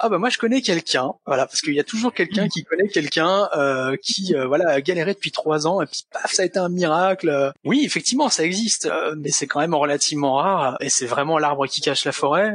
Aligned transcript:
Ah 0.00 0.08
bah 0.08 0.18
moi 0.18 0.30
je 0.30 0.38
connais 0.38 0.62
quelqu'un, 0.62 1.12
voilà, 1.26 1.46
parce 1.46 1.60
qu'il 1.60 1.74
y 1.74 1.80
a 1.80 1.84
toujours 1.84 2.14
quelqu'un 2.14 2.48
qui 2.48 2.62
connaît 2.62 2.86
quelqu'un 2.86 3.48
euh, 3.56 3.96
qui 4.00 4.34
euh, 4.36 4.46
voilà 4.46 4.70
a 4.70 4.80
galéré 4.80 5.12
depuis 5.12 5.32
trois 5.32 5.66
ans 5.66 5.82
et 5.82 5.86
puis 5.86 6.02
paf 6.12 6.32
ça 6.32 6.42
a 6.42 6.44
été 6.44 6.58
un 6.58 6.68
miracle. 6.68 7.52
Oui 7.64 7.82
effectivement 7.84 8.28
ça 8.28 8.44
existe, 8.44 8.86
euh, 8.86 9.16
mais 9.18 9.30
c'est 9.30 9.48
quand 9.48 9.58
même 9.58 9.74
relativement 9.74 10.34
rare 10.34 10.76
et 10.80 10.88
c'est 10.88 11.06
vraiment 11.06 11.38
l'arbre 11.38 11.66
qui 11.66 11.80
cache 11.80 12.04
la 12.04 12.12
forêt. 12.12 12.52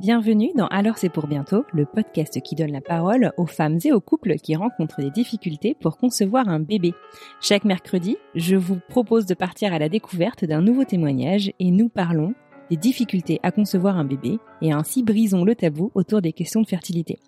Bienvenue 0.00 0.52
dans 0.54 0.68
Alors 0.68 0.96
c'est 0.96 1.08
pour 1.08 1.26
bientôt, 1.26 1.64
le 1.72 1.84
podcast 1.84 2.40
qui 2.40 2.54
donne 2.54 2.70
la 2.70 2.80
parole 2.80 3.32
aux 3.36 3.46
femmes 3.46 3.80
et 3.84 3.90
aux 3.90 4.00
couples 4.00 4.36
qui 4.36 4.54
rencontrent 4.54 5.00
des 5.00 5.10
difficultés 5.10 5.74
pour 5.74 5.96
concevoir 5.96 6.48
un 6.48 6.60
bébé. 6.60 6.94
Chaque 7.40 7.64
mercredi, 7.64 8.16
je 8.36 8.54
vous 8.54 8.78
propose 8.88 9.26
de 9.26 9.34
partir 9.34 9.74
à 9.74 9.80
la 9.80 9.88
découverte 9.88 10.44
d'un 10.44 10.62
nouveau 10.62 10.84
témoignage 10.84 11.50
et 11.58 11.72
nous 11.72 11.88
parlons 11.88 12.34
des 12.70 12.76
difficultés 12.76 13.40
à 13.42 13.50
concevoir 13.50 13.98
un 13.98 14.04
bébé 14.04 14.38
et 14.62 14.72
ainsi 14.72 15.02
brisons 15.02 15.44
le 15.44 15.56
tabou 15.56 15.90
autour 15.96 16.22
des 16.22 16.32
questions 16.32 16.62
de 16.62 16.68
fertilité. 16.68 17.18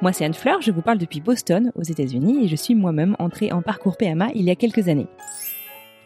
Moi 0.00 0.12
c'est 0.12 0.24
Anne 0.24 0.32
Fleur, 0.32 0.60
je 0.60 0.70
vous 0.70 0.82
parle 0.82 0.98
depuis 0.98 1.20
Boston 1.20 1.72
aux 1.74 1.82
États-Unis 1.82 2.44
et 2.44 2.46
je 2.46 2.54
suis 2.54 2.76
moi-même 2.76 3.16
entrée 3.18 3.50
en 3.50 3.62
parcours 3.62 3.96
PMA 3.96 4.28
il 4.36 4.44
y 4.44 4.50
a 4.52 4.54
quelques 4.54 4.86
années. 4.86 5.08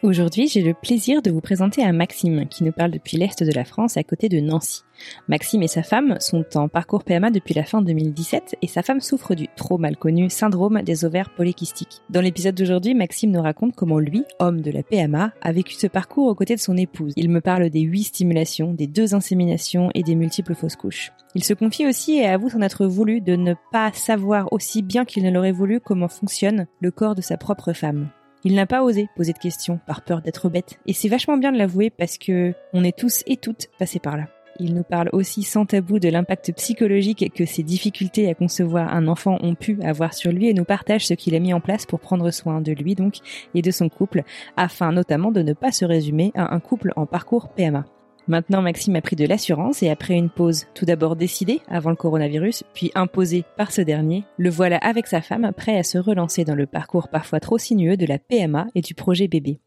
Aujourd'hui, 0.07 0.47
j'ai 0.47 0.63
le 0.63 0.73
plaisir 0.73 1.21
de 1.21 1.33
vous 1.33 1.41
présenter 1.41 1.83
un 1.85 1.93
Maxime 1.93 2.47
qui 2.47 2.63
nous 2.63 2.71
parle 2.71 2.93
depuis 2.93 3.17
l'Est 3.17 3.43
de 3.43 3.51
la 3.51 3.65
France 3.65 3.97
à 3.97 4.05
côté 4.05 4.29
de 4.29 4.39
Nancy. 4.39 4.83
Maxime 5.27 5.65
et 5.65 5.69
sa 5.69 5.83
femme 5.83 6.15
sont 6.21 6.45
en 6.55 6.69
parcours 6.69 7.03
PMA 7.03 7.33
depuis 7.33 7.55
la 7.55 7.65
fin 7.65 7.83
2017 7.83 8.55
et 8.63 8.69
sa 8.69 8.85
femme 8.85 9.01
souffre 9.01 9.35
du 9.35 9.49
trop 9.57 9.79
mal 9.79 9.97
connu 9.97 10.31
syndrome 10.31 10.81
des 10.83 11.05
ovaires 11.05 11.35
polykystiques. 11.35 12.03
Dans 12.09 12.21
l'épisode 12.21 12.55
d'aujourd'hui, 12.55 12.95
Maxime 12.95 13.33
nous 13.33 13.43
raconte 13.43 13.75
comment 13.75 13.99
lui, 13.99 14.23
homme 14.39 14.61
de 14.61 14.71
la 14.71 14.85
PMA, 14.85 15.33
a 15.43 15.53
vécu 15.53 15.75
ce 15.75 15.89
parcours 15.89 16.29
aux 16.29 16.37
côtés 16.37 16.55
de 16.55 16.61
son 16.61 16.77
épouse. 16.77 17.13
Il 17.17 17.29
me 17.29 17.41
parle 17.41 17.69
des 17.69 17.81
huit 17.81 18.05
stimulations, 18.05 18.75
des 18.75 18.87
deux 18.87 19.13
inséminations 19.13 19.91
et 19.97 20.05
des 20.05 20.15
multiples 20.15 20.55
fausses 20.55 20.77
couches. 20.77 21.11
Il 21.35 21.43
se 21.43 21.53
confie 21.53 21.85
aussi 21.85 22.19
et 22.19 22.27
avoue 22.27 22.49
s'en 22.49 22.63
être 22.63 22.87
voulu 22.87 23.21
de 23.21 23.35
ne 23.35 23.55
pas 23.73 23.91
savoir 23.93 24.53
aussi 24.53 24.83
bien 24.83 25.05
qu'il 25.05 25.25
ne 25.25 25.33
l'aurait 25.33 25.51
voulu 25.51 25.81
comment 25.81 26.07
fonctionne 26.07 26.69
le 26.81 26.93
corps 26.93 27.17
de 27.17 27.23
sa 27.23 27.37
propre 27.37 27.73
femme. 27.73 28.09
Il 28.45 28.55
n'a 28.55 28.67
pas 28.67 28.83
osé 28.83 29.09
poser 29.17 29.33
de 29.33 29.39
questions 29.39 29.81
par 29.87 30.03
peur 30.03 30.23
d'être 30.23 30.49
bête. 30.49 30.79
Et 30.87 30.93
c'est 30.93 31.09
vachement 31.09 31.37
bien 31.37 31.53
de 31.53 31.59
l'avouer 31.59 31.91
parce 31.91 32.19
que 32.19 32.55
on 32.73 32.85
est 32.85 32.97
tous 32.97 33.23
et 33.27 33.37
toutes 33.37 33.69
passés 33.79 33.99
par 33.99 34.17
là. 34.17 34.29
Il 34.59 34.75
nous 34.75 34.85
parle 34.85 35.11
aussi 35.13 35.43
sans 35.43 35.67
tabou 35.67 35.99
de 35.99 36.09
l'impact 36.09 36.53
psychologique 36.53 37.33
que 37.35 37.45
ses 37.45 37.63
difficultés 37.63 38.29
à 38.29 38.35
concevoir 38.35 38.95
un 38.95 39.07
enfant 39.07 39.39
ont 39.43 39.55
pu 39.55 39.79
avoir 39.83 40.15
sur 40.15 40.33
lui 40.33 40.49
et 40.49 40.55
nous 40.55 40.65
partage 40.65 41.07
ce 41.07 41.15
qu'il 41.15 41.35
a 41.35 41.41
mis 41.41 41.53
en 41.53 41.61
place 41.61 41.85
pour 41.85 42.01
prendre 42.01 42.31
soin 42.31 42.61
de 42.61 42.73
lui 42.73 42.95
donc 42.95 43.17
et 43.55 43.63
de 43.63 43.71
son 43.71 43.89
couple 43.89 44.23
afin 44.57 44.93
notamment 44.93 45.31
de 45.31 45.43
ne 45.43 45.53
pas 45.53 45.73
se 45.73 45.85
résumer 45.85 46.33
à 46.35 46.55
un 46.55 46.61
couple 46.61 46.93
en 46.97 47.05
parcours 47.05 47.49
PMA. 47.51 47.85
Maintenant, 48.29 48.61
Maxime 48.61 48.97
a 48.97 49.01
pris 49.01 49.15
de 49.15 49.25
l'assurance 49.25 49.85
et 49.85 49.89
après 49.89 50.15
une 50.15 50.31
pause 50.31 50.67
tout 50.75 50.85
d'abord 50.85 51.15
décidée 51.15 51.61
avant 51.69 51.91
le 51.91 51.97
coronavirus, 51.97 52.65
puis 52.75 52.91
imposée 52.97 53.45
par 53.57 53.71
ce 53.71 53.81
dernier, 53.83 54.25
le 54.37 54.51
voilà 54.51 54.79
avec 54.79 55.07
sa 55.07 55.21
femme 55.21 55.53
prêt 55.57 55.79
à 55.79 55.85
se 55.85 55.97
relancer 55.97 56.45
dans 56.45 56.57
le 56.57 56.67
parcours 56.67 57.09
parfois 57.09 57.39
trop 57.39 57.57
sinueux 57.57 57.97
de 57.97 58.05
la 58.05 58.19
PMA 58.19 58.67
et 58.75 58.81
du 58.81 58.95
projet 58.95 59.29
bébé. 59.29 59.61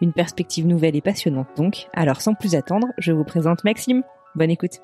Une 0.00 0.12
perspective 0.12 0.64
nouvelle 0.64 0.94
et 0.94 1.00
passionnante 1.00 1.48
donc. 1.56 1.88
Alors 1.92 2.20
sans 2.20 2.34
plus 2.34 2.54
attendre, 2.54 2.86
je 2.98 3.10
vous 3.10 3.24
présente 3.24 3.64
Maxime. 3.64 4.04
Bonne 4.36 4.50
écoute. 4.50 4.78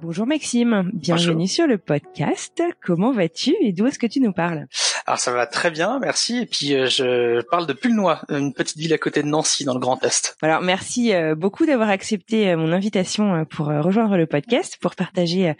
Bonjour 0.00 0.26
Maxime, 0.26 0.90
bienvenue 0.94 1.34
Bonjour. 1.34 1.48
sur 1.48 1.66
le 1.66 1.76
podcast. 1.76 2.62
Comment 2.82 3.12
vas-tu 3.12 3.54
et 3.60 3.72
d'où 3.72 3.86
est-ce 3.86 3.98
que 3.98 4.06
tu 4.06 4.20
nous 4.20 4.32
parles? 4.32 4.68
Alors 5.06 5.18
ça 5.18 5.32
va 5.32 5.46
très 5.46 5.70
bien, 5.70 5.98
merci. 5.98 6.38
Et 6.38 6.46
puis 6.46 6.74
euh, 6.74 6.86
je 6.86 7.42
parle 7.42 7.66
de 7.66 7.74
Pulnoy, 7.74 8.16
une 8.30 8.54
petite 8.54 8.78
ville 8.78 8.92
à 8.94 8.98
côté 8.98 9.22
de 9.22 9.28
Nancy 9.28 9.64
dans 9.64 9.74
le 9.74 9.80
Grand 9.80 10.02
Est. 10.02 10.34
Alors 10.40 10.62
merci 10.62 11.12
euh, 11.12 11.34
beaucoup 11.34 11.66
d'avoir 11.66 11.90
accepté 11.90 12.50
euh, 12.50 12.56
mon 12.56 12.72
invitation 12.72 13.34
euh, 13.34 13.44
pour 13.44 13.66
rejoindre 13.66 14.16
le 14.16 14.26
podcast, 14.26 14.78
pour 14.80 14.94
partager 14.94 15.52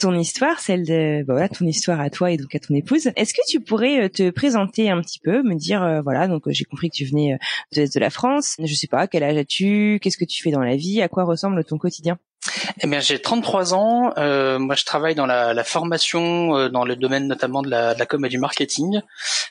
ton 0.00 0.14
histoire, 0.14 0.60
celle 0.60 0.86
de 0.86 1.24
bah 1.24 1.34
voilà 1.34 1.48
ton 1.48 1.66
histoire 1.66 2.00
à 2.00 2.10
toi 2.10 2.30
et 2.30 2.36
donc 2.36 2.54
à 2.54 2.60
ton 2.60 2.74
épouse. 2.74 3.10
Est-ce 3.16 3.34
que 3.34 3.42
tu 3.48 3.60
pourrais 3.60 4.08
te 4.08 4.30
présenter 4.30 4.88
un 4.88 5.00
petit 5.00 5.18
peu, 5.18 5.42
me 5.42 5.56
dire 5.56 6.00
voilà 6.04 6.28
donc 6.28 6.44
j'ai 6.46 6.64
compris 6.64 6.88
que 6.88 6.96
tu 6.96 7.04
venais 7.04 7.38
de 7.72 7.80
l'est 7.80 7.92
de 7.92 8.00
la 8.00 8.10
France. 8.10 8.56
Je 8.62 8.74
sais 8.74 8.86
pas 8.86 9.08
quel 9.08 9.24
âge 9.24 9.36
as-tu, 9.36 9.98
qu'est-ce 10.00 10.16
que 10.16 10.24
tu 10.24 10.42
fais 10.42 10.52
dans 10.52 10.62
la 10.62 10.76
vie, 10.76 11.02
à 11.02 11.08
quoi 11.08 11.24
ressemble 11.24 11.64
ton 11.64 11.76
quotidien? 11.76 12.18
Eh 12.80 12.86
bien, 12.86 13.00
j'ai 13.00 13.20
33 13.20 13.74
ans. 13.74 14.12
Euh, 14.18 14.58
moi, 14.58 14.74
je 14.74 14.84
travaille 14.84 15.14
dans 15.14 15.26
la, 15.26 15.54
la 15.54 15.64
formation, 15.64 16.56
euh, 16.56 16.68
dans 16.68 16.84
le 16.84 16.96
domaine 16.96 17.26
notamment 17.26 17.62
de 17.62 17.70
la, 17.70 17.94
de 17.94 17.98
la 17.98 18.06
com 18.06 18.24
et 18.24 18.28
du 18.28 18.38
marketing. 18.38 19.00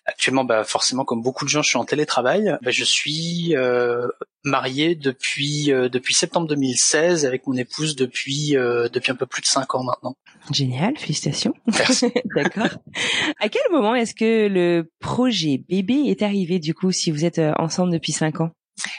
Actuellement, 0.06 0.44
bah, 0.44 0.64
forcément, 0.64 1.06
comme 1.06 1.22
beaucoup 1.22 1.46
de 1.46 1.50
gens, 1.50 1.62
je 1.62 1.70
suis 1.70 1.78
en 1.78 1.86
télétravail. 1.86 2.58
Bah, 2.62 2.72
je 2.72 2.84
suis 2.84 3.56
euh, 3.56 4.08
marié 4.44 4.96
depuis 4.96 5.72
euh, 5.72 5.90
depuis 5.90 6.14
septembre 6.14 6.48
2016 6.48 7.26
avec 7.26 7.46
mon 7.48 7.56
épouse 7.56 7.96
depuis 7.96 8.58
euh, 8.58 8.90
depuis 8.90 9.12
un 9.12 9.16
peu 9.16 9.26
plus 9.26 9.42
de 9.42 9.48
5 9.48 9.76
ans 9.76 9.84
maintenant. 9.84 10.16
Génial, 10.52 10.98
félicitations. 10.98 11.54
Merci. 11.68 12.12
D'accord. 12.36 12.70
À 13.40 13.50
quel 13.50 13.62
moment 13.72 13.96
est-ce 13.96 14.16
que 14.16 14.48
le 14.48 14.90
projet 15.00 15.64
bébé 15.70 16.06
est 16.08 16.22
arrivé 16.22 16.60
du 16.60 16.74
coup 16.74 16.92
si 16.92 17.12
vous 17.12 17.26
êtes 17.26 17.40
euh, 17.40 17.54
ensemble 17.58 17.92
depuis 17.92 18.12
cinq 18.12 18.42
ans? 18.42 18.52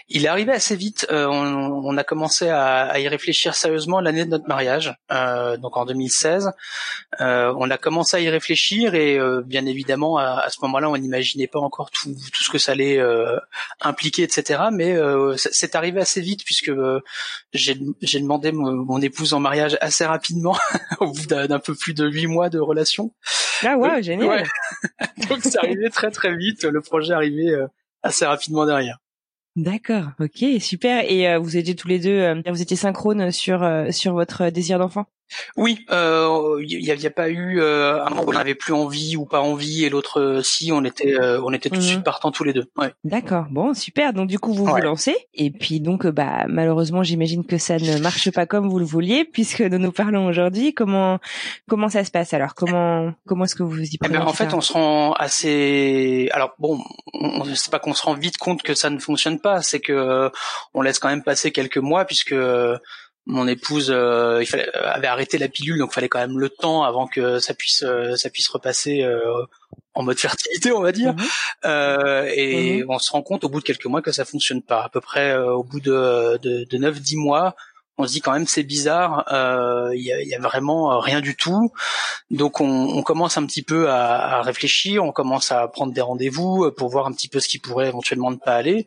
Il 0.08 0.24
est 0.26 0.28
arrivé 0.28 0.52
assez 0.52 0.76
vite. 0.76 1.06
euh, 1.10 1.26
on, 1.26 1.82
on 1.84 1.96
a 1.96 2.04
commencé 2.04 2.48
à, 2.48 2.82
à 2.84 2.98
y 3.00 3.08
réfléchir 3.08 3.54
sérieusement 3.54 4.00
l'année 4.00 4.24
de 4.24 4.30
notre 4.30 4.46
mariage, 4.46 4.94
euh, 5.10 5.56
donc 5.56 5.76
en 5.76 5.84
2016. 5.86 6.50
Euh, 7.20 7.52
on 7.58 7.68
a 7.70 7.78
commencé 7.78 8.16
à 8.16 8.20
y 8.20 8.28
réfléchir 8.28 8.94
et 8.94 9.18
euh, 9.18 9.42
bien 9.44 9.66
évidemment 9.66 10.18
à, 10.18 10.42
à 10.44 10.50
ce 10.50 10.58
moment-là, 10.62 10.88
on 10.90 10.96
n'imaginait 10.96 11.46
pas 11.48 11.58
encore 11.58 11.90
tout, 11.90 12.10
tout 12.32 12.42
ce 12.42 12.50
que 12.50 12.58
ça 12.58 12.72
allait 12.72 12.98
euh, 12.98 13.38
impliquer, 13.80 14.22
etc. 14.22 14.64
Mais 14.72 14.92
euh, 14.94 15.36
c'est- 15.36 15.74
arrivé 15.74 16.00
assez 16.00 16.20
vite 16.20 16.44
puisque 16.44 16.68
euh, 16.68 17.00
j'ai 17.52 17.74
demandé 17.74 18.52
mon, 18.52 18.72
mon 18.72 19.00
épouse 19.00 19.32
en 19.34 19.40
mariage 19.40 19.78
assez 19.80 20.04
rapidement, 20.04 20.56
au 21.00 21.10
bout 21.10 21.26
d'un 21.26 21.58
peu 21.58 21.74
plus 21.74 21.94
de 21.94 22.06
huit 22.06 22.26
mois 22.26 22.50
de 22.50 22.58
relation. 22.60 23.12
Ah 23.64 23.76
ouais, 23.76 23.90
Ouais. 23.90 24.02
génial. 24.02 24.28
Ouais. 24.28 24.44
Donc 25.28 25.38
c'est 25.42 25.56
arrivé 25.58 25.88
très 25.90 26.10
très 26.10 26.36
vite. 26.36 26.64
Le 26.64 26.80
projet 26.82 27.12
est 27.12 27.16
arrivé 27.16 27.48
euh, 27.50 27.66
assez 28.02 28.26
rapidement 28.26 28.66
derrière. 28.66 28.98
D'accord, 29.56 30.12
ok, 30.18 30.44
super. 30.60 31.04
Et 31.10 31.28
euh, 31.28 31.38
vous 31.38 31.56
étiez 31.58 31.74
tous 31.76 31.86
les 31.88 31.98
deux, 31.98 32.10
euh, 32.10 32.42
vous 32.46 32.62
étiez 32.62 32.76
synchrones 32.76 33.30
sur 33.30 33.62
euh, 33.62 33.90
sur 33.90 34.14
votre 34.14 34.48
désir 34.48 34.78
d'enfant? 34.78 35.06
Oui, 35.56 35.84
euh, 35.90 36.58
il 36.62 36.84
y, 36.84 36.90
a, 36.90 36.94
il 36.94 37.00
y 37.00 37.06
a 37.06 37.10
pas 37.10 37.28
eu 37.28 37.60
euh, 37.60 38.02
un 38.04 38.10
moment 38.10 38.22
où 38.24 38.30
on 38.30 38.32
n'avait 38.32 38.54
plus 38.54 38.72
envie 38.72 39.16
ou 39.16 39.24
pas 39.24 39.40
envie 39.40 39.84
et 39.84 39.90
l'autre 39.90 40.20
euh, 40.20 40.42
si, 40.42 40.72
on 40.72 40.84
était 40.84 41.14
euh, 41.14 41.40
on 41.44 41.52
était 41.52 41.68
tout 41.68 41.76
de 41.76 41.80
Mhm. 41.82 41.86
suite 41.88 42.04
partants 42.04 42.30
tous 42.30 42.44
les 42.44 42.52
deux. 42.52 42.64
Ouais. 42.76 42.92
D'accord, 43.04 43.46
bon, 43.50 43.74
super. 43.74 44.12
Donc 44.12 44.28
du 44.28 44.38
coup, 44.38 44.52
vous 44.52 44.64
Ouais. 44.66 44.80
vous 44.80 44.86
lancez. 44.86 45.16
Et 45.34 45.50
puis 45.50 45.80
donc, 45.80 46.04
euh, 46.06 46.12
bah 46.12 46.44
malheureusement, 46.48 47.02
j'imagine 47.02 47.44
que 47.44 47.58
ça 47.58 47.76
ne 47.78 47.98
marche 47.98 48.30
pas 48.30 48.46
comme 48.46 48.68
vous 48.68 48.78
le 48.78 48.84
vouliez, 48.84 49.24
puisque 49.24 49.60
nous 49.60 49.78
nous 49.78 49.92
parlons 49.92 50.26
aujourd'hui. 50.26 50.74
Comment 50.74 51.18
comment 51.68 51.88
ça 51.88 52.04
se 52.04 52.10
passe 52.10 52.32
alors? 52.34 52.54
Comment 52.54 53.12
comment 53.26 53.44
est-ce 53.44 53.54
que 53.54 53.62
vous 53.62 53.70
vous 53.70 53.82
y 53.82 53.94
Eh 53.94 53.98
prenez 53.98 54.18
ben, 54.18 54.24
en 54.26 54.32
fait, 54.32 54.52
on 54.54 54.60
se 54.60 54.72
rend 54.72 55.12
assez. 55.12 56.28
Alors 56.32 56.54
bon, 56.58 56.78
on... 57.14 57.44
c'est 57.54 57.70
pas 57.70 57.78
qu'on 57.78 57.94
se 57.94 58.02
rend 58.02 58.14
vite 58.14 58.38
compte 58.38 58.62
que 58.62 58.74
ça 58.74 58.90
ne 58.90 58.98
fonctionne 58.98 59.40
pas, 59.40 59.62
c'est 59.62 59.80
que 59.80 59.92
euh, 59.92 60.28
on 60.74 60.82
laisse 60.82 60.98
quand 60.98 61.08
même 61.08 61.22
passer 61.22 61.50
quelques 61.52 61.78
mois 61.78 62.04
puisque 62.04 62.32
euh, 62.32 62.78
mon 63.26 63.46
épouse 63.46 63.90
euh, 63.94 64.38
il 64.40 64.46
fallait, 64.46 64.68
avait 64.74 65.06
arrêté 65.06 65.38
la 65.38 65.48
pilule, 65.48 65.78
donc 65.78 65.90
il 65.92 65.94
fallait 65.94 66.08
quand 66.08 66.18
même 66.18 66.38
le 66.38 66.48
temps 66.48 66.82
avant 66.82 67.06
que 67.06 67.38
ça 67.38 67.54
puisse 67.54 67.84
euh, 67.84 68.16
ça 68.16 68.30
puisse 68.30 68.48
repasser 68.48 69.02
euh, 69.02 69.20
en 69.94 70.02
mode 70.02 70.18
fertilité, 70.18 70.72
on 70.72 70.80
va 70.80 70.92
dire. 70.92 71.14
Mhm. 71.14 71.24
Euh, 71.66 72.30
et 72.34 72.84
on 72.88 72.98
se 72.98 73.10
rend 73.12 73.22
compte 73.22 73.44
au 73.44 73.48
bout 73.48 73.60
de 73.60 73.64
quelques 73.64 73.86
mois 73.86 74.02
que 74.02 74.12
ça 74.12 74.24
fonctionne 74.24 74.62
pas. 74.62 74.82
À 74.82 74.88
peu 74.88 75.00
près 75.00 75.32
euh, 75.32 75.52
au 75.52 75.62
bout 75.62 75.80
de, 75.80 76.38
de, 76.42 76.64
de 76.64 76.78
9-10 76.78 77.18
mois, 77.18 77.54
on 77.98 78.06
se 78.06 78.12
dit 78.12 78.20
quand 78.20 78.32
même 78.32 78.46
c'est 78.46 78.62
bizarre, 78.62 79.24
euh, 79.32 79.90
il 79.94 80.02
y, 80.02 80.12
a, 80.12 80.20
il 80.22 80.28
y 80.28 80.34
a 80.34 80.40
vraiment 80.40 80.92
euh, 80.92 80.98
rien 80.98 81.20
du 81.20 81.36
tout. 81.36 81.70
Donc 82.30 82.60
on, 82.60 82.66
on 82.66 83.02
commence 83.02 83.36
un 83.36 83.44
petit 83.46 83.62
peu 83.62 83.90
à, 83.90 84.38
à 84.38 84.42
réfléchir, 84.42 85.04
on 85.04 85.12
commence 85.12 85.52
à 85.52 85.68
prendre 85.68 85.92
des 85.92 86.00
rendez-vous 86.00 86.64
euh, 86.64 86.74
pour 86.74 86.88
voir 86.88 87.06
un 87.06 87.12
petit 87.12 87.28
peu 87.28 87.38
ce 87.40 87.48
qui 87.48 87.58
pourrait 87.58 87.88
éventuellement 87.88 88.30
ne 88.30 88.36
pas 88.36 88.54
aller, 88.56 88.86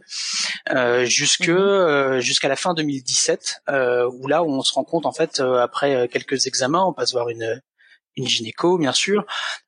euh, 0.71 1.05
jusque 1.05 1.47
Mhm. 1.47 1.57
euh, 1.57 2.19
jusqu'à 2.21 2.47
la 2.47 2.55
fin 2.55 2.73
2017, 2.73 3.61
euh, 3.69 4.09
où 4.19 4.27
là 4.27 4.43
on 4.43 4.61
se 4.61 4.73
rend 4.73 4.83
compte 4.83 5.05
en 5.05 5.11
fait 5.11 5.39
euh, 5.39 5.61
après 5.61 5.95
euh, 5.95 6.07
quelques 6.07 6.47
examens, 6.47 6.83
on 6.85 6.93
passe 6.93 7.11
voir 7.13 7.29
une 7.29 7.61
une 8.17 8.27
gynéco 8.27 8.77
bien 8.77 8.93
sûr, 8.93 9.25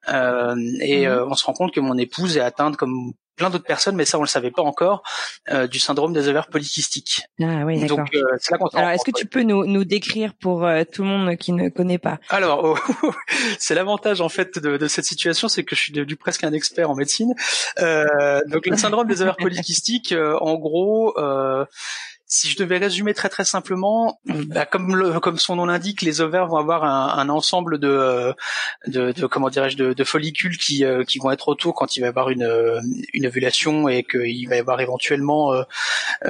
euh, 0.09 0.55
et 0.81 1.07
mmh. 1.07 1.25
on 1.29 1.35
se 1.35 1.45
rend 1.45 1.53
compte 1.53 1.73
que 1.73 1.79
mon 1.79 1.97
épouse 1.97 2.37
est 2.37 2.41
atteinte 2.41 2.77
comme 2.77 3.13
plein 3.37 3.49
d'autres 3.49 3.65
personnes, 3.65 3.95
mais 3.95 4.03
ça 4.03 4.17
on 4.17 4.23
le 4.23 4.27
savait 4.27 4.51
pas 4.51 4.63
encore, 4.63 5.03
euh, 5.51 5.67
du 5.67 5.79
syndrome 5.79 6.11
des 6.11 6.27
ovaires 6.27 6.47
polykystiques. 6.47 7.21
Ah 7.41 7.63
oui, 7.65 7.79
d'accord. 7.79 7.99
Donc 7.99 8.15
euh, 8.15 8.21
c'est 8.39 8.51
là 8.51 8.57
qu'on 8.57 8.67
Alors 8.69 8.89
est-ce 8.89 9.05
que 9.05 9.17
tu 9.17 9.27
peux 9.27 9.43
nous, 9.43 9.65
nous 9.65 9.85
décrire 9.85 10.33
pour 10.33 10.65
euh, 10.65 10.83
tout 10.91 11.03
le 11.03 11.07
monde 11.07 11.37
qui 11.37 11.53
ne 11.53 11.69
connaît 11.69 11.99
pas? 11.99 12.19
Alors 12.29 12.63
oh, 12.63 13.11
c'est 13.59 13.75
l'avantage 13.75 14.19
en 14.19 14.29
fait 14.29 14.59
de, 14.59 14.75
de 14.77 14.87
cette 14.87 15.05
situation, 15.05 15.47
c'est 15.47 15.63
que 15.63 15.75
je 15.75 15.81
suis 15.81 15.93
devenu 15.93 16.15
presque 16.15 16.43
un 16.43 16.51
expert 16.51 16.89
en 16.89 16.95
médecine. 16.95 17.33
donc 17.77 18.65
le 18.65 18.75
syndrome 18.75 19.07
des 19.07 19.21
ovaires 19.21 19.37
polykystiques, 19.39 20.13
en 20.41 20.55
gros 20.55 21.15
si 22.27 22.49
je 22.49 22.57
devais 22.57 22.77
résumer 22.77 23.13
très 23.13 23.29
très 23.29 23.45
simplement, 23.45 24.19
bah, 24.25 24.65
comme 24.65 24.95
le, 24.95 25.19
comme 25.21 25.37
son 25.37 25.55
nom 25.55 25.65
l'indique, 25.65 26.01
les 26.01 26.19
ovaires 26.19 26.47
vont 26.47 26.57
avoir 26.57 26.83
un, 26.83 27.17
un 27.17 27.29
ensemble 27.29 27.79
de, 27.79 27.87
euh, 27.87 28.33
de, 28.85 29.13
de, 29.13 29.25
comment 29.27 29.49
dirais-je 29.49 29.77
de, 29.77 29.93
de, 29.93 30.03
follicules 30.03 30.57
qui, 30.57 30.83
euh, 30.83 31.05
qui 31.05 31.19
vont 31.19 31.31
être 31.31 31.47
autour 31.47 31.73
quand 31.73 31.95
il 31.95 32.01
va 32.01 32.07
y 32.07 32.09
avoir 32.09 32.29
une, 32.29 32.43
euh, 32.43 32.81
une 33.13 33.27
ovulation 33.27 33.87
et 33.87 34.03
qu'il 34.03 34.49
va 34.49 34.57
y 34.57 34.59
avoir 34.59 34.81
éventuellement 34.81 35.53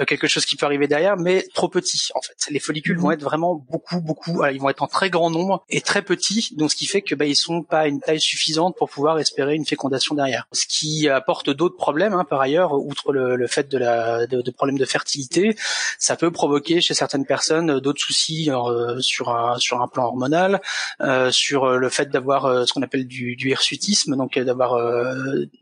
quelque 0.08 0.28
chose 0.28 0.46
qui 0.46 0.56
peut 0.56 0.66
arriver 0.66 0.88
derrière, 0.88 1.18
mais 1.18 1.48
trop 1.54 1.68
petit 1.68 2.10
en 2.14 2.22
fait. 2.22 2.52
Les 2.52 2.60
follicules 2.60 2.98
vont 2.98 3.08
mhm. 3.08 3.14
être 3.16 3.24
vraiment 3.24 3.56
beaucoup 3.56 4.00
beaucoup, 4.00 4.46
ils 4.46 4.62
vont 4.62 4.70
être 4.70 4.84
en 4.84 4.88
très 4.88 5.10
grand 5.10 5.32
nombre 5.32 5.66
et 5.70 5.82
très 5.82 6.04
petits, 6.04 6.54
donc 6.56 6.72
ce 6.72 6.76
qui 6.76 6.86
fait 6.86 7.02
que 7.02 7.16
bah, 7.16 7.26
ils 7.26 7.36
sont 7.36 7.64
pas 7.64 7.80
à 7.80 7.88
une 7.88 8.02
taille 8.02 8.22
suffisante 8.22 8.76
pour 8.78 8.90
pouvoir 8.90 9.18
espérer 9.18 9.56
une 9.56 9.66
fécondation 9.66 10.14
derrière. 10.14 10.48
Ce 10.52 10.66
qui 10.68 11.10
apporte 11.10 11.50
d'autres 11.50 11.78
problèmes 11.78 12.14
hein, 12.14 12.26
par 12.30 12.42
ailleurs, 12.42 12.74
outre 12.74 13.12
le, 13.12 13.36
le 13.36 13.48
fait 13.48 13.68
de 13.68 13.78
la 13.78 14.28
de, 14.28 14.42
de 14.42 14.52
problèmes 14.52 14.78
de 14.78 14.86
fertilité 14.86 15.56
ça 16.00 16.16
peut 16.16 16.32
provoquer 16.32 16.82
chez 16.82 16.94
certaines 16.94 17.26
personnes 17.26 17.70
euh, 17.70 17.80
d'autres 17.80 18.02
soucis 18.02 18.50
euh, 18.52 19.00
sur 19.00 19.30
un 19.30 19.58
sur 19.60 19.82
un 19.82 19.88
plan 19.88 20.06
hormonal, 20.06 20.62
euh, 21.02 21.32
sur 21.32 21.68
le 21.78 21.90
fait 21.90 22.10
d'avoir 22.10 22.68
ce 22.68 22.74
qu'on 22.74 22.82
appelle 22.82 23.08
du, 23.08 23.36
du 23.36 23.50
hirsutisme, 23.50 24.16
donc 24.16 24.38
d'avoir 24.38 24.78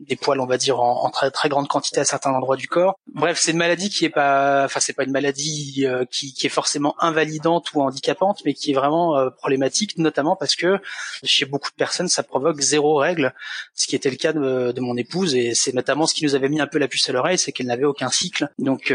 des 0.00 0.16
poils, 0.16 0.40
on 0.40 0.46
va 0.46 0.58
dire, 0.58 0.80
en, 0.80 1.10
très 1.10 1.30
très 1.30 1.48
grande 1.48 1.68
quantité 1.68 2.00
à 2.00 2.04
certains 2.04 2.30
endroits 2.30 2.56
du 2.56 2.68
corps. 2.68 2.98
Bref, 3.14 3.38
c'est 3.40 3.52
une 3.52 3.58
maladie 3.58 3.90
qui 3.90 4.04
est 4.04 4.10
pas, 4.10 4.64
enfin 4.64 4.80
c'est 4.80 4.92
pas 4.92 5.04
une 5.04 5.12
maladie 5.12 5.86
qui, 6.10 6.34
qui 6.34 6.46
est 6.46 6.50
forcément 6.50 6.94
invalidante 7.00 7.72
ou 7.74 7.82
handicapante, 7.82 8.42
mais 8.44 8.54
qui 8.54 8.72
est 8.72 8.74
vraiment 8.74 9.30
problématique, 9.30 9.98
notamment 9.98 10.36
parce 10.36 10.56
que 10.56 10.78
chez 11.22 11.44
beaucoup 11.46 11.70
de 11.70 11.76
personnes, 11.76 12.08
ça 12.08 12.22
provoque 12.22 12.60
zéro 12.60 12.96
règle, 12.96 13.34
ce 13.74 13.86
qui 13.86 13.96
était 13.96 14.10
le 14.10 14.16
cas 14.16 14.32
de, 14.32 14.72
de 14.72 14.80
mon 14.80 14.96
épouse, 14.96 15.34
et 15.34 15.54
c'est 15.54 15.74
notamment 15.74 16.06
ce 16.06 16.14
qui 16.14 16.24
nous 16.24 16.34
avait 16.34 16.48
mis 16.48 16.60
un 16.60 16.66
peu 16.66 16.78
la 16.78 16.88
puce 16.88 17.08
à 17.08 17.12
l'oreille, 17.12 17.38
c'est 17.38 17.52
qu'elle 17.52 17.66
n'avait 17.66 17.84
aucun 17.84 18.10
cycle. 18.10 18.48
Donc 18.58 18.92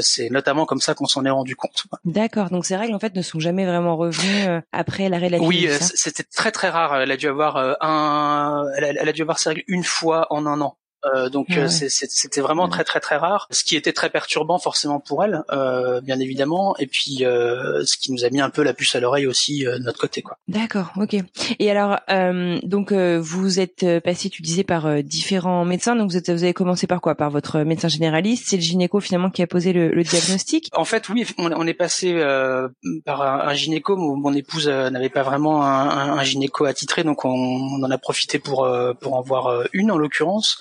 c'est 0.00 0.30
notamment 0.30 0.66
comme 0.72 0.80
ça 0.80 0.94
qu'on 0.94 1.04
s'en 1.04 1.26
est 1.26 1.30
rendu 1.30 1.54
compte. 1.54 1.84
D'accord. 2.06 2.48
Donc 2.48 2.64
ces 2.64 2.76
règles 2.76 2.94
en 2.94 2.98
fait 2.98 3.14
ne 3.14 3.20
sont 3.20 3.38
jamais 3.38 3.66
vraiment 3.66 3.94
revenues 3.94 4.48
euh, 4.48 4.62
après 4.72 5.10
l'arrêt 5.10 5.26
de 5.26 5.32
la 5.32 5.38
Oui, 5.38 5.66
euh, 5.68 5.76
c'était 5.78 6.22
très 6.22 6.50
très 6.50 6.70
rare. 6.70 6.96
Elle 6.96 7.10
a 7.10 7.18
dû 7.18 7.28
avoir 7.28 7.58
euh, 7.58 7.74
un, 7.82 8.64
elle 8.78 9.06
a, 9.06 9.12
dû 9.12 9.20
avoir 9.20 9.38
ces 9.38 9.50
règles 9.50 9.64
une 9.66 9.84
fois 9.84 10.28
en 10.30 10.46
un 10.46 10.62
an. 10.62 10.78
Euh, 11.04 11.28
donc 11.28 11.48
ah 11.56 11.68
c'était 11.68 12.40
vraiment 12.40 12.68
très 12.68 12.84
très 12.84 13.00
très 13.00 13.16
rare, 13.16 13.48
ce 13.50 13.64
qui 13.64 13.76
était 13.76 13.92
très 13.92 14.10
perturbant 14.10 14.58
forcément 14.58 15.00
pour 15.00 15.24
elle, 15.24 15.42
euh, 15.50 16.00
bien 16.00 16.20
évidemment, 16.20 16.76
et 16.78 16.86
puis 16.86 17.24
euh, 17.24 17.84
ce 17.84 17.96
qui 17.96 18.12
nous 18.12 18.24
a 18.24 18.30
mis 18.30 18.40
un 18.40 18.50
peu 18.50 18.62
la 18.62 18.72
puce 18.72 18.94
à 18.94 19.00
l'oreille 19.00 19.26
aussi 19.26 19.64
de 19.64 19.78
notre 19.78 19.98
côté 19.98 20.22
quoi. 20.22 20.38
D'accord, 20.46 20.92
ok. 20.96 21.16
Et 21.58 21.70
alors 21.70 21.98
donc 22.62 22.92
vous 22.92 23.60
êtes 23.60 24.00
passé, 24.00 24.30
tu 24.30 24.42
disais 24.42 24.64
par 24.64 25.02
différents 25.02 25.64
médecins, 25.64 25.96
donc 25.96 26.10
vous, 26.10 26.16
êtes, 26.16 26.30
vous 26.30 26.44
avez 26.44 26.54
commencé 26.54 26.86
par 26.86 27.00
quoi? 27.00 27.14
Par 27.14 27.30
votre 27.30 27.60
médecin 27.60 27.88
généraliste, 27.88 28.48
c'est 28.48 28.56
le 28.56 28.62
gynéco 28.62 29.00
finalement 29.00 29.30
qui 29.30 29.42
a 29.42 29.46
posé 29.46 29.72
le, 29.72 29.88
le 29.88 30.02
diagnostic? 30.02 30.68
En 30.72 30.84
fait, 30.84 31.08
oui, 31.08 31.26
on, 31.38 31.66
est 31.66 31.74
passé 31.74 32.14
par 33.04 33.22
un, 33.22 33.54
gynéco. 33.54 33.96
Mon, 33.96 34.16
mon 34.16 34.32
épouse 34.34 34.68
n'avait 34.68 35.08
pas 35.08 35.22
vraiment 35.22 35.64
un, 35.64 36.18
un, 36.18 36.22
gynéco 36.22 36.64
attitré, 36.64 37.02
donc 37.02 37.24
on, 37.24 37.30
on, 37.30 37.82
en 37.82 37.90
a 37.90 37.98
profité 37.98 38.38
pour 38.38 38.68
pour 39.00 39.14
en 39.14 39.22
voir 39.22 39.64
une 39.72 39.90
en 39.90 39.98
l'occurrence. 39.98 40.58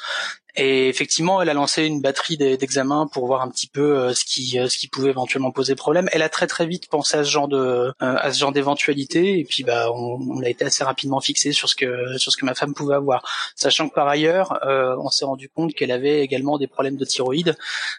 Et 0.56 0.90
effectivement, 0.90 1.42
elle 1.42 1.50
a 1.50 1.54
lancé 1.54 1.86
une 1.86 2.02
batterie 2.02 2.38
d'examens 2.38 3.08
pour 3.08 3.26
voir 3.26 3.42
un 3.42 3.50
petit 3.50 3.68
peu 3.68 3.98
euh, 3.98 4.14
ce 4.14 4.26
qui 4.26 4.60
euh, 4.60 4.68
ce 4.68 4.78
qui 4.78 4.90
pouvait 4.90 5.10
éventuellement 5.10 5.52
poser 5.52 5.76
problème. 5.76 6.10
Elle 6.12 6.22
a 6.22 6.30
très 6.30 6.46
très 6.46 6.66
vite 6.66 6.90
pensé 6.90 7.18
à 7.18 7.24
ce 7.24 7.30
genre 7.30 7.48
de 7.48 7.58
euh, 7.58 7.94
à 8.00 8.34
ce 8.34 8.40
genre 8.40 8.52
d'éventualité 8.52 9.40
et 9.40 9.46
puis 9.46 9.64
bah 9.64 9.90
on, 9.94 10.42
a 10.42 10.50
été 10.50 10.66
assez 10.66 10.84
rapidement 10.84 11.22
fixé 11.22 11.54
sur 11.54 11.70
ce 11.70 11.76
que 11.76 12.18
sur 12.18 12.34
ce 12.34 12.38
que 12.38 12.46
ma 12.46 12.54
femme 12.54 12.74
pouvait 12.74 12.96
avoir, 12.96 13.24
sachant 13.56 13.88
que 13.88 13.94
par 13.94 14.08
ailleurs 14.08 14.60
on 14.64 15.10
s'est 15.10 15.26
rendu 15.26 15.50
compte 15.50 15.74
qu'elle 15.74 15.92
avait 15.92 16.22
également 16.22 16.58
des 16.58 16.68
problèmes 16.68 16.98
de 16.98 17.06
thyroïde, 17.06 17.56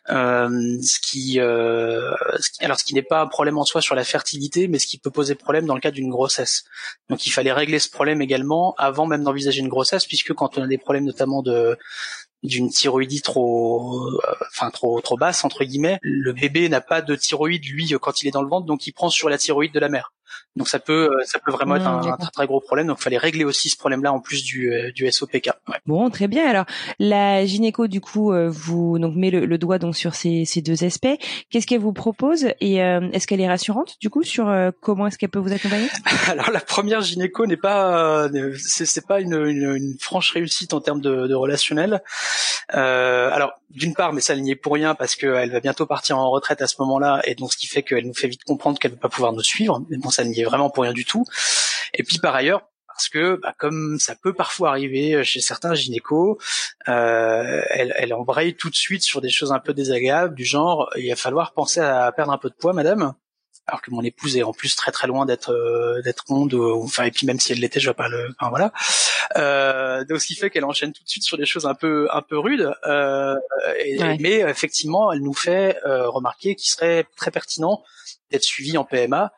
ce 0.08 1.00
qui 1.00 1.38
alors 1.40 2.78
ce 2.78 2.85
qui 2.85 2.94
n'est 2.94 3.02
pas 3.02 3.20
un 3.20 3.26
problème 3.28 3.58
en 3.58 3.64
soi 3.64 3.81
sur 3.81 3.94
la 3.94 4.05
fertilité, 4.05 4.69
mais 4.69 4.78
ce 4.78 4.87
qui 4.87 4.99
peut 4.99 5.11
poser 5.11 5.35
problème 5.35 5.67
dans 5.67 5.75
le 5.75 5.81
cas 5.81 5.90
d'une 5.90 6.11
grossesse. 6.11 6.64
Donc 7.08 7.26
il 7.26 7.31
fallait 7.31 7.52
régler 7.52 7.78
ce 7.78 7.88
problème 7.88 8.20
également 8.20 8.75
avant 8.76 9.06
même 9.06 9.23
d'envisager 9.23 9.61
une 9.61 9.69
grossesse, 9.69 10.05
puisque 10.06 10.32
quand 10.35 10.58
on 10.58 10.62
a 10.62 10.67
des 10.67 10.78
problèmes 10.78 11.05
notamment 11.05 11.43
de 11.43 11.78
d'une 12.43 12.71
thyroïdie 12.71 13.23
trop, 13.23 14.09
euh, 14.09 14.21
enfin 14.50 14.71
trop 14.71 15.00
trop 15.00 15.17
basse 15.17 15.44
entre 15.44 15.65
guillemets. 15.65 15.99
Le 16.03 16.33
bébé 16.33 16.69
n'a 16.69 16.81
pas 16.81 17.03
de 17.03 17.15
thyroïde 17.15 17.65
lui 17.65 17.93
quand 18.00 18.23
il 18.23 18.29
est 18.29 18.33
dans 18.33 18.43
le 18.43 18.49
ventre, 18.49 18.67
donc 18.67 18.87
il 18.87 18.93
prend 18.93 19.11
sur 19.11 19.29
la 19.29 19.39
thyroïde 19.39 19.73
de 19.73 19.81
la 19.81 19.89
mère. 19.89 20.12
Donc 20.56 20.69
ça 20.69 20.79
peut 20.79 21.11
euh, 21.11 21.25
ça 21.25 21.38
peut 21.38 21.50
vraiment 21.50 21.76
être 21.76 21.84
mmh, 21.84 22.12
un, 22.12 22.17
très, 22.17 22.31
très 22.31 22.46
gros 22.46 22.61
problème. 22.61 22.87
Donc 22.87 22.99
il 23.00 23.02
fallait 23.02 23.19
régler 23.19 23.44
aussi 23.44 23.70
ce 23.70 23.76
problème-là 23.76 24.12
en 24.12 24.20
plus 24.20 24.44
du 24.44 24.73
euh, 24.73 24.93
du 24.93 25.11
SOPK. 25.11 25.50
Ouais. 25.69 25.79
Bon, 25.87 26.11
très 26.11 26.29
bien. 26.29 26.46
Alors 26.46 26.67
la 26.99 27.46
gynéco 27.46 27.87
du 27.87 28.00
coup 28.00 28.32
euh, 28.32 28.49
vous 28.50 28.99
donc 28.99 29.17
met 29.17 29.31
le, 29.31 29.58
doigt 29.58 29.79
donc 29.79 29.96
sur 29.96 30.14
ces, 30.14 30.44
ces 30.44 30.61
deux 30.61 30.84
aspects. 30.84 31.17
Qu'est-ce 31.50 31.67
qu'elle 31.67 31.81
vous 31.81 31.93
propose 31.93 32.49
et 32.61 32.76
est-ce 32.76 33.26
qu'elle 33.26 33.40
est 33.40 33.49
rassurante 33.49 33.96
du 34.00 34.11
coup 34.11 34.23
sur 34.23 34.52
comment 34.81 35.06
est-ce 35.06 35.19
qu'elle 35.19 35.31
peut 35.31 35.38
vous 35.38 35.52
accompagner? 35.52 35.88
Alors 36.29 36.50
la 36.50 36.61
première 36.61 37.00
gynéco 37.00 37.46
n'est 37.46 37.56
pas 37.56 38.28
c'est, 38.58 38.87
c'est 38.87 39.06
pas 39.06 39.20
une, 39.20 39.35
une, 39.35 39.75
une, 39.75 39.96
franche 40.00 40.31
réussite 40.32 40.75
en 40.75 40.81
termes 40.81 41.00
de, 41.00 41.26
de 41.26 41.35
relationnel. 41.35 42.02
Alors 42.69 43.53
d'une 43.70 43.94
part, 43.94 44.12
mais 44.12 44.20
ça 44.20 44.37
n'y 44.37 44.50
est 44.50 44.56
pour 44.56 44.75
rien 44.75 44.94
parce 44.94 45.17
qu'elle 45.17 45.50
va 45.50 45.61
bientôt 45.61 45.87
partir 45.87 46.19
en 46.19 46.31
retraite 46.31 46.62
à 46.62 46.67
ce 46.67 46.76
moment-là 46.81 47.23
et 47.25 47.35
donc 47.35 47.53
ce 47.53 47.56
qui 47.59 47.67
fait 47.67 47.82
qu'elle 47.82 48.06
nous 48.06 48.14
fait 48.14 48.29
vite 48.29 48.44
comprendre 48.44 48.79
qu'elle 48.79 48.93
ne 48.93 48.97
va 48.97 49.03
pas 49.03 49.09
pouvoir 49.09 49.32
nous 49.32 49.43
suivre. 49.43 49.82
Mais 49.88 49.97
bon, 49.97 50.11
ça 50.11 50.25
n'y 50.25 50.41
est 50.41 50.44
vraiment 50.44 50.70
pour 50.70 50.85
rien 50.85 50.93
du 50.93 51.05
tout. 51.05 51.25
Et 51.94 52.03
puis 52.03 52.19
par 52.19 52.35
ailleurs, 52.35 52.62
parce 52.87 53.09
que 53.09 53.37
bah, 53.37 53.55
comme 53.59 53.99
ça 53.99 54.14
peut 54.14 54.35
parfois 54.35 54.70
arriver 54.70 55.25
chez 55.25 55.41
certains 55.41 55.75
gynécos, 55.75 56.37
euh, 56.88 57.62
elle, 57.70 57.94
elle 57.97 58.14
embraye 58.14 58.55
tout 58.55 58.70
de 58.70 58.76
suite 58.76 59.03
sur 59.03 59.20
des 59.20 59.31
choses 59.31 59.53
un 59.53 59.59
peu 59.59 59.73
désagréables 59.73 60.35
du 60.35 60.44
genre 60.44 60.91
il 60.97 61.09
va 61.09 61.17
falloir 61.17 61.53
penser 61.53 61.81
à 61.81 62.12
perdre 62.12 62.32
un 62.32 62.38
peu 62.38 62.50
de 62.50 62.55
poids, 62.55 62.73
madame. 62.73 63.14
Alors 63.69 63.81
que 63.81 63.91
mon 63.91 64.03
épouse 64.03 64.37
est 64.37 64.43
en 64.43 64.53
plus 64.53 64.75
très 64.75 64.91
très 64.91 65.06
loin 65.06 65.25
d'être 65.25 65.53
euh, 65.53 66.03
d'être 66.03 66.25
ronde, 66.26 66.55
enfin 66.55 67.05
et 67.05 67.11
puis 67.12 67.26
même 67.26 67.38
si 67.38 67.53
elle 67.53 67.61
l'était, 67.61 67.79
je 67.79 67.87
vois 67.87 67.94
pas 67.94 68.09
le, 68.09 68.35
enfin 68.38 68.50
voilà. 68.50 68.73
Euh, 69.37 70.05
donc 70.05 70.20
ce 70.20 70.26
qui 70.26 70.35
fait 70.35 70.50
qu'elle 70.50 70.64
enchaîne 70.64 70.93
tout 70.93 71.03
de 71.03 71.09
suite 71.09 71.23
sur 71.23 71.38
des 71.38 71.47
choses 71.47 71.66
un 71.66 71.75
peu 71.75 72.09
un 72.11 72.23
peu 72.23 72.38
rudes, 72.38 72.73
euh, 72.87 73.37
mais 74.21 74.40
effectivement, 74.40 75.12
elle 75.12 75.21
nous 75.21 75.35
fait 75.35 75.78
euh, 75.87 76.09
remarquer 76.09 76.54
qu'il 76.54 76.71
serait 76.71 77.07
très 77.16 77.31
pertinent 77.31 77.83
d'être 78.33 78.43
suivi 78.43 78.77
en 78.77 78.85
PMA. 78.85 79.33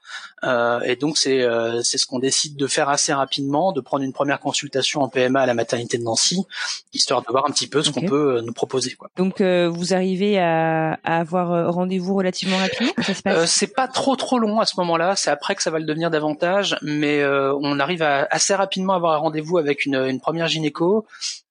Euh, 0.44 0.80
et 0.80 0.96
donc 0.96 1.18
c'est 1.18 1.42
euh, 1.42 1.82
c'est 1.82 1.98
ce 1.98 2.06
qu'on 2.06 2.18
décide 2.18 2.56
de 2.56 2.66
faire 2.66 2.88
assez 2.88 3.12
rapidement, 3.12 3.72
de 3.72 3.80
prendre 3.80 4.04
une 4.04 4.12
première 4.12 4.40
consultation 4.40 5.02
en 5.02 5.08
PMA 5.08 5.40
à 5.40 5.46
la 5.46 5.54
maternité 5.54 5.98
de 5.98 6.02
Nancy, 6.02 6.46
histoire 6.92 7.22
de 7.22 7.26
voir 7.30 7.44
un 7.48 7.52
petit 7.52 7.66
peu 7.66 7.82
ce 7.82 7.90
qu'on 7.90 8.02
peut 8.02 8.36
euh, 8.36 8.42
nous 8.42 8.52
proposer. 8.52 8.92
Quoi. 8.92 9.10
Donc 9.16 9.40
vous 9.40 9.94
arrivez 9.94 10.38
à, 10.38 10.98
à 11.04 11.20
avoir 11.20 11.72
rendez-vous 11.72 12.14
relativement 12.14 12.56
rapidement 12.56 12.92
ça 13.02 13.14
se 13.14 13.22
passe 13.22 13.50
C'est 13.50 13.74
pas 13.74 13.88
trop 13.88 14.16
trop 14.16 14.38
long 14.38 14.60
à 14.60 14.66
ce 14.66 14.74
moment-là, 14.78 15.16
c'est 15.16 15.30
après 15.30 15.54
que 15.54 15.62
ça 15.62 15.70
va 15.70 15.78
le 15.78 15.84
devenir 15.84 16.10
davantage, 16.10 16.76
mais 16.82 17.24
on 17.26 17.78
arrive 17.80 18.02
à 18.02 18.26
assez 18.30 18.54
rapidement 18.54 18.94
avoir 18.94 19.14
un 19.14 19.18
rendez-vous 19.18 19.58
avec 19.58 19.86
une, 19.86 19.96
une 19.96 20.20
première 20.20 20.46
gynéco 20.46 21.06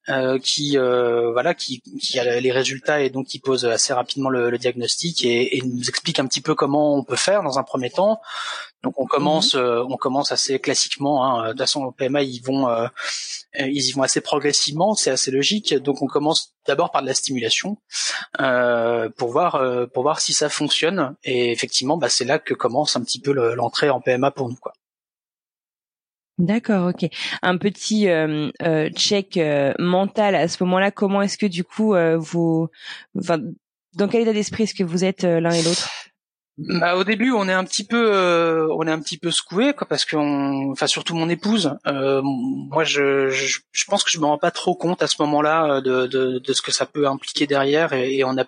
euh, 0.10 0.38
qui 0.38 0.78
euh, 0.78 1.32
voilà 1.32 1.54
qui, 1.54 1.82
qui, 2.02 2.20
a 2.20 2.42
les 2.42 2.52
résultats 2.52 3.02
et 3.02 3.10
donc 3.10 3.26
qui 3.26 3.40
pose 3.40 3.66
assez 3.66 3.94
rapidement 3.94 4.30
le, 4.30 4.50
le 4.50 4.58
diagnostic 4.58 5.24
et, 5.24 5.56
et, 5.56 5.62
nous 5.62 5.88
explique 5.88 6.20
un 6.20 6.28
petit 6.28 6.42
peu 6.42 6.56
comment 6.56 6.96
on 6.96 7.06
peut 7.06 7.16
faire 7.16 7.42
dans 7.42 7.58
un 7.58 7.64
premier 7.64 7.90
temps. 7.90 8.20
Donc 8.84 9.00
on 9.00 9.06
commence 9.06 9.56
mhm. 9.56 9.62
euh, 9.62 9.86
on 9.88 9.96
commence 9.96 10.34
assez 10.34 10.60
classiquement. 10.60 11.26
Hein. 11.26 11.44
De 11.44 11.50
toute 11.52 11.60
façon 11.60 11.84
au 11.86 11.92
PMA 11.92 12.24
ils 12.24 12.42
vont 12.42 12.68
ils 13.58 13.88
y 13.88 13.92
vont 13.94 14.02
assez 14.02 14.20
progressivement, 14.20 14.94
c'est 14.94 15.12
assez 15.12 15.32
logique. 15.32 15.74
Donc 15.76 16.02
on 16.02 16.08
commence 16.08 16.54
d'abord 16.68 16.92
par 16.92 17.02
de 17.02 17.08
la 17.08 17.14
stimulation 17.14 17.78
pour 18.38 19.32
voir 19.32 19.88
pour 19.94 20.04
voir 20.04 20.20
si 20.20 20.34
ça 20.34 20.50
fonctionne 20.50 21.16
et 21.24 21.52
effectivement 21.54 21.96
bah, 21.96 22.10
c'est 22.10 22.26
là 22.26 22.40
que 22.40 22.54
commence 22.54 22.98
un 22.98 23.04
petit 23.04 23.22
peu 23.22 23.32
l'entrée 23.32 23.90
en 23.90 24.02
PMA 24.02 24.32
pour 24.32 24.50
nous 24.50 24.58
quoi. 24.58 24.74
D'accord, 26.40 26.90
ok. 26.90 27.10
Un 27.44 27.58
petit 27.58 28.10
euh, 28.10 28.50
euh, 28.64 28.90
check 28.90 29.38
euh, 29.38 29.74
mental 29.78 30.34
à 30.34 30.48
ce 30.48 30.64
moment-là. 30.64 30.90
Comment 30.90 31.22
est-ce 31.22 31.38
que 31.38 31.46
du 31.46 31.64
coup 31.64 31.96
vous, 32.18 32.70
enfin, 33.18 33.40
dans 33.96 34.08
quel 34.08 34.24
état 34.24 34.34
d'esprit 34.34 34.64
est-ce 34.64 34.74
que 34.74 34.84
vous 34.84 35.04
êtes 35.06 35.24
l'un 35.24 35.52
et 35.52 35.62
l'autre? 35.62 35.90
Bah, 36.58 36.96
au 36.96 37.04
début, 37.04 37.32
on 37.32 37.50
est 37.50 37.54
un 37.54 37.64
petit 37.64 37.84
peu, 37.84 38.68
on 38.72 38.88
est 38.88 38.92
un 38.92 39.00
petit 39.00 39.18
peu 39.18 39.32
secoué, 39.32 39.74
quoi, 39.74 39.88
parce 39.88 40.06
qu'on, 40.06 40.72
enfin 40.72 40.88
surtout 40.88 41.16
mon 41.16 41.30
épouse. 41.30 41.76
moi, 41.86 42.84
je, 42.84 43.30
je, 43.30 43.60
je, 43.72 43.86
pense 43.86 44.04
que 44.04 44.12
je 44.12 44.20
me 44.20 44.26
rends 44.26 44.38
pas 44.38 44.52
trop 44.52 44.76
compte 44.76 45.02
à 45.02 45.08
ce 45.08 45.22
moment-là 45.22 45.82
de, 45.82 46.08
de, 46.08 46.54
ce 46.54 46.62
que 46.62 46.72
ça 46.72 46.86
peut 46.86 47.08
impliquer 47.08 47.48
derrière, 47.48 47.94
et, 47.94 48.18
et 48.18 48.24
on 48.24 48.38
a 48.38 48.46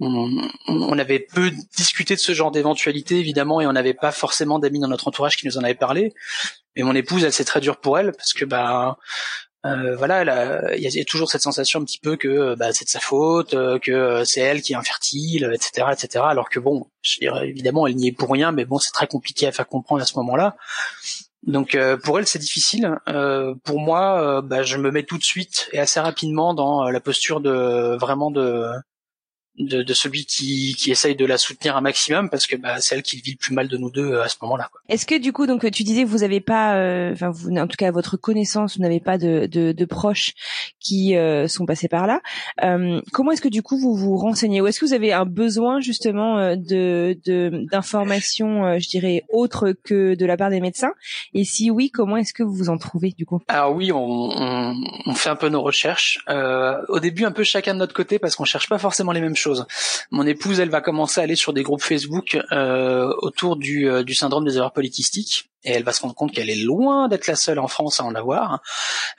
on, 0.00 0.98
avait 0.98 1.20
peu 1.20 1.50
discuté 1.76 2.14
de 2.14 2.20
ce 2.20 2.32
genre 2.32 2.50
d'éventualité 2.50 3.18
évidemment 3.18 3.60
et 3.60 3.66
on 3.66 3.72
n'avait 3.72 3.94
pas 3.94 4.12
forcément 4.12 4.58
d'amis 4.58 4.80
dans 4.80 4.88
notre 4.88 5.08
entourage 5.08 5.36
qui 5.36 5.46
nous 5.46 5.58
en 5.58 5.64
avaient 5.64 5.74
parlé. 5.74 6.14
Mais 6.76 6.82
mon 6.82 6.94
épouse, 6.94 7.24
elle 7.24 7.32
c'est 7.32 7.44
très 7.44 7.60
dur 7.60 7.78
pour 7.78 7.98
elle 7.98 8.12
parce 8.12 8.32
que 8.32 8.44
bah 8.44 8.96
euh, 9.66 9.94
voilà, 9.96 10.74
il 10.74 10.82
y, 10.82 11.00
a 11.00 11.04
toujours 11.04 11.30
cette 11.30 11.42
sensation 11.42 11.80
un 11.80 11.84
petit 11.84 11.98
peu 11.98 12.16
que 12.16 12.54
bah, 12.54 12.72
c'est 12.72 12.86
de 12.86 12.90
sa 12.90 13.00
faute, 13.00 13.52
euh, 13.52 13.78
que 13.78 14.24
c'est 14.24 14.40
elle 14.40 14.62
qui 14.62 14.72
est 14.72 14.76
infertile, 14.76 15.50
etc., 15.54 15.88
etc. 15.92 16.24
Alors 16.26 16.48
que 16.48 16.58
bon, 16.58 16.86
je 17.02 17.18
évidemment, 17.44 17.86
elle 17.86 17.96
n'y 17.96 18.08
est 18.08 18.12
pour 18.12 18.30
rien, 18.30 18.52
mais 18.52 18.64
bon, 18.64 18.78
c'est 18.78 18.92
très 18.92 19.06
compliqué 19.06 19.46
à 19.46 19.52
faire 19.52 19.66
comprendre 19.66 20.00
à 20.00 20.06
ce 20.06 20.16
moment-là. 20.16 20.56
Donc 21.42 21.74
euh, 21.74 21.96
pour 21.96 22.18
elle 22.18 22.26
c'est 22.26 22.38
difficile. 22.38 22.96
Euh, 23.08 23.54
pour 23.64 23.80
moi, 23.80 24.40
bah, 24.42 24.62
je 24.62 24.78
me 24.78 24.90
mets 24.90 25.04
tout 25.04 25.18
de 25.18 25.24
suite 25.24 25.68
et 25.72 25.78
assez 25.78 26.00
rapidement 26.00 26.54
dans 26.54 26.90
la 26.90 27.00
posture 27.00 27.40
de 27.40 27.96
vraiment 27.98 28.30
de 28.30 28.70
de, 29.60 29.82
de, 29.82 29.94
celui 29.94 30.24
qui, 30.24 30.74
qui 30.76 30.90
essaye 30.90 31.14
de 31.14 31.24
la 31.26 31.38
soutenir 31.38 31.76
un 31.76 31.80
maximum 31.80 32.30
parce 32.30 32.46
que 32.46 32.56
bah, 32.56 32.80
c'est 32.80 32.94
elle 32.94 33.02
qui 33.02 33.20
vit 33.20 33.32
le 33.32 33.36
plus 33.36 33.54
mal 33.54 33.68
de 33.68 33.76
nous 33.76 33.90
deux 33.90 34.12
euh, 34.12 34.22
à 34.22 34.28
ce 34.28 34.36
moment-là. 34.42 34.70
Est-ce 34.88 35.06
que 35.06 35.18
du 35.18 35.32
coup, 35.32 35.46
donc 35.46 35.70
tu 35.70 35.82
disais 35.82 36.04
que 36.04 36.08
vous 36.08 36.18
n'avez 36.18 36.40
pas, 36.40 36.76
euh, 36.76 37.12
enfin 37.12 37.30
vous, 37.30 37.50
en 37.50 37.66
tout 37.66 37.76
cas 37.76 37.88
à 37.88 37.90
votre 37.90 38.16
connaissance, 38.16 38.76
vous 38.76 38.82
n'avez 38.82 39.00
pas 39.00 39.18
de, 39.18 39.46
de, 39.46 39.72
de, 39.72 39.84
proches 39.84 40.34
qui 40.78 41.16
euh, 41.16 41.48
sont 41.48 41.66
passés 41.66 41.88
par 41.88 42.06
là. 42.06 42.20
comment 43.12 43.32
est-ce 43.32 43.42
que 43.42 43.48
du 43.48 43.62
coup 43.62 43.78
vous 43.78 43.94
vous 43.94 44.16
renseignez? 44.16 44.60
Ou 44.60 44.66
est-ce 44.66 44.80
que 44.80 44.86
vous 44.86 44.94
avez 44.94 45.12
un 45.12 45.26
besoin 45.26 45.80
justement 45.80 46.56
de 46.56 47.18
d'informations, 47.70 48.78
je 48.78 48.88
dirais 48.88 49.24
autres 49.28 49.72
que 49.84 50.14
de 50.14 50.26
la 50.26 50.36
part 50.36 50.50
des 50.50 50.60
médecins? 50.60 50.92
Et 51.34 51.44
si 51.44 51.70
oui, 51.70 51.90
comment 51.90 52.16
est-ce 52.16 52.32
que 52.32 52.42
vous 52.42 52.54
vous 52.54 52.68
en 52.68 52.78
trouvez 52.78 53.10
du 53.10 53.26
coup? 53.26 53.40
Alors 53.48 53.74
oui, 53.74 53.92
on, 53.92 53.98
on, 53.98 54.74
on, 55.06 55.14
fait 55.14 55.30
un 55.30 55.36
peu 55.36 55.48
nos 55.48 55.62
recherches. 55.62 56.24
au 56.88 57.00
début, 57.00 57.24
un 57.24 57.32
peu 57.32 57.44
chacun 57.44 57.74
de 57.74 57.78
notre 57.78 57.94
côté 57.94 58.18
parce 58.18 58.36
qu'on 58.36 58.44
cherche 58.44 58.68
pas 58.68 58.78
forcément 58.78 59.12
les 59.12 59.20
mêmes 59.20 59.36
choses 59.36 59.49
mon 60.10 60.26
épouse, 60.26 60.60
elle 60.60 60.70
va 60.70 60.80
commencer 60.80 61.20
à 61.20 61.24
aller 61.24 61.36
sur 61.36 61.52
des 61.52 61.62
groupes 61.62 61.82
Facebook 61.82 62.38
euh, 62.52 63.12
autour 63.18 63.56
du, 63.56 63.88
euh, 63.88 64.02
du 64.02 64.14
syndrome 64.14 64.44
des 64.44 64.56
erreurs 64.56 64.72
polykystiques 64.72 65.50
et 65.62 65.72
elle 65.72 65.84
va 65.84 65.92
se 65.92 66.02
rendre 66.02 66.14
compte 66.14 66.32
qu'elle 66.32 66.50
est 66.50 66.62
loin 66.62 67.08
d'être 67.08 67.26
la 67.26 67.36
seule 67.36 67.58
en 67.58 67.68
France 67.68 68.00
à 68.00 68.04
en 68.04 68.14
avoir. 68.14 68.62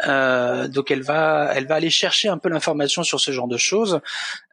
Euh, 0.08 0.68
donc 0.68 0.92
elle 0.92 1.04
va, 1.04 1.52
elle 1.54 1.68
va 1.68 1.76
aller 1.76 1.90
chercher 1.90 2.30
un 2.30 2.38
peu 2.38 2.50
l'information 2.50 3.04
sur 3.04 3.20
ce 3.20 3.32
genre 3.32 3.48
de 3.48 3.58
choses 3.58 4.00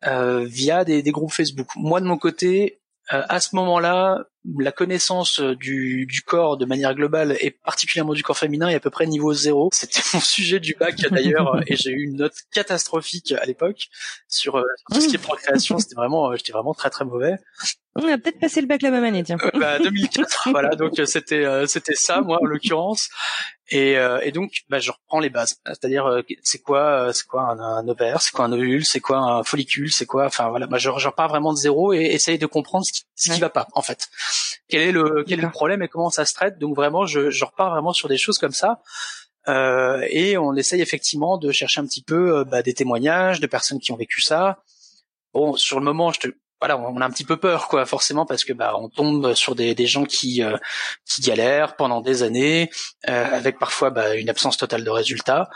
via 0.04 0.84
des, 0.84 1.02
groupes 1.02 1.32
Facebook. 1.32 1.68
Moi 1.76 2.00
de 2.00 2.06
mon 2.06 2.18
côté, 2.18 2.80
à 3.08 3.40
ce 3.40 3.56
moment-là, 3.56 4.26
la 4.58 4.72
connaissance 4.72 5.40
du, 5.40 6.06
du, 6.06 6.22
corps 6.22 6.56
de 6.56 6.64
manière 6.64 6.94
globale 6.94 7.36
et 7.40 7.50
particulièrement 7.50 8.14
du 8.14 8.22
corps 8.22 8.38
féminin 8.38 8.68
est 8.68 8.74
à 8.74 8.80
peu 8.80 8.90
près 8.90 9.06
niveau 9.06 9.32
zéro. 9.32 9.68
C'était 9.72 10.00
mon 10.14 10.20
sujet 10.20 10.60
du 10.60 10.74
bac 10.78 10.96
d'ailleurs 11.10 11.60
et 11.66 11.76
j'ai 11.76 11.90
eu 11.90 12.04
une 12.04 12.16
note 12.16 12.34
catastrophique 12.52 13.32
à 13.32 13.44
l'époque 13.44 13.88
sur, 14.28 14.56
euh, 14.56 14.64
tout 14.92 15.00
ce 15.00 15.08
qui 15.08 15.16
est 15.16 15.18
procréation. 15.18 15.78
C'était 15.78 15.96
vraiment, 15.96 16.30
euh, 16.30 16.36
j'étais 16.36 16.52
vraiment 16.52 16.74
très 16.74 16.90
très 16.90 17.04
mauvais. 17.04 17.36
On 17.94 18.06
a 18.06 18.18
peut-être 18.18 18.38
passé 18.38 18.60
le 18.60 18.66
bac 18.66 18.82
la 18.82 18.90
même 18.90 19.04
année, 19.04 19.24
tiens. 19.24 19.38
bah, 19.54 19.78
2004, 19.78 20.48
voilà. 20.50 20.76
Donc 20.76 21.00
c'était 21.04 21.66
c'était 21.66 21.94
ça, 21.94 22.20
moi 22.20 22.38
en 22.40 22.44
l'occurrence. 22.44 23.08
Et, 23.70 23.98
euh, 23.98 24.18
et, 24.22 24.32
donc, 24.32 24.62
bah, 24.70 24.78
je 24.78 24.90
reprends 24.90 25.20
les 25.20 25.28
bases. 25.28 25.60
C'est-à-dire, 25.66 26.06
euh, 26.06 26.22
c'est 26.42 26.62
quoi, 26.62 26.80
euh, 27.08 27.12
c'est 27.12 27.26
quoi 27.26 27.42
un, 27.42 27.60
un 27.60 27.88
ovaire, 27.88 28.22
c'est 28.22 28.32
quoi 28.32 28.46
un 28.46 28.52
ovule, 28.52 28.84
c'est 28.84 29.00
quoi 29.00 29.18
un 29.18 29.44
follicule, 29.44 29.92
c'est 29.92 30.06
quoi. 30.06 30.26
Enfin 30.26 30.48
voilà, 30.48 30.66
bah, 30.66 30.78
je, 30.78 30.90
je 30.96 31.06
repars 31.08 31.28
vraiment 31.28 31.52
de 31.52 31.58
zéro 31.58 31.92
et 31.92 31.98
essaye 31.98 32.38
de 32.38 32.46
comprendre 32.46 32.86
ce 32.86 32.92
qui, 32.92 33.02
ce 33.14 33.32
qui 33.32 33.40
va 33.40 33.50
pas 33.50 33.68
en 33.74 33.82
fait. 33.82 34.08
Quel 34.68 34.80
est 34.80 34.92
le 34.92 35.24
quel 35.26 35.40
est 35.40 35.42
le 35.42 35.50
problème 35.50 35.82
et 35.82 35.88
comment 35.88 36.08
ça 36.08 36.24
se 36.24 36.32
traite? 36.32 36.58
Donc 36.58 36.74
vraiment, 36.76 37.04
je, 37.04 37.30
je 37.30 37.44
repars 37.44 37.70
vraiment 37.70 37.92
sur 37.92 38.08
des 38.08 38.18
choses 38.18 38.38
comme 38.38 38.52
ça. 38.52 38.80
Euh, 39.48 40.06
et 40.10 40.38
on 40.38 40.54
essaye 40.54 40.80
effectivement 40.80 41.36
de 41.38 41.52
chercher 41.52 41.80
un 41.80 41.86
petit 41.86 42.02
peu 42.02 42.44
bah, 42.44 42.62
des 42.62 42.74
témoignages 42.74 43.40
de 43.40 43.46
personnes 43.46 43.80
qui 43.80 43.92
ont 43.92 43.96
vécu 43.96 44.22
ça. 44.22 44.62
Bon, 45.34 45.56
sur 45.56 45.78
le 45.78 45.84
moment, 45.84 46.10
je 46.10 46.20
te, 46.20 46.28
voilà, 46.60 46.76
on 46.76 47.00
a 47.00 47.06
un 47.06 47.10
petit 47.10 47.24
peu 47.24 47.36
peur, 47.36 47.68
quoi, 47.68 47.86
forcément, 47.86 48.26
parce 48.26 48.44
que 48.44 48.52
bah 48.52 48.74
on 48.76 48.88
tombe 48.88 49.34
sur 49.34 49.54
des, 49.54 49.74
des 49.76 49.86
gens 49.86 50.04
qui 50.04 50.42
euh, 50.42 50.56
qui 51.06 51.22
galèrent 51.22 51.76
pendant 51.76 52.00
des 52.00 52.24
années, 52.24 52.68
euh, 53.08 53.24
avec 53.32 53.58
parfois 53.58 53.90
bah, 53.90 54.16
une 54.16 54.28
absence 54.28 54.56
totale 54.56 54.82
de 54.82 54.90
résultats. 54.90 55.50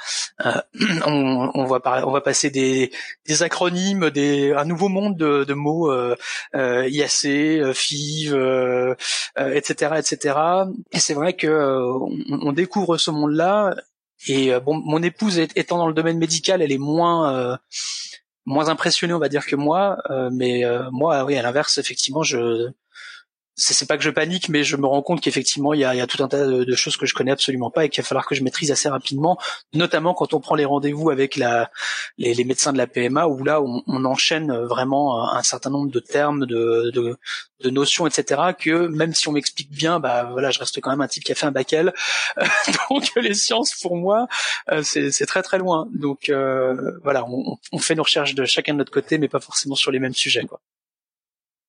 Euh, 0.46 0.52
on, 1.06 1.50
on 1.54 1.64
va 1.64 1.80
on 2.06 2.12
va 2.12 2.20
passer 2.20 2.50
des, 2.50 2.92
des 3.26 3.42
acronymes, 3.42 4.10
des 4.10 4.52
un 4.52 4.64
nouveau 4.64 4.88
monde 4.88 5.16
de, 5.16 5.44
de 5.44 5.54
mots 5.54 5.90
euh, 5.90 6.14
euh, 6.54 6.88
IAC, 6.88 7.74
FIV, 7.74 8.96
etc., 9.36 9.94
etc. 9.98 10.38
Et 10.92 11.00
c'est 11.00 11.14
vrai 11.14 11.34
que 11.34 11.48
on, 11.48 12.48
on, 12.48 12.52
découvre 12.52 12.96
ce 12.96 13.10
monde-là. 13.10 13.74
Et 14.28 14.52
bon, 14.60 14.80
mon 14.84 15.02
épouse 15.02 15.38
étant 15.38 15.78
dans 15.78 15.88
le 15.88 15.94
domaine 15.94 16.18
médical, 16.18 16.62
elle 16.62 16.70
est 16.70 16.78
moins 16.78 17.58
moins 18.46 18.68
impressionné, 18.68 19.12
on 19.14 19.18
va 19.18 19.28
dire, 19.28 19.46
que 19.46 19.56
moi. 19.56 19.98
Euh, 20.10 20.30
mais 20.32 20.64
euh, 20.64 20.90
moi, 20.90 21.24
oui, 21.24 21.36
à 21.36 21.42
l'inverse, 21.42 21.78
effectivement, 21.78 22.22
je 22.22 22.70
c'est 23.54 23.86
pas 23.86 23.98
que 23.98 24.02
je 24.02 24.10
panique, 24.10 24.48
mais 24.48 24.64
je 24.64 24.76
me 24.76 24.86
rends 24.86 25.02
compte 25.02 25.20
qu'effectivement 25.20 25.74
il 25.74 25.80
y 25.80 25.84
a, 25.84 26.06
tout 26.06 26.22
un 26.22 26.28
tas 26.28 26.46
de, 26.46 26.74
choses 26.74 26.96
que 26.96 27.06
je 27.06 27.14
connais 27.14 27.30
absolument 27.30 27.70
pas 27.70 27.84
et 27.84 27.88
qu'il 27.88 28.02
va 28.02 28.08
falloir 28.08 28.26
que 28.26 28.34
je 28.34 28.42
maîtrise 28.42 28.70
assez 28.70 28.88
rapidement, 28.88 29.38
notamment 29.74 30.14
quand 30.14 30.32
on 30.34 30.40
prend 30.40 30.54
les 30.54 30.64
rendez-vous 30.64 31.10
avec 31.10 31.36
les, 31.36 32.44
médecins 32.44 32.72
de 32.72 32.78
la 32.78 32.86
PMA, 32.86 33.26
où 33.26 33.44
là 33.44 33.60
on, 33.62 34.04
enchaîne 34.04 34.52
vraiment 34.52 35.32
un 35.32 35.42
certain 35.42 35.70
nombre 35.70 35.90
de 35.90 36.00
termes, 36.00 36.46
de, 36.46 37.18
notions, 37.64 38.06
etc. 38.06 38.40
Que 38.58 38.88
même 38.88 39.14
si 39.14 39.28
on 39.28 39.32
m'explique 39.32 39.70
bien, 39.70 40.00
bah 40.00 40.28
voilà, 40.32 40.50
je 40.50 40.58
reste 40.58 40.80
quand 40.80 40.90
même 40.90 41.00
un 41.00 41.06
type 41.06 41.22
qui 41.22 41.32
a 41.32 41.34
fait 41.34 41.46
un 41.46 41.52
bac 41.52 41.72
L, 41.72 41.92
donc 42.90 43.12
les 43.16 43.34
sciences 43.34 43.74
pour 43.80 43.96
moi 43.96 44.26
euh, 44.70 44.82
c'est 44.82 45.26
très 45.26 45.42
très 45.42 45.58
loin. 45.58 45.88
Donc 45.92 46.28
euh, 46.28 46.98
voilà, 47.02 47.24
on, 47.28 47.58
on 47.72 47.78
fait 47.78 47.94
nos 47.94 48.02
recherches 48.02 48.34
de 48.34 48.44
chacun 48.44 48.72
de 48.72 48.78
notre 48.78 48.92
côté, 48.92 49.18
mais 49.18 49.28
pas 49.28 49.40
forcément 49.40 49.74
sur 49.74 49.90
les 49.90 49.98
mêmes 49.98 50.14
sujets, 50.14 50.44
quoi. 50.44 50.60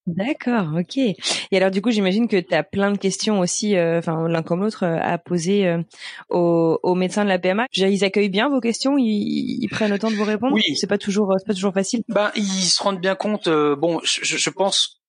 D'accord, 0.06 0.68
ok. 0.78 0.98
Et 0.98 1.18
alors 1.54 1.72
du 1.72 1.82
coup, 1.82 1.90
j'imagine 1.90 2.28
que 2.28 2.38
tu 2.38 2.54
as 2.54 2.64
plein 2.64 2.92
de 2.92 2.98
questions 2.98 3.40
aussi, 3.40 3.78
euh, 3.78 4.00
enfin 4.00 4.28
l'un 4.28 4.44
comme 4.44 4.62
l'autre, 4.62 4.84
euh, 4.84 5.00
à 5.02 5.18
poser 5.18 5.66
euh, 5.66 5.82
aux, 6.30 6.96
médecins 6.96 7.24
de 7.24 7.30
la 7.30 7.40
PMA. 7.40 7.68
Ils 7.74 8.04
accueillent 8.04 8.30
bien 8.30 8.50
vos 8.50 8.60
questions, 8.60 8.98
ils, 8.98 9.68
prennent 9.72 9.92
le 9.92 10.00
temps 10.00 10.12
de 10.12 10.16
vous 10.16 10.26
répondre? 10.26 10.54
Oui, 10.54 10.76
c'est 10.76 10.88
pas 10.88 10.98
toujours, 10.98 11.34
c'est 11.38 11.48
pas 11.48 11.54
toujours 11.54 11.74
facile. 11.74 12.04
Ben 12.10 12.32
ils 12.36 12.44
se 12.44 12.84
rendent 12.84 13.00
bien 13.00 13.16
compte. 13.16 13.48
bon, 13.48 14.02
je, 14.04 14.20
je 14.24 14.50
pense 14.50 15.03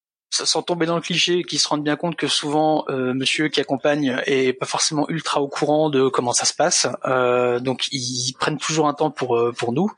sans 0.45 0.62
tomber 0.62 0.87
dans 0.87 0.97
le 0.97 1.00
cliché, 1.00 1.45
qui 1.45 1.59
se 1.59 1.69
rendent 1.69 1.85
bien 1.85 1.97
compte 1.97 2.17
que 2.17 2.26
souvent 2.26 2.85
euh, 2.88 3.14
monsieur 3.14 3.49
qui 3.49 3.61
accompagne 3.61 4.21
est 4.26 4.53
pas 4.53 4.67
forcément 4.67 5.09
ultra 5.09 5.41
au 5.41 5.49
courant 5.49 5.91
de 5.91 6.09
comment 6.09 6.33
ça 6.33 6.45
se 6.45 6.55
passe. 6.55 6.87
Euh, 7.05 7.61
donc 7.61 7.87
ils 7.93 8.35
prennent 8.41 8.59
toujours 8.59 8.88
un 8.88 8.95
temps 8.95 9.11
pour 9.11 9.37
euh, 9.37 9.53
pour 9.53 9.73
nous, 9.73 9.91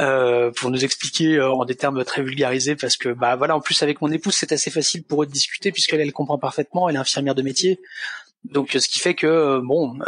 euh, 0.00 0.50
pour 0.50 0.70
nous 0.70 0.84
expliquer 0.84 1.36
euh, 1.36 1.52
en 1.52 1.64
des 1.64 1.76
termes 1.76 2.04
très 2.04 2.22
vulgarisés, 2.22 2.74
parce 2.74 2.96
que 2.96 3.10
bah 3.10 3.36
voilà, 3.36 3.54
en 3.56 3.60
plus 3.60 3.82
avec 3.82 4.00
mon 4.00 4.10
épouse 4.10 4.34
c'est 4.34 4.52
assez 4.52 4.70
facile 4.70 5.04
pour 5.04 5.22
eux 5.22 5.26
de 5.26 5.32
discuter 5.32 5.70
puisqu'elle 5.70 6.00
elle 6.00 6.12
comprend 6.12 6.38
parfaitement, 6.38 6.88
elle 6.88 6.96
est 6.96 6.98
infirmière 6.98 7.34
de 7.34 7.42
métier. 7.42 7.80
Donc 8.44 8.70
ce 8.72 8.88
qui 8.88 8.98
fait 8.98 9.14
que 9.14 9.60
bon 9.60 9.98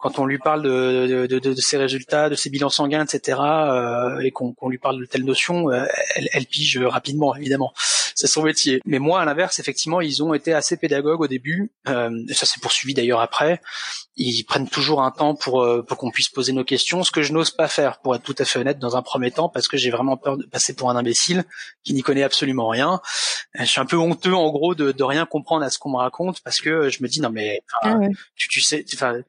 quand 0.00 0.18
on 0.18 0.24
lui 0.24 0.38
parle 0.38 0.62
de, 0.62 1.26
de, 1.26 1.38
de, 1.38 1.38
de, 1.38 1.60
ses 1.60 1.76
résultats, 1.76 2.30
de 2.30 2.34
ses 2.34 2.48
bilans 2.48 2.70
sanguins, 2.70 3.04
etc., 3.04 3.38
euh, 3.42 4.18
et 4.20 4.30
qu'on 4.30 4.68
lui 4.68 4.78
parle 4.78 4.98
de 4.98 5.04
telles 5.04 5.24
notions, 5.24 5.70
euh, 5.70 5.84
elle, 6.14 6.28
elle, 6.32 6.46
pige 6.46 6.78
rapidement, 6.78 7.36
évidemment. 7.36 7.72
C'est 8.14 8.26
son 8.26 8.42
métier. 8.42 8.80
Mais 8.86 8.98
moi, 8.98 9.20
à 9.20 9.24
l'inverse, 9.26 9.58
effectivement, 9.58 10.00
ils 10.00 10.22
ont 10.22 10.32
été 10.32 10.54
assez 10.54 10.78
pédagogues 10.78 11.20
au 11.20 11.28
début. 11.28 11.72
Euh, 11.88 12.10
ça 12.32 12.46
s'est 12.46 12.60
poursuivi 12.60 12.94
d'ailleurs 12.94 13.20
après. 13.20 13.60
Ils 14.16 14.42
prennent 14.44 14.68
toujours 14.68 15.02
un 15.02 15.10
temps 15.10 15.34
pour, 15.34 15.62
euh, 15.62 15.82
pour 15.82 15.98
qu'on 15.98 16.10
puisse 16.10 16.30
poser 16.30 16.52
nos 16.52 16.64
questions, 16.64 17.04
ce 17.04 17.10
que 17.10 17.22
je 17.22 17.34
n'ose 17.34 17.50
pas 17.50 17.68
faire, 17.68 18.00
pour 18.00 18.14
être 18.14 18.22
tout 18.22 18.34
à 18.38 18.44
fait 18.46 18.58
honnête, 18.58 18.78
dans 18.78 18.96
un 18.96 19.02
premier 19.02 19.30
temps, 19.30 19.50
parce 19.50 19.68
que 19.68 19.76
j'ai 19.76 19.90
vraiment 19.90 20.16
peur 20.16 20.38
de 20.38 20.46
passer 20.46 20.74
pour 20.74 20.90
un 20.90 20.96
imbécile 20.96 21.44
qui 21.84 21.92
n'y 21.92 22.02
connaît 22.02 22.22
absolument 22.22 22.68
rien. 22.68 23.00
Je 23.58 23.64
suis 23.64 23.80
un 23.80 23.86
peu 23.86 23.96
honteux, 23.96 24.34
en 24.34 24.50
gros, 24.50 24.74
de, 24.74 24.92
de 24.92 25.04
rien 25.04 25.26
comprendre 25.26 25.64
à 25.64 25.70
ce 25.70 25.78
qu'on 25.78 25.90
me 25.90 25.98
raconte, 25.98 26.40
parce 26.42 26.60
que 26.60 26.88
je 26.88 27.02
me 27.02 27.08
dis, 27.08 27.20
non 27.20 27.30
mais, 27.30 27.60
ah 27.82 27.96
tu, 28.36 28.48
tu 28.48 28.60
sais, 28.60 28.84
enfin 28.94 29.22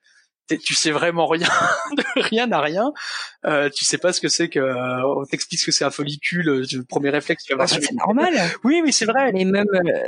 tu 0.47 0.73
sais 0.73 0.91
vraiment 0.91 1.27
rien 1.27 1.47
de 1.97 2.03
rien 2.21 2.51
à 2.51 2.61
rien. 2.61 2.91
Euh, 3.45 3.69
tu 3.69 3.85
sais 3.85 3.97
pas 3.97 4.13
ce 4.13 4.21
que 4.21 4.27
c'est 4.27 4.49
que 4.49 4.59
euh, 4.59 5.05
on 5.05 5.25
t'explique 5.25 5.59
ce 5.59 5.65
que 5.65 5.71
c'est 5.71 5.85
un 5.85 5.91
follicule. 5.91 6.49
Euh, 6.49 6.65
le 6.71 6.83
premier 6.83 7.09
réflexe, 7.09 7.43
tu 7.43 7.55
vas 7.55 7.67
c'est 7.67 7.91
normal. 7.93 8.33
Oui, 8.63 8.81
oui, 8.83 8.91
c'est 8.91 9.05
vrai. 9.05 9.31
Mais 9.33 9.45
même, 9.45 9.67
euh, 9.73 10.03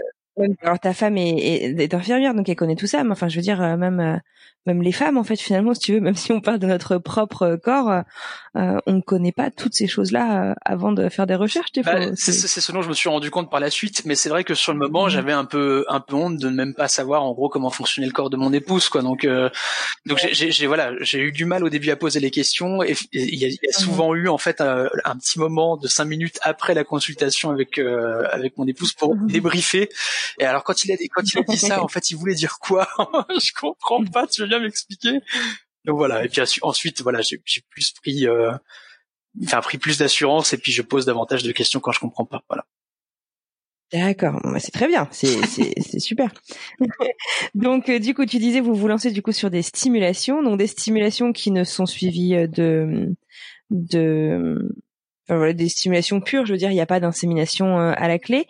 alors 0.62 0.80
ta 0.80 0.94
femme 0.94 1.18
est, 1.18 1.38
est, 1.38 1.80
est, 1.80 1.94
infirmière, 1.94 2.34
donc 2.34 2.50
elle 2.50 2.56
connaît 2.56 2.76
tout 2.76 2.88
ça. 2.88 3.04
Mais 3.04 3.12
enfin, 3.12 3.28
je 3.28 3.36
veux 3.36 3.42
dire, 3.42 3.60
même 3.78 4.22
même 4.66 4.82
les 4.82 4.94
femmes, 4.94 5.18
en 5.18 5.26
fait, 5.26 5.36
finalement, 5.36 5.74
si 5.74 5.82
tu 5.82 5.94
veux, 5.94 6.00
même 6.00 6.16
si 6.16 6.32
on 6.32 6.40
parle 6.40 6.60
de 6.60 6.68
notre 6.68 6.98
propre 6.98 7.58
corps, 7.62 8.04
euh, 8.56 8.78
on 8.86 8.94
ne 8.94 9.02
connaît 9.02 9.34
pas 9.34 9.52
toutes 9.52 9.74
ces 9.74 9.88
choses-là 9.88 10.52
euh, 10.52 10.54
avant 10.64 10.94
de 10.94 11.10
faire 11.10 11.28
des 11.28 11.36
recherches. 11.36 11.72
Bah, 11.84 12.16
c'est 12.16 12.32
ce 12.32 12.72
dont 12.72 12.82
je 12.82 12.88
me 12.88 12.94
suis 12.94 13.10
rendu 13.10 13.30
compte 13.30 13.52
par 13.52 13.60
la 13.60 13.70
suite, 13.70 14.04
mais 14.06 14.16
c'est 14.16 14.30
vrai 14.30 14.46
que 14.46 14.54
sur 14.54 14.72
le 14.72 14.80
moment, 14.80 15.06
mhm. 15.06 15.10
j'avais 15.10 15.34
un 15.34 15.44
peu 15.44 15.86
un 15.90 16.00
peu 16.00 16.16
honte 16.16 16.38
de 16.38 16.50
ne 16.50 16.56
même 16.56 16.74
pas 16.74 16.88
savoir 16.88 17.24
en 17.24 17.34
gros 17.34 17.50
comment 17.50 17.72
fonctionnait 17.72 18.08
le 18.08 18.14
corps 18.14 18.30
de 18.30 18.38
mon 18.38 18.54
épouse, 18.54 18.88
quoi. 18.88 19.02
Donc 19.02 19.26
euh, 19.26 19.50
donc 20.06 20.26
j'ai 20.32 20.68
voilà, 20.68 20.92
j'ai 21.02 21.20
eu 21.20 21.34
du 21.34 21.44
mal 21.44 21.66
au 21.66 21.70
début 21.70 21.90
à 21.90 21.98
poser 21.98 22.22
les 22.22 22.32
questions 22.32 22.84
et 22.84 22.96
il 23.12 23.36
y, 23.36 23.46
a, 23.46 23.50
mhm. 23.50 23.56
souvent 23.72 24.16
eu 24.16 24.30
en 24.30 24.38
fait 24.38 24.62
un, 24.62 24.88
petit 25.18 25.40
moment 25.40 25.76
de 25.76 25.88
cinq 25.88 26.06
minutes 26.06 26.40
après 26.42 26.74
la 26.74 26.86
consultation 26.86 27.50
avec 27.50 27.80
avec 28.32 28.58
mon 28.58 28.66
épouse 28.66 28.94
pour 28.94 29.16
mhm. 29.16 29.28
débriefer. 29.28 29.90
Et 30.40 30.46
alors 30.46 30.64
quand 30.64 30.84
il 30.84 30.92
a 30.92 30.96
dit 30.96 31.58
ça, 31.58 31.84
en 31.84 31.88
fait, 31.88 32.12
il 32.12 32.18
voulait 32.18 32.36
dire 32.36 32.60
quoi? 32.60 32.88
Je 33.30 33.52
comprends 33.60 34.04
pas. 34.06 34.28
Tu 34.28 34.46
m'expliquer? 34.46 35.20
Donc 35.86 35.98
voilà. 35.98 36.24
Et 36.24 36.30
puis 36.30 36.42
ensuite, 36.62 37.02
voilà, 37.02 37.22
j'ai 37.22 37.38
plus 37.38 37.92
pris, 38.02 38.28
euh, 38.28 38.52
enfin 39.44 39.62
pris 39.62 39.78
plus 39.78 39.98
d'assurance 39.98 40.54
et 40.54 40.58
puis 40.58 40.72
je 40.72 40.82
pose 40.82 41.06
davantage 41.06 41.44
de 41.44 41.52
questions 41.52 41.80
quand 41.80 41.92
je 41.92 42.00
comprends 42.00 42.26
pas. 42.26 42.44
Voilà. 42.50 42.66
D'accord, 43.92 44.40
bah, 44.44 44.60
c'est 44.60 44.72
très 44.72 44.88
bien, 44.88 45.08
c'est 45.12 45.46
c'est 45.46 46.00
super. 46.00 46.32
donc 47.54 47.92
du 47.92 48.16
coup, 48.16 48.26
tu 48.26 48.40
disais 48.40 48.60
vous 48.60 48.74
vous 48.74 48.88
lancez 48.88 49.12
du 49.12 49.22
coup 49.22 49.32
sur 49.32 49.52
des 49.52 49.62
stimulations, 49.62 50.42
donc 50.42 50.58
des 50.58 50.66
stimulations 50.66 51.32
qui 51.32 51.52
ne 51.52 51.64
sont 51.64 51.86
suivies 51.86 52.48
de 52.48 53.14
de 53.70 54.74
voilà, 55.30 55.54
des 55.54 55.70
stimulations 55.70 56.20
pures, 56.20 56.46
je 56.46 56.52
veux 56.52 56.58
dire, 56.58 56.70
il 56.70 56.74
n'y 56.74 56.82
a 56.82 56.86
pas 56.86 57.00
d'insémination 57.00 57.80
euh, 57.80 57.94
à 57.96 58.08
la 58.08 58.20
clé. 58.20 58.48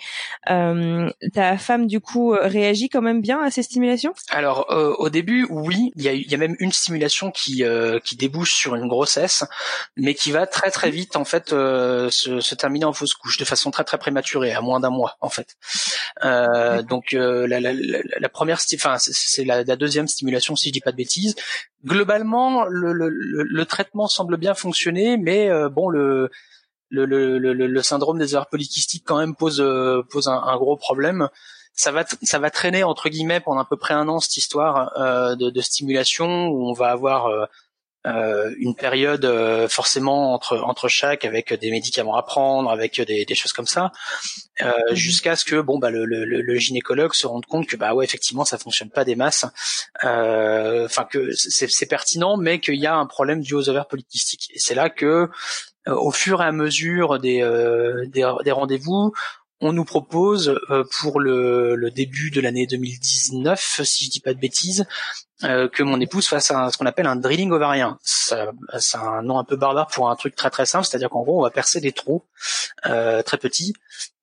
Euh, 0.49 1.09
ta 1.33 1.57
femme, 1.57 1.85
du 1.85 1.99
coup, 1.99 2.33
euh, 2.33 2.47
réagit 2.47 2.89
quand 2.89 3.01
même 3.01 3.21
bien 3.21 3.41
à 3.41 3.51
ces 3.51 3.61
stimulations? 3.61 4.13
Alors, 4.29 4.71
euh, 4.71 4.93
au 4.97 5.09
début, 5.09 5.45
oui, 5.49 5.91
il 5.95 6.01
y 6.01 6.09
a, 6.09 6.13
y 6.13 6.33
a, 6.33 6.37
même 6.37 6.55
une 6.59 6.71
stimulation 6.71 7.29
qui, 7.29 7.63
qui 8.03 8.15
débouche 8.15 8.55
sur 8.55 8.75
une 8.75 8.87
grossesse, 8.87 9.43
mais 9.97 10.15
qui 10.15 10.31
va 10.31 10.47
très 10.47 10.71
très 10.71 10.89
vite, 10.89 11.15
en 11.15 11.25
fait, 11.25 11.49
se, 11.49 12.09
se, 12.39 12.55
terminer 12.55 12.85
en 12.85 12.93
fausse 12.93 13.13
couche, 13.13 13.37
de 13.37 13.45
façon 13.45 13.69
très 13.71 13.83
très 13.83 13.97
prématurée, 13.97 14.53
à 14.53 14.61
moins 14.61 14.79
d'un 14.79 14.89
mois, 14.89 15.17
en 15.21 15.29
fait. 15.29 15.55
donc, 16.87 17.11
la, 17.11 17.59
la, 17.59 17.73
la, 17.73 17.99
la, 18.19 18.29
première, 18.29 18.59
enfin, 18.75 18.95
c'est 18.97 19.45
la, 19.45 19.63
la 19.63 19.75
deuxième 19.75 20.07
stimulation, 20.07 20.55
si 20.55 20.69
je 20.69 20.73
dis 20.73 20.81
pas 20.81 20.91
de 20.91 20.97
bêtises. 20.97 21.35
Globalement, 21.85 22.63
le, 22.65 22.93
le, 22.93 23.09
le 23.09 23.65
traitement 23.65 24.07
semble 24.07 24.37
bien 24.37 24.53
fonctionner, 24.53 25.17
mais 25.17 25.49
bon, 25.69 25.89
le 25.89 26.31
le, 26.93 27.05
le, 27.05 27.53
le, 27.53 27.67
le, 27.67 27.81
syndrome 27.81 28.19
des 28.19 28.35
ovaires 28.35 28.47
polykystiques 28.47 29.03
quand 29.05 29.17
même 29.17 29.35
pose 29.35 29.59
euh, 29.59 30.03
pose 30.09 30.27
un, 30.27 30.37
un, 30.37 30.55
gros 30.57 30.77
problème. 30.77 31.27
Ça 31.73 31.91
va 31.91 32.05
ça 32.21 32.37
va 32.37 32.51
traîner 32.51 32.83
entre 32.83 33.09
guillemets 33.09 33.39
pendant 33.39 33.61
à 33.61 33.65
peu 33.65 33.77
près 33.77 33.95
un 33.95 34.07
an 34.07 34.19
cette 34.19 34.37
histoire 34.37 34.91
euh, 34.97 35.35
de, 35.35 35.49
de, 35.49 35.61
stimulation 35.61 36.47
où 36.47 36.69
on 36.69 36.73
va 36.73 36.89
avoir 36.91 37.25
euh, 37.25 37.45
euh 38.05 38.53
une 38.59 38.75
période 38.75 39.25
forcément 39.69 40.33
entre 40.35 40.59
entre 40.59 40.87
chaque 40.87 41.25
avec 41.25 41.51
des 41.53 41.71
médicaments 41.71 42.15
à 42.15 42.21
prendre, 42.21 42.69
avec 42.69 43.01
des, 43.01 43.25
des 43.25 43.35
choses 43.35 43.53
comme 43.53 43.65
ça, 43.65 43.91
euh, 44.61 44.71
mhm. 44.89 44.95
jusqu'à 44.95 45.35
ce 45.35 45.45
que 45.45 45.61
bon 45.61 45.79
bah 45.79 45.89
le, 45.89 46.05
le, 46.05 46.25
le, 46.25 46.55
gynécologue 46.57 47.13
se 47.15 47.25
rende 47.25 47.47
compte 47.47 47.65
que 47.65 47.77
bah 47.77 47.95
ouais 47.95 48.05
effectivement 48.05 48.45
ça 48.45 48.59
fonctionne 48.59 48.91
pas 48.91 49.05
des 49.05 49.15
masses, 49.15 49.45
enfin 50.03 51.05
que 51.05 51.31
c'est 51.33 51.87
pertinent 51.87 52.37
mais 52.37 52.59
qu'il 52.59 52.75
y 52.75 52.85
a 52.85 52.93
un 52.93 53.07
problème 53.07 53.41
dû 53.41 53.55
aux 53.55 53.67
ovaires 53.67 53.87
polykystiques. 53.87 54.51
Et 54.53 54.59
c'est 54.59 54.75
là 54.75 54.91
que 54.91 55.05
euh, 55.05 55.27
au 55.87 56.11
fur 56.11 56.41
et 56.41 56.45
à 56.45 56.51
mesure 56.51 57.19
des, 57.19 57.41
euh, 57.41 58.05
des, 58.07 58.51
rendez-vous, 58.51 59.13
on 59.59 59.73
nous 59.73 59.85
propose 59.85 60.59
euh, 60.69 60.83
pour 60.99 61.19
le, 61.19 61.89
début 61.91 62.31
de 62.31 62.41
l'année 62.41 62.67
2019, 62.67 63.81
si 63.83 64.05
je 64.05 64.09
dis 64.09 64.19
pas 64.19 64.33
de 64.33 64.39
bêtises, 64.39 64.85
que 65.41 65.83
mon 65.83 65.99
épouse 65.99 66.25
fasse 66.25 66.51
un, 66.51 66.69
ce 66.69 66.77
qu'on 66.77 66.85
appelle 66.85 67.05
un 67.05 67.17
drilling 67.17 67.51
ovarien. 67.51 67.97
C'est 68.01 68.97
un 68.97 69.21
nom 69.23 69.39
un 69.39 69.43
peu 69.43 69.57
barbare 69.57 69.87
pour 69.87 70.09
un 70.09 70.15
truc 70.15 70.35
très 70.35 70.49
très 70.49 70.65
simple, 70.65 70.85
c'est-à-dire 70.85 71.09
qu'en 71.09 71.23
gros 71.23 71.39
on 71.39 71.43
va 71.43 71.49
percer 71.49 71.81
des 71.81 71.91
trous 71.91 72.23
euh, 72.85 73.21
très 73.23 73.37
petits 73.37 73.73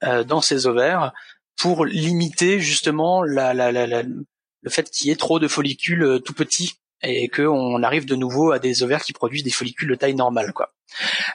euh, 0.02 0.24
dans 0.24 0.40
ses 0.40 0.66
ovaires 0.66 1.12
pour 1.58 1.84
limiter 1.84 2.58
justement 2.58 3.22
le 3.22 4.70
fait 4.70 4.90
qu'il 4.90 5.08
y 5.08 5.10
ait 5.10 5.16
trop 5.16 5.38
de 5.38 5.48
follicules 5.48 6.20
tout 6.24 6.32
petits 6.32 6.79
et 7.02 7.28
qu'on 7.28 7.82
arrive 7.82 8.04
de 8.04 8.14
nouveau 8.14 8.52
à 8.52 8.58
des 8.58 8.82
ovaires 8.82 9.02
qui 9.02 9.12
produisent 9.12 9.44
des 9.44 9.50
follicules 9.50 9.88
de 9.88 9.94
taille 9.94 10.14
normale, 10.14 10.52
quoi. 10.52 10.74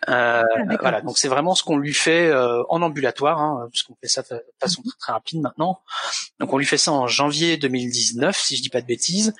Euh, 0.10 0.44
ah, 0.44 0.78
voilà, 0.82 1.02
donc 1.02 1.18
c'est 1.18 1.28
vraiment 1.28 1.56
ce 1.56 1.64
qu'on 1.64 1.78
lui 1.78 1.94
fait 1.94 2.28
euh, 2.28 2.64
en 2.70 2.82
ambulatoire, 2.82 3.40
hein, 3.40 3.68
puisqu'on 3.72 3.96
fait 4.02 4.08
ça 4.08 4.22
de 4.22 4.44
façon 4.60 4.82
très, 4.82 4.98
très, 5.00 5.14
rapide 5.14 5.42
maintenant. 5.42 5.82
Donc 6.40 6.54
on 6.54 6.58
lui 6.58 6.66
fait 6.66 6.78
ça 6.78 6.92
en 6.92 7.08
janvier 7.08 7.58
2019, 7.58 8.38
si 8.38 8.58
je 8.58 8.62
dis 8.62 8.70
pas 8.70 8.82
de 8.82 8.86
bêtises, 8.86 9.34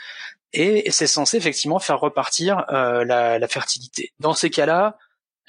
et 0.54 0.90
c'est 0.92 1.08
censé 1.08 1.38
effectivement 1.38 1.80
faire 1.80 2.00
repartir 2.00 2.66
euh, 2.70 3.04
la, 3.04 3.40
la, 3.40 3.48
fertilité. 3.48 4.14
Dans 4.20 4.34
ces 4.34 4.50
cas-là, 4.50 4.98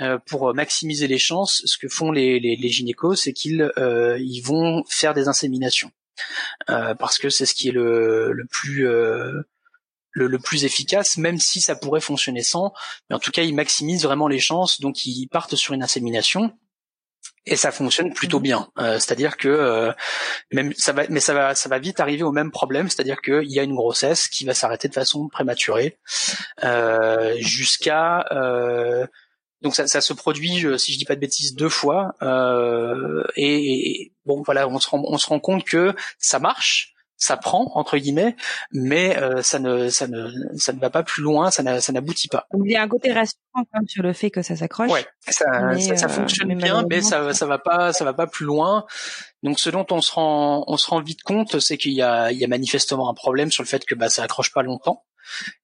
euh, 0.00 0.18
pour 0.26 0.52
maximiser 0.52 1.06
les 1.06 1.18
chances, 1.18 1.62
ce 1.64 1.78
que 1.78 1.88
font 1.88 2.10
les, 2.10 2.40
les, 2.40 2.56
les 2.56 2.68
gynécos, 2.68 3.22
c'est 3.22 3.32
qu'ils 3.32 3.72
ils 4.18 4.40
vont 4.40 4.82
faire 4.88 5.14
des 5.14 5.28
inséminations, 5.28 5.92
parce 6.66 7.18
que 7.18 7.30
c'est 7.30 7.46
ce 7.46 7.54
qui 7.54 7.68
est 7.68 7.72
le, 7.72 8.32
le 8.32 8.44
plus 8.46 8.86
le, 10.16 10.38
plus 10.38 10.64
efficace, 10.64 11.18
même 11.18 11.38
si 11.38 11.60
ça 11.60 11.76
pourrait 11.76 12.00
fonctionner 12.00 12.42
sans. 12.42 12.72
Mais 13.08 13.16
en 13.16 13.18
tout 13.18 13.30
cas, 13.30 13.42
ils 13.42 13.54
maximisent 13.54 14.04
vraiment 14.04 14.28
les 14.28 14.38
chances, 14.38 14.80
donc 14.80 15.04
ils 15.04 15.28
partent 15.28 15.56
sur 15.56 15.74
une 15.74 15.82
insémination. 15.82 16.52
Et 17.44 17.56
ça 17.56 17.70
fonctionne 17.70 18.12
plutôt 18.12 18.38
mhm. 18.38 18.42
bien. 18.42 18.68
Euh, 18.78 18.94
c'est-à-dire 18.94 19.36
que 19.36 19.48
euh, 19.48 19.92
même 20.52 20.72
ça 20.76 20.92
va, 20.92 21.04
mais 21.08 21.20
ça 21.20 21.34
va, 21.34 21.54
ça 21.54 21.68
va 21.68 21.78
vite 21.78 22.00
arriver 22.00 22.22
au 22.22 22.32
même 22.32 22.50
problème, 22.50 22.88
c'est-à-dire 22.88 23.20
qu'il 23.20 23.50
y 23.50 23.60
a 23.60 23.62
une 23.62 23.74
grossesse 23.74 24.26
qui 24.26 24.44
va 24.44 24.54
s'arrêter 24.54 24.88
de 24.88 24.94
façon 24.94 25.28
prématurée 25.28 25.98
euh, 26.64 27.36
jusqu'à 27.38 28.24
donc 29.62 29.74
ça, 29.74 29.86
ça, 29.86 30.02
se 30.02 30.12
produit, 30.12 30.66
si 30.78 30.92
je 30.92 30.98
dis 30.98 31.06
pas 31.06 31.14
de 31.14 31.20
bêtises, 31.20 31.54
deux 31.54 31.70
fois. 31.70 32.14
Et, 33.36 34.02
et, 34.02 34.12
bon, 34.26 34.42
voilà, 34.42 34.68
on 34.68 34.78
se 34.78 34.88
rend, 34.88 35.02
on 35.04 35.18
se 35.18 35.26
rend 35.26 35.40
compte 35.40 35.64
que 35.64 35.94
ça 36.18 36.38
marche, 36.38 36.94
ça 37.16 37.36
prend 37.36 37.72
entre 37.74 37.96
guillemets, 37.96 38.36
mais 38.72 39.16
euh, 39.16 39.42
ça 39.42 39.58
ne 39.58 39.88
ça 39.88 40.06
ne 40.06 40.30
ça 40.56 40.72
ne 40.72 40.80
va 40.80 40.90
pas 40.90 41.02
plus 41.02 41.22
loin, 41.22 41.50
ça 41.50 41.62
n'aboutit 41.62 42.28
pas. 42.28 42.46
Il 42.64 42.70
y 42.70 42.76
a 42.76 42.82
un 42.82 42.88
côté 42.88 43.12
rassurant 43.12 43.64
même 43.72 43.88
sur 43.88 44.02
le 44.02 44.12
fait 44.12 44.30
que 44.30 44.42
ça 44.42 44.56
s'accroche. 44.56 44.90
Ouais, 44.90 45.06
ça, 45.20 45.32
ça, 45.96 46.06
euh, 46.06 46.08
fonctionne 46.08 46.54
bien, 46.54 46.84
mais 46.88 47.00
ça 47.00 47.32
ça 47.32 47.46
va 47.46 47.58
pas 47.58 47.92
ça 47.92 48.04
va 48.04 48.12
pas 48.12 48.26
plus 48.26 48.44
loin. 48.44 48.84
Donc 49.42 49.58
ce 49.58 49.70
dont 49.70 49.86
on 49.90 50.00
se 50.00 50.12
rend 50.12 50.64
on 50.66 50.76
se 50.76 50.88
rend 50.90 51.00
vite 51.00 51.22
compte, 51.22 51.58
c'est 51.60 51.78
qu'il 51.78 51.92
y 51.92 52.02
a 52.02 52.30
il 52.32 52.38
y 52.38 52.44
a 52.44 52.48
manifestement 52.48 53.08
un 53.08 53.14
problème 53.14 53.50
sur 53.50 53.62
le 53.62 53.68
fait 53.68 53.84
que 53.84 53.94
bah 53.94 54.08
ça 54.08 54.22
accroche 54.22 54.52
pas 54.52 54.62
longtemps. 54.62 55.04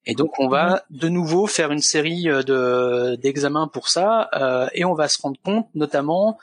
Et 0.05 0.15
donc 0.15 0.39
on 0.39 0.49
va 0.49 0.83
de 0.89 1.07
nouveau 1.07 1.47
faire 1.47 1.71
une 1.71 1.81
série 1.81 2.29
euh, 2.29 2.43
de 2.43 3.15
d'examens 3.15 3.67
pour 3.67 3.89
ça, 3.89 4.29
euh, 4.33 4.67
et 4.73 4.85
on 4.85 4.93
va 4.93 5.07
se 5.07 5.21
rendre 5.21 5.39
compte 5.43 5.67
notamment 5.75 6.37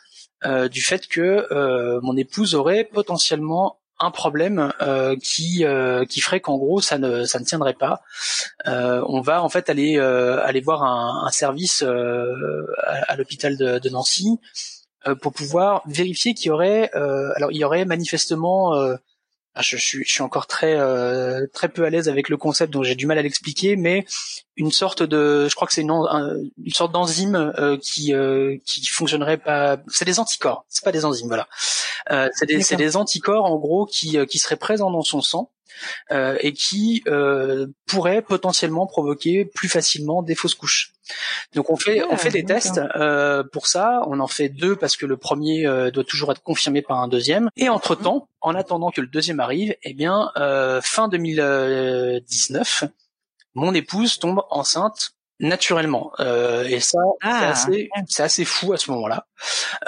euh, 0.46 0.68
du 0.68 0.80
fait 0.80 1.06
que 1.06 1.46
euh, 1.52 2.00
mon 2.02 2.16
épouse 2.16 2.54
aurait 2.54 2.84
potentiellement 2.84 3.79
un 4.00 4.10
problème 4.10 4.72
euh, 4.80 5.16
qui 5.22 5.64
euh, 5.64 6.04
qui 6.04 6.20
ferait 6.20 6.40
qu'en 6.40 6.56
gros 6.56 6.80
ça 6.80 6.98
ne 6.98 7.24
ça 7.24 7.38
ne 7.38 7.44
tiendrait 7.44 7.74
pas. 7.74 8.02
Euh, 8.66 9.04
on 9.06 9.20
va 9.20 9.42
en 9.42 9.48
fait 9.48 9.70
aller 9.70 9.98
aller 9.98 10.60
voir 10.60 10.82
un, 10.82 11.26
un 11.26 11.30
service 11.30 11.82
à, 11.82 13.16
l'hôpital 13.16 13.56
de, 13.56 13.78
de, 13.78 13.88
Nancy 13.90 14.38
pour 15.22 15.32
pouvoir 15.32 15.82
vérifier 15.86 16.34
qu'il 16.34 16.48
y 16.48 16.50
aurait 16.50 16.90
alors 16.92 17.52
il 17.52 17.58
y 17.58 17.64
aurait 17.64 17.84
manifestement 17.84 18.74
ah, 19.54 19.62
je, 19.62 19.76
suis, 19.76 20.04
je 20.04 20.10
suis 20.10 20.22
encore 20.22 20.46
très 20.46 20.76
euh, 20.78 21.46
très 21.52 21.68
peu 21.68 21.84
à 21.84 21.90
l'aise 21.90 22.08
avec 22.08 22.28
le 22.28 22.36
concept, 22.36 22.72
donc 22.72 22.84
j'ai 22.84 22.94
du 22.94 23.06
mal 23.06 23.18
à 23.18 23.22
l'expliquer, 23.22 23.74
mais 23.74 24.06
une 24.56 24.70
sorte 24.70 25.02
de, 25.02 25.48
je 25.48 25.54
crois 25.56 25.66
que 25.66 25.74
c'est 25.74 25.82
une, 25.82 25.90
une 25.90 26.72
sorte 26.72 26.92
d'enzyme 26.92 27.52
euh, 27.58 27.76
qui 27.76 28.14
euh, 28.14 28.58
qui 28.64 28.86
fonctionnerait 28.86 29.38
pas. 29.38 29.78
C'est 29.88 30.04
des 30.04 30.20
anticorps, 30.20 30.64
c'est 30.68 30.84
pas 30.84 30.92
des 30.92 31.04
enzymes, 31.04 31.26
voilà. 31.26 31.48
Euh, 32.10 32.28
c'est 32.32 32.46
des, 32.46 32.76
des 32.76 32.96
anticorps 32.96 33.44
en 33.44 33.56
gros 33.56 33.86
qui 33.86 34.18
qui 34.26 34.38
seraient 34.38 34.56
présents 34.56 34.90
dans 34.90 35.02
son 35.02 35.20
sang 35.20 35.50
euh, 36.10 36.36
et 36.40 36.52
qui 36.52 37.02
euh, 37.06 37.66
pourrait 37.86 38.22
potentiellement 38.22 38.86
provoquer 38.86 39.44
plus 39.44 39.68
facilement 39.68 40.22
des 40.22 40.34
fausses 40.34 40.54
couches. 40.54 40.92
Donc 41.54 41.70
on 41.70 41.76
fait 41.76 42.02
on 42.04 42.16
fait 42.16 42.30
des 42.30 42.44
tests 42.44 42.80
euh, 42.96 43.42
pour 43.42 43.66
ça. 43.66 44.02
On 44.06 44.20
en 44.20 44.28
fait 44.28 44.48
deux 44.48 44.76
parce 44.76 44.96
que 44.96 45.06
le 45.06 45.16
premier 45.16 45.66
euh, 45.66 45.90
doit 45.90 46.04
toujours 46.04 46.30
être 46.32 46.42
confirmé 46.42 46.82
par 46.82 46.98
un 46.98 47.08
deuxième. 47.08 47.50
Et 47.56 47.68
entre 47.68 47.94
temps, 47.94 48.28
en 48.40 48.54
attendant 48.54 48.90
que 48.90 49.00
le 49.00 49.08
deuxième 49.08 49.40
arrive, 49.40 49.74
eh 49.82 49.94
bien 49.94 50.30
euh, 50.36 50.80
fin 50.82 51.08
2019, 51.08 52.84
mon 53.54 53.74
épouse 53.74 54.18
tombe 54.18 54.42
enceinte 54.50 55.12
naturellement 55.40 56.12
euh, 56.20 56.64
et 56.64 56.80
ça 56.80 56.98
c'est 57.20 57.28
ah, 57.28 57.50
assez 57.50 57.88
c'est 58.06 58.22
assez 58.22 58.44
fou 58.44 58.72
à 58.72 58.76
ce 58.76 58.90
moment-là 58.92 59.26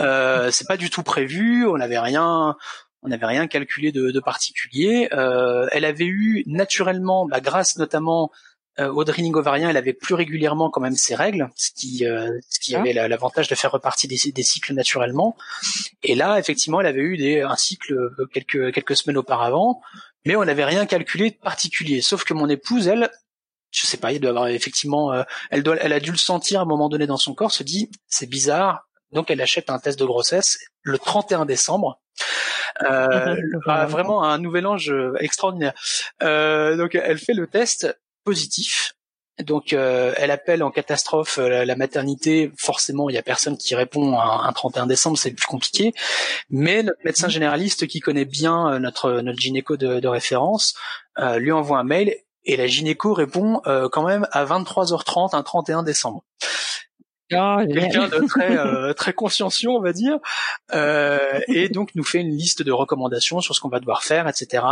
euh, 0.00 0.50
c'est 0.50 0.66
pas 0.66 0.76
du 0.76 0.90
tout 0.90 1.02
prévu 1.02 1.66
on 1.66 1.76
n'avait 1.76 1.98
rien 1.98 2.56
on 3.02 3.08
n'avait 3.08 3.26
rien 3.26 3.46
calculé 3.48 3.90
de, 3.90 4.10
de 4.10 4.20
particulier. 4.20 5.08
Euh, 5.12 5.66
elle 5.72 5.84
avait 5.84 6.06
eu 6.06 6.44
naturellement, 6.46 7.26
bah, 7.26 7.40
grâce 7.40 7.76
notamment 7.76 8.30
euh, 8.78 8.88
au 8.90 9.04
draining 9.04 9.34
ovarien, 9.34 9.68
elle 9.68 9.76
avait 9.76 9.92
plus 9.92 10.14
régulièrement 10.14 10.70
quand 10.70 10.80
même 10.80 10.96
ses 10.96 11.14
règles, 11.14 11.50
ce 11.56 11.70
qui, 11.72 12.06
euh, 12.06 12.30
ce 12.48 12.58
qui 12.58 12.74
ah. 12.74 12.80
avait 12.80 12.94
l'avantage 12.94 13.48
de 13.48 13.54
faire 13.54 13.70
repartir 13.70 14.08
des, 14.08 14.32
des, 14.32 14.42
cycles 14.42 14.72
naturellement. 14.72 15.36
Et 16.02 16.14
là, 16.14 16.38
effectivement, 16.38 16.80
elle 16.80 16.86
avait 16.86 17.02
eu 17.02 17.18
des, 17.18 17.42
un 17.42 17.56
cycle 17.56 17.92
euh, 17.92 18.26
quelques, 18.32 18.72
quelques 18.72 18.96
semaines 18.96 19.18
auparavant, 19.18 19.82
mais 20.24 20.36
on 20.36 20.44
n'avait 20.44 20.64
rien 20.64 20.86
calculé 20.86 21.30
de 21.30 21.36
particulier. 21.36 22.00
Sauf 22.00 22.24
que 22.24 22.32
mon 22.32 22.48
épouse, 22.48 22.88
elle, 22.88 23.10
je 23.72 23.87
sais 23.87 23.96
pas, 23.96 24.12
il 24.12 24.20
doit 24.20 24.30
avoir 24.30 24.48
effectivement, 24.48 25.12
euh, 25.12 25.22
elle 25.50 25.62
doit, 25.62 25.76
elle 25.80 25.92
a 25.92 26.00
dû 26.00 26.12
le 26.12 26.18
sentir 26.18 26.61
à 26.61 26.62
un 26.62 26.66
moment 26.66 26.88
donné 26.88 27.06
dans 27.06 27.16
son 27.16 27.35
corps, 27.35 27.52
se 27.52 27.62
dit, 27.62 27.90
c'est 28.06 28.28
bizarre. 28.28 28.88
Donc 29.11 29.30
elle 29.30 29.40
achète 29.40 29.68
un 29.68 29.78
test 29.78 29.98
de 29.98 30.04
grossesse 30.04 30.58
le 30.82 30.98
31 30.98 31.44
décembre 31.44 32.02
euh, 32.82 33.37
vraiment 33.62 34.24
un 34.24 34.38
nouvel 34.38 34.66
ange 34.66 34.90
euh, 34.90 35.14
extraordinaire. 35.20 35.74
Euh, 36.22 36.76
donc 36.76 36.94
elle 36.94 37.18
fait 37.18 37.35
le 37.35 37.46
test 37.46 37.98
positif. 38.24 38.94
Donc 39.42 39.72
euh, 39.72 40.12
elle 40.18 40.30
appelle 40.30 40.62
en 40.62 40.70
catastrophe 40.70 41.38
euh, 41.38 41.64
la, 41.64 41.76
maternité. 41.76 42.52
Forcément, 42.58 43.08
il 43.08 43.14
y 43.14 43.18
a 43.18 43.22
personne 43.22 43.56
qui 43.56 43.74
répond 43.74 44.18
un, 44.18 44.44
un 44.44 44.52
31 44.52 44.87
décembre, 44.87 45.18
c'est 45.18 45.32
plus 45.32 45.46
compliqué. 45.46 45.92
Mais 46.50 46.82
notre 46.82 47.00
médecin 47.04 47.26
mhm. 47.26 47.32
généraliste 47.32 47.87
qui 47.87 48.00
connaît 48.00 48.24
bien 48.24 48.78
notre 48.78 49.20
notre 49.20 49.38
gynéco 49.38 49.76
de, 49.76 50.00
de 50.00 50.08
référence 50.08 50.74
lui 51.37 51.52
envoie 51.52 51.78
un 51.78 51.85
mail 51.85 52.14
et 52.44 52.57
la 52.57 52.66
gynéco 52.66 53.14
répond 53.14 53.61
quand 53.92 54.05
même 54.05 54.26
à 54.33 54.44
23h30 54.44 55.37
un 55.37 55.42
31 55.42 55.83
décembre. 55.83 56.24
Oh, 57.35 57.59
quelqu'un 57.72 58.09
de 58.09 58.26
très 58.26 58.57
euh, 58.59 58.92
très 58.92 59.12
consciencieux, 59.12 59.70
on 59.70 59.81
va 59.81 59.92
dire, 59.92 60.18
euh, 60.74 61.40
et 61.48 61.68
donc 61.68 61.90
nous 61.94 62.05
fait 62.05 62.18
une 62.18 62.37
liste 62.37 62.62
de 62.62 62.72
recommandations 62.72 63.40
sur 63.40 63.55
ce 63.55 63.61
qu'on 63.61 63.68
va 63.68 63.81
devoir 63.81 64.02
faire, 64.02 64.28
etc. 64.28 64.64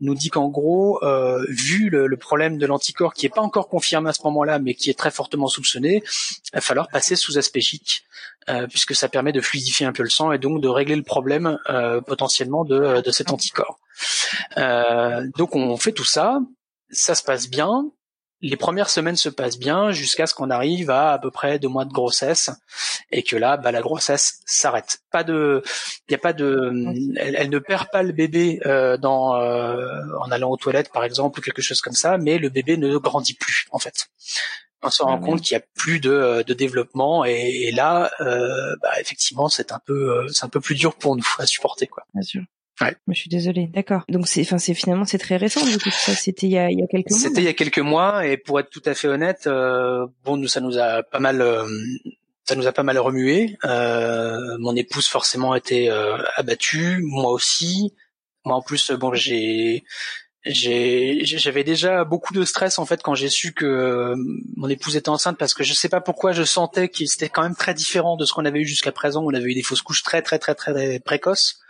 Nous 0.00 0.14
dit 0.14 0.30
qu'en 0.30 0.48
gros, 0.48 1.02
euh, 1.02 1.44
vu 1.48 1.90
le, 1.90 2.16
problème 2.16 2.58
de 2.58 2.66
l'anticorps 2.66 3.14
qui 3.14 3.26
est 3.26 3.34
pas 3.34 3.40
encore 3.40 3.68
confirmé 3.68 4.10
à 4.10 4.12
ce 4.12 4.22
moment-là, 4.24 4.58
mais 4.58 4.74
qui 4.74 4.90
est 4.90 4.98
très 4.98 5.10
fortement 5.10 5.46
soupçonné, 5.46 6.02
il 6.04 6.54
va 6.54 6.60
falloir 6.60 6.88
passer 6.88 7.16
sous 7.16 7.38
aspégique, 7.38 8.04
puisque 8.68 8.94
ça 8.94 9.08
permet 9.08 9.32
de 9.32 9.40
fluidifier 9.40 9.86
un 9.86 9.92
peu 9.92 10.02
le 10.02 10.10
sang 10.10 10.32
et 10.32 10.38
donc 10.38 10.60
de 10.60 10.68
régler 10.68 10.96
le 10.96 11.02
problème 11.02 11.58
potentiellement 12.06 12.64
de, 12.64 13.00
de 13.00 13.10
cet 13.10 13.30
anticorps. 13.30 13.78
donc 14.56 15.56
on 15.56 15.76
fait 15.76 15.92
tout 15.92 16.04
ça, 16.04 16.40
ça 16.90 17.14
se 17.14 17.22
passe 17.22 17.48
bien, 17.48 17.90
les 18.42 18.56
premières 18.56 18.88
semaines 18.88 19.16
se 19.16 19.28
passent 19.28 19.58
bien 19.58 19.90
jusqu'à 19.90 20.26
ce 20.26 20.34
qu'on 20.34 20.50
arrive 20.50 20.90
à 20.90 21.12
à 21.12 21.18
peu 21.18 21.30
près 21.30 21.58
deux 21.58 21.68
mois 21.68 21.84
de 21.84 21.92
grossesse 21.92 22.50
et 23.10 23.22
que 23.22 23.36
là, 23.36 23.56
bah, 23.56 23.72
la 23.72 23.82
grossesse 23.82 24.40
s'arrête. 24.46 25.00
Pas 25.10 25.24
de, 25.24 25.62
il 26.08 26.12
y 26.12 26.14
a 26.14 26.18
pas 26.18 26.32
de, 26.32 26.72
elle, 27.16 27.50
ne 27.50 27.58
perd 27.58 27.90
pas 27.90 28.02
le 28.02 28.12
bébé 28.12 28.60
euh, 28.64 28.96
dans 28.96 29.36
euh, 29.36 29.86
en 30.20 30.30
allant 30.30 30.50
aux 30.50 30.56
toilettes 30.56 30.92
par 30.92 31.04
exemple 31.04 31.40
ou 31.40 31.42
quelque 31.42 31.62
chose 31.62 31.80
comme 31.80 31.94
ça, 31.94 32.16
mais 32.18 32.38
le 32.38 32.48
bébé 32.48 32.76
ne 32.76 32.96
grandit 32.96 33.34
plus 33.34 33.66
en 33.72 33.78
fait. 33.78 34.08
On 34.82 34.88
se 34.88 35.02
rend 35.02 35.20
compte 35.20 35.42
qu'il 35.42 35.52
y 35.54 35.60
a 35.60 35.64
plus 35.74 36.00
de, 36.00 36.42
de 36.46 36.54
développement 36.54 37.22
et, 37.26 37.70
là, 37.70 38.10
euh, 38.20 38.74
bah, 38.80 38.98
effectivement, 38.98 39.50
c'est 39.50 39.72
un 39.72 39.80
peu, 39.84 40.26
c'est 40.32 40.46
un 40.46 40.48
peu 40.48 40.60
plus 40.60 40.74
dur 40.74 40.94
pour 40.94 41.16
nous 41.16 41.28
à 41.38 41.44
supporter 41.44 41.86
quoi. 41.86 42.04
Bien 42.14 42.22
sûr. 42.22 42.42
Ouais. 42.80 42.96
Je 43.08 43.14
suis 43.14 43.28
désolée. 43.28 43.66
D'accord. 43.74 44.04
Donc 44.08 44.26
c'est, 44.26 44.40
enfin 44.42 44.58
c'est 44.58 44.74
finalement 44.74 45.04
c'est 45.04 45.18
très 45.18 45.36
récent 45.36 45.64
du 45.64 45.78
coup. 45.78 45.90
Ça 45.90 46.14
c'était 46.14 46.46
il 46.46 46.52
y 46.52 46.58
a, 46.58 46.70
il 46.70 46.78
y 46.78 46.82
a 46.82 46.86
quelques 46.86 47.10
mois. 47.10 47.18
C'était 47.18 47.40
il 47.40 47.44
y 47.44 47.48
a 47.48 47.52
quelques 47.52 47.78
mois 47.78 48.26
et 48.26 48.36
pour 48.36 48.58
être 48.58 48.70
tout 48.70 48.82
à 48.86 48.94
fait 48.94 49.08
honnête, 49.08 49.46
euh, 49.46 50.06
bon 50.24 50.36
nous 50.36 50.48
ça 50.48 50.60
nous 50.60 50.78
a 50.78 51.02
pas 51.02 51.18
mal, 51.20 51.42
euh, 51.42 51.66
ça 52.44 52.54
nous 52.54 52.66
a 52.66 52.72
pas 52.72 52.82
mal 52.82 52.98
remué. 52.98 53.58
Euh, 53.64 54.56
mon 54.58 54.74
épouse 54.76 55.06
forcément 55.08 55.54
était 55.54 55.88
euh, 55.90 56.16
abattue, 56.36 57.00
moi 57.02 57.30
aussi. 57.30 57.94
Moi 58.46 58.56
en 58.56 58.62
plus 58.62 58.90
bon 58.92 59.12
j'ai 59.12 59.84
j'avais 60.44 61.64
déjà 61.64 62.04
beaucoup 62.04 62.32
de 62.32 62.44
stress 62.44 62.78
en 62.78 62.86
fait 62.86 63.02
quand 63.02 63.14
j'ai 63.14 63.28
su 63.28 63.52
que 63.52 63.66
euh, 63.66 64.16
mon 64.56 64.68
épouse 64.68 64.96
était 64.96 65.10
enceinte 65.10 65.36
parce 65.36 65.52
que 65.52 65.64
je 65.64 65.74
sais 65.74 65.90
pas 65.90 66.00
pourquoi 66.00 66.32
je 66.32 66.44
sentais 66.44 66.88
qu'il 66.88 67.08
c'était 67.08 67.28
quand 67.28 67.42
même 67.42 67.54
très 67.54 67.74
différent 67.74 68.16
de 68.16 68.24
ce 68.24 68.32
qu'on 68.32 68.46
avait 68.46 68.60
eu 68.60 68.66
jusqu'à 68.66 68.90
présent 68.90 69.22
on 69.22 69.34
avait 69.34 69.50
eu 69.50 69.54
des 69.54 69.62
fausses 69.62 69.82
couches 69.82 70.02
très 70.02 70.22
très 70.22 70.38
très 70.38 70.54
très 70.54 70.98
précoces 71.00 71.60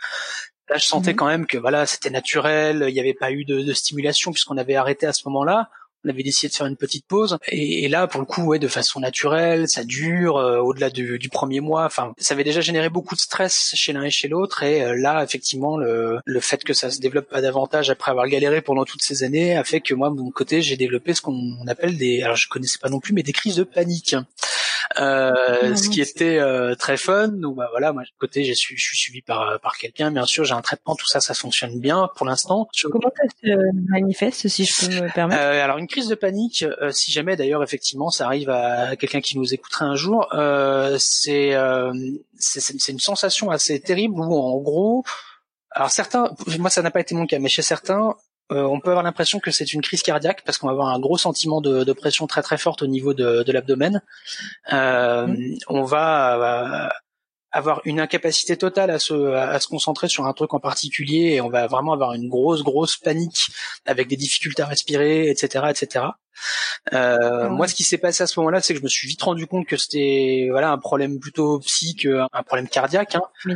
Là, 0.69 0.77
je 0.77 0.85
sentais 0.85 1.11
mhm. 1.11 1.15
quand 1.17 1.27
même 1.27 1.47
que 1.47 1.57
voilà, 1.57 1.85
c'était 1.85 2.09
naturel, 2.09 2.85
il 2.87 2.93
n'y 2.93 2.99
avait 3.01 3.13
pas 3.13 3.33
eu 3.33 3.43
de, 3.43 3.59
de 3.59 3.73
stimulation 3.73 4.31
puisqu'on 4.31 4.57
avait 4.57 4.75
arrêté 4.75 5.05
à 5.05 5.11
ce 5.11 5.27
moment-là. 5.27 5.69
On 6.05 6.09
avait 6.09 6.23
décidé 6.23 6.49
de 6.49 6.55
faire 6.55 6.67
une 6.67 6.77
petite 6.77 7.05
pause 7.05 7.37
et, 7.47 7.87
là, 7.87 8.07
pour 8.07 8.21
le 8.21 8.25
coup, 8.25 8.43
ouais, 8.43 8.59
de 8.59 8.67
façon 8.67 8.99
naturelle, 8.99 9.67
ça 9.67 9.83
dure 9.83 10.37
euh, 10.37 10.57
au-delà 10.59 10.89
du, 10.89 11.29
premier 11.31 11.59
mois. 11.59 11.85
Enfin, 11.85 12.13
ça 12.17 12.33
avait 12.33 12.43
déjà 12.43 12.61
généré 12.61 12.89
beaucoup 12.89 13.15
de 13.15 13.19
stress 13.19 13.71
chez 13.75 13.93
l'un 13.93 14.03
et 14.03 14.09
chez 14.09 14.27
l'autre 14.27 14.63
et 14.63 14.83
euh, 14.83 14.95
là, 14.97 15.23
effectivement, 15.23 15.77
le, 15.77 16.19
le 16.25 16.39
fait 16.39 16.63
que 16.63 16.73
ça 16.73 16.89
se 16.89 16.99
développe 16.99 17.29
pas 17.29 17.41
davantage 17.41 17.89
après 17.89 18.11
avoir 18.11 18.27
galéré 18.27 18.61
pendant 18.61 18.85
toutes 18.85 19.03
ces 19.03 19.23
années 19.23 19.55
a 19.55 19.63
fait 19.63 19.81
que 19.81 19.93
moi, 19.93 20.09
de 20.09 20.15
mon 20.15 20.31
côté, 20.31 20.61
j'ai 20.61 20.77
développé 20.77 21.13
ce 21.13 21.21
qu'on 21.21 21.67
appelle 21.67 21.97
des, 21.97 22.21
alors 22.23 22.35
je 22.35 22.47
connaissais 22.49 22.79
pas 22.79 22.89
non 22.89 22.99
plus, 22.99 23.13
mais 23.13 23.23
des 23.23 23.33
crises 23.33 23.55
de 23.55 23.63
panique. 23.63 24.15
Euh, 24.99 25.31
ah, 25.35 25.75
ce 25.75 25.89
qui 25.89 26.01
était 26.01 26.37
euh, 26.37 26.75
très 26.75 26.97
fun. 26.97 27.29
Donc 27.29 27.55
bah 27.55 27.67
voilà, 27.71 27.93
moi 27.93 28.03
de 28.03 28.07
côté, 28.19 28.43
je 28.43 28.53
suis, 28.53 28.77
je 28.77 28.83
suis 28.83 28.97
suivi 28.97 29.21
par 29.21 29.59
par 29.61 29.77
quelqu'un. 29.77 30.11
Bien 30.11 30.25
sûr, 30.25 30.43
j'ai 30.43 30.53
un 30.53 30.61
traitement, 30.61 30.95
tout 30.95 31.07
ça, 31.07 31.19
ça 31.21 31.33
fonctionne 31.33 31.79
bien 31.79 32.09
pour 32.15 32.25
l'instant. 32.25 32.67
Comment 32.91 33.11
ça 33.15 33.23
se 33.41 33.89
manifeste, 33.89 34.47
si 34.47 34.65
je 34.65 34.87
peux 34.87 35.03
me 35.03 35.13
permettre? 35.13 35.41
euh, 35.41 35.63
Alors 35.63 35.77
une 35.77 35.87
crise 35.87 36.07
de 36.07 36.15
panique, 36.15 36.63
euh, 36.63 36.91
si 36.91 37.11
jamais 37.11 37.35
d'ailleurs 37.35 37.63
effectivement 37.63 38.09
ça 38.09 38.25
arrive 38.25 38.49
à 38.49 38.95
quelqu'un 38.95 39.21
qui 39.21 39.37
nous 39.37 39.53
écouterait 39.53 39.85
un 39.85 39.95
jour, 39.95 40.27
c'est 40.99 41.55
c'est 42.37 42.91
une 42.91 42.99
sensation 42.99 43.51
assez 43.51 43.79
terrible 43.79 44.19
où 44.19 44.33
en 44.33 44.57
gros 44.57 45.03
alors 45.73 45.89
certains, 45.89 46.31
moi 46.59 46.69
ça 46.69 46.81
n'a 46.81 46.91
pas 46.91 46.99
été 46.99 47.15
mon 47.15 47.25
cas, 47.25 47.39
mais 47.39 47.47
chez 47.47 47.61
certains, 47.61 48.15
euh, 48.51 48.63
on 48.63 48.79
peut 48.79 48.89
avoir 48.89 49.03
l'impression 49.03 49.39
que 49.39 49.51
c'est 49.51 49.73
une 49.73 49.81
crise 49.81 50.03
cardiaque 50.03 50.43
parce 50.45 50.57
qu'on 50.57 50.67
va 50.67 50.73
avoir 50.73 50.89
un 50.89 50.99
gros 50.99 51.17
sentiment 51.17 51.61
de, 51.61 51.93
pression 51.93 52.27
très 52.27 52.41
très 52.41 52.57
forte 52.57 52.81
au 52.81 52.87
niveau 52.87 53.13
de, 53.13 53.51
l'abdomen. 53.51 54.01
Euh, 54.73 55.27
mmh. 55.27 55.57
On 55.67 55.83
va 55.83 56.87
euh, 56.87 56.89
avoir 57.51 57.81
une 57.85 57.99
incapacité 57.99 58.57
totale 58.57 58.89
à 58.91 58.99
se, 58.99 59.33
à 59.33 59.59
se 59.59 59.67
concentrer 59.67 60.07
sur 60.07 60.25
un 60.25 60.33
truc 60.33 60.53
en 60.53 60.59
particulier 60.59 61.33
et 61.33 61.41
on 61.41 61.49
va 61.49 61.67
vraiment 61.67 61.93
avoir 61.93 62.13
une 62.13 62.29
grosse 62.29 62.63
grosse 62.63 62.97
panique 62.97 63.49
avec 63.85 64.07
des 64.07 64.15
difficultés 64.15 64.63
à 64.63 64.67
respirer, 64.67 65.29
etc., 65.29 65.65
etc. 65.69 66.05
Euh, 66.93 67.49
Moi, 67.49 67.67
ce 67.67 67.75
qui 67.75 67.83
s'est 67.83 67.97
passé 67.97 68.23
à 68.23 68.27
ce 68.27 68.39
moment-là, 68.39 68.61
c'est 68.61 68.73
que 68.73 68.79
je 68.79 68.83
me 68.83 68.89
suis 68.89 69.07
vite 69.07 69.21
rendu 69.21 69.47
compte 69.47 69.67
que 69.67 69.77
c'était 69.77 70.47
voilà 70.49 70.71
un 70.71 70.77
problème 70.77 71.19
plutôt 71.19 71.59
psy 71.59 71.95
qu'un 71.95 72.27
problème 72.45 72.67
cardiaque. 72.67 73.15
Hein. 73.15 73.53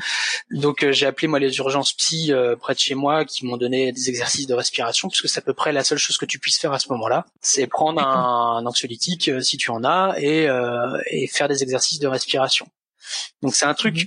Donc, 0.51 0.84
euh, 0.84 0.91
j'ai 0.91 1.05
appelé 1.05 1.27
moi 1.27 1.39
les 1.39 1.58
urgences 1.58 1.93
psy 1.93 2.31
euh, 2.31 2.55
près 2.55 2.73
de 2.73 2.79
chez 2.79 2.95
moi 2.95 3.25
qui 3.25 3.45
m'ont 3.45 3.58
donné 3.58 3.91
des 3.91 4.10
exercices 4.10 4.47
de 4.47 4.53
respiration 4.53 5.10
puisque 5.10 5.29
c'est 5.29 5.39
à 5.39 5.43
peu 5.43 5.53
près 5.53 5.71
la 5.71 5.84
seule 5.84 5.97
chose 5.97 6.17
que 6.17 6.25
tu 6.25 6.39
puisses 6.39 6.60
faire 6.60 6.73
à 6.73 6.79
ce 6.79 6.91
moment-là, 6.91 7.25
c'est 7.41 7.67
prendre 7.67 8.01
un, 8.01 8.58
un, 8.58 8.65
anxiolytique 8.65 9.29
euh, 9.29 9.41
si 9.41 9.58
tu 9.58 9.71
en 9.71 9.84
as 9.84 10.15
et, 10.19 10.47
et 11.08 11.27
faire 11.27 11.47
des 11.47 11.63
exercices 11.63 11.99
de 11.99 12.08
respiration. 12.08 12.67
Donc 13.41 13.56
c'est 13.56 13.65
un 13.65 13.74
truc 13.74 13.96
mhm. 13.96 14.06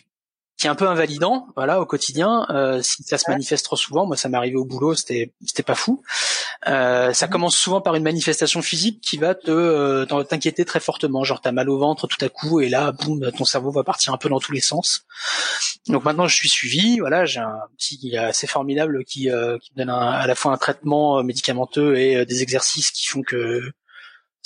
qui 0.59 0.67
est 0.67 0.71
un 0.71 0.75
peu 0.75 0.89
invalidant, 0.89 1.49
voilà, 1.57 1.81
au 1.81 1.87
quotidien. 1.87 2.47
Euh, 2.51 2.83
si 2.83 3.03
ça 3.03 3.19
se 3.19 3.31
manifeste 3.31 3.65
trop 3.65 3.77
souvent, 3.77 4.07
moi 4.07 4.17
ça 4.17 4.29
m'est 4.29 4.37
arrivé 4.37 4.57
au 4.57 4.65
boulot, 4.65 4.95
c'était 4.95 5.33
c'était 5.45 5.63
pas 5.63 5.75
fou. 5.75 6.03
Euh, 6.67 7.13
ça 7.13 7.27
mhm. 7.27 7.33
commence 7.33 7.57
souvent 7.57 7.81
par 7.81 7.95
une 7.95 8.03
manifestation 8.03 8.63
physique 8.63 9.01
qui 9.01 9.17
va 9.17 9.35
te 9.35 9.51
euh, 9.51 10.07
t'inquiéter 10.25 10.65
très 10.65 10.81
fortement, 10.81 11.25
genre 11.25 11.41
t'as 11.41 11.53
mal 11.53 11.71
au 11.71 11.79
ventre 11.79 12.07
tout 12.07 12.25
à 12.25 12.29
coup 12.29 12.61
et 12.61 12.69
là, 12.69 12.93
boum, 12.93 13.31
ton 13.33 13.45
cerveau 13.45 13.71
va 13.71 13.85
partir 13.85 14.13
un 14.13 14.19
peu 14.19 14.29
dans 14.29 14.41
tous 14.41 14.53
les 14.53 14.61
sens. 14.61 15.05
Donc 15.87 16.05
maintenant 16.05 16.27
je 16.27 16.35
suis 16.35 16.49
suivi, 16.49 16.99
voilà, 16.99 17.25
j'ai 17.25 17.41
un 17.41 17.61
petit 17.77 18.17
assez 18.17 18.47
formidable 18.47 19.05
qui 19.05 19.29
qui 19.29 19.73
me 19.73 19.77
donne 19.77 19.91
à 19.91 20.27
la 20.27 20.35
fois 20.35 20.53
un 20.53 20.57
traitement 20.57 21.23
médicamenteux 21.23 21.97
et 21.97 22.27
des 22.27 22.43
exercices 22.43 22.91
qui 22.91 23.07
font 23.07 23.23
que 23.23 23.73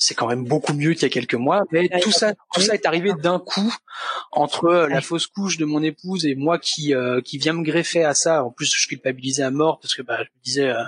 c'est 0.02 0.14
quand 0.14 0.26
même 0.26 0.44
beaucoup 0.44 0.72
mieux 0.72 0.94
qu'il 0.94 1.02
y 1.02 1.06
a 1.06 1.10
quelques 1.10 1.34
mois. 1.34 1.62
Mais 1.70 1.88
tout 2.02 2.10
ça, 2.10 2.34
tout 2.52 2.60
ça 2.60 2.74
est 2.74 2.86
arrivé 2.86 3.12
d'un 3.22 3.38
coup 3.38 3.72
entre 4.32 4.64
euh, 4.64 4.88
la 4.88 5.00
fausse 5.00 5.28
couche 5.28 5.58
de 5.58 5.64
mon 5.64 5.80
épouse 5.82 6.26
et 6.26 6.34
moi 6.34 6.58
qui 6.58 6.94
euh, 6.94 7.20
qui 7.20 7.38
vient 7.38 7.52
me 7.52 7.62
greffer 7.62 8.04
à 8.04 8.12
ça. 8.12 8.44
En 8.44 8.50
plus, 8.50 8.72
je 8.74 8.88
culpabilisais 8.88 9.44
à 9.44 9.50
mort 9.50 9.78
parce 9.80 9.94
que 9.94 10.02
bah, 10.02 10.18
je 10.18 10.24
me 10.24 10.42
disais, 10.42 10.68
euh, 10.68 10.82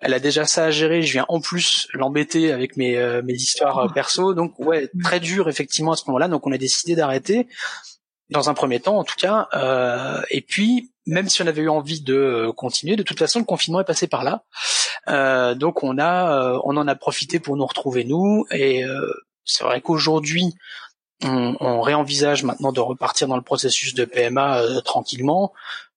elle 0.00 0.14
a 0.14 0.20
déjà 0.20 0.46
ça 0.46 0.64
à 0.64 0.70
gérer. 0.70 1.02
Je 1.02 1.12
viens 1.12 1.26
en 1.28 1.40
plus 1.40 1.86
l'embêter 1.92 2.50
avec 2.50 2.76
mes 2.76 3.20
mes 3.22 3.34
histoires 3.34 3.86
oh. 3.86 3.92
perso. 3.92 4.32
Donc 4.32 4.58
ouais, 4.58 4.90
très 5.04 5.20
dur 5.20 5.48
effectivement 5.48 5.92
à 5.92 5.96
ce 5.96 6.04
moment-là. 6.06 6.28
Donc 6.28 6.46
on 6.46 6.52
a 6.52 6.58
décidé 6.58 6.94
d'arrêter 6.96 7.46
dans 8.30 8.48
un 8.48 8.54
premier 8.54 8.80
temps 8.80 8.98
en 8.98 9.04
tout 9.04 9.16
cas. 9.18 9.48
et 10.30 10.40
puis 10.40 10.92
même 11.10 11.28
si 11.28 11.42
on 11.42 11.46
avait 11.46 11.62
eu 11.62 11.68
envie 11.68 12.00
de 12.00 12.52
continuer, 12.56 12.96
de 12.96 13.02
toute 13.02 13.18
façon 13.18 13.40
le 13.40 13.44
confinement 13.44 13.80
est 13.80 13.84
passé 13.84 14.06
par 14.06 14.22
là. 14.22 14.44
Euh, 15.08 15.54
donc 15.54 15.82
on 15.82 15.98
a, 15.98 16.54
euh, 16.54 16.60
on 16.64 16.76
en 16.76 16.86
a 16.86 16.94
profité 16.94 17.40
pour 17.40 17.56
nous 17.56 17.66
retrouver 17.66 18.04
nous. 18.04 18.46
Et 18.52 18.84
euh, 18.84 19.12
c'est 19.44 19.64
vrai 19.64 19.80
qu'aujourd'hui, 19.80 20.54
on, 21.24 21.56
on, 21.60 21.80
réenvisage 21.80 22.44
maintenant 22.44 22.72
de 22.72 22.80
repartir 22.80 23.26
dans 23.26 23.36
le 23.36 23.42
processus 23.42 23.92
de 23.94 24.04
PMA 24.04 24.62
tranquillement. 24.84 25.52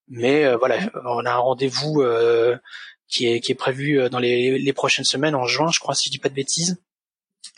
Mais 0.10 0.54
voilà, 0.56 0.80
on 1.06 1.26
a 1.26 1.32
un 1.32 1.38
rendez-vous 1.38 2.04
qui 3.08 3.28
est, 3.28 3.40
qui 3.40 3.52
est 3.52 3.56
prévu 3.56 4.10
dans 4.10 4.20
les, 4.20 4.58
les 4.58 4.74
prochaines 4.74 5.06
semaines 5.06 5.36
en 5.36 5.46
juin, 5.46 5.70
je 5.72 5.80
crois, 5.80 5.96
si 5.96 6.10
je 6.10 6.12
dis 6.12 6.18
pas 6.18 6.30
de 6.30 6.34
bêtises 6.34 6.78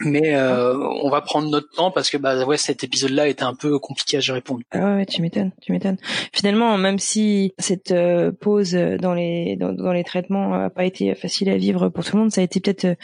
mais 0.01 0.35
euh, 0.35 0.77
on 0.77 1.09
va 1.09 1.21
prendre 1.21 1.49
notre 1.49 1.69
temps 1.69 1.89
parce 1.89 2.09
que 2.09 2.17
bah 2.17 2.43
ouais 2.45 2.57
cet 2.57 2.83
épisode-là 2.83 3.27
était 3.27 3.43
un 3.43 3.55
peu 3.55 3.79
compliqué 3.79 4.17
à 4.17 4.19
gérer 4.19 4.41
pour 4.41 4.57
nous. 4.57 4.63
Ah 4.71 4.95
ouais, 4.95 5.05
tu 5.05 5.21
m'étonnes, 5.21 5.51
tu 5.61 5.71
m'étonnes. 5.71 5.97
Finalement, 6.33 6.77
même 6.77 6.99
si 6.99 7.53
cette 7.59 7.91
euh, 7.91 8.31
pause 8.31 8.73
dans 8.73 9.13
les 9.13 9.55
dans, 9.55 9.71
dans, 9.71 9.93
les 9.93 10.03
traitements 10.03 10.53
a 10.53 10.69
pas 10.69 10.83
été 10.83 11.15
facile 11.15 11.49
à 11.49 11.57
vivre 11.57 11.89
pour 11.89 12.03
tout 12.03 12.17
le 12.17 12.23
monde, 12.23 12.31
ça 12.31 12.41
a 12.41 12.43
été 12.43 12.59
peut-être 12.59 12.85
euh, 12.85 12.95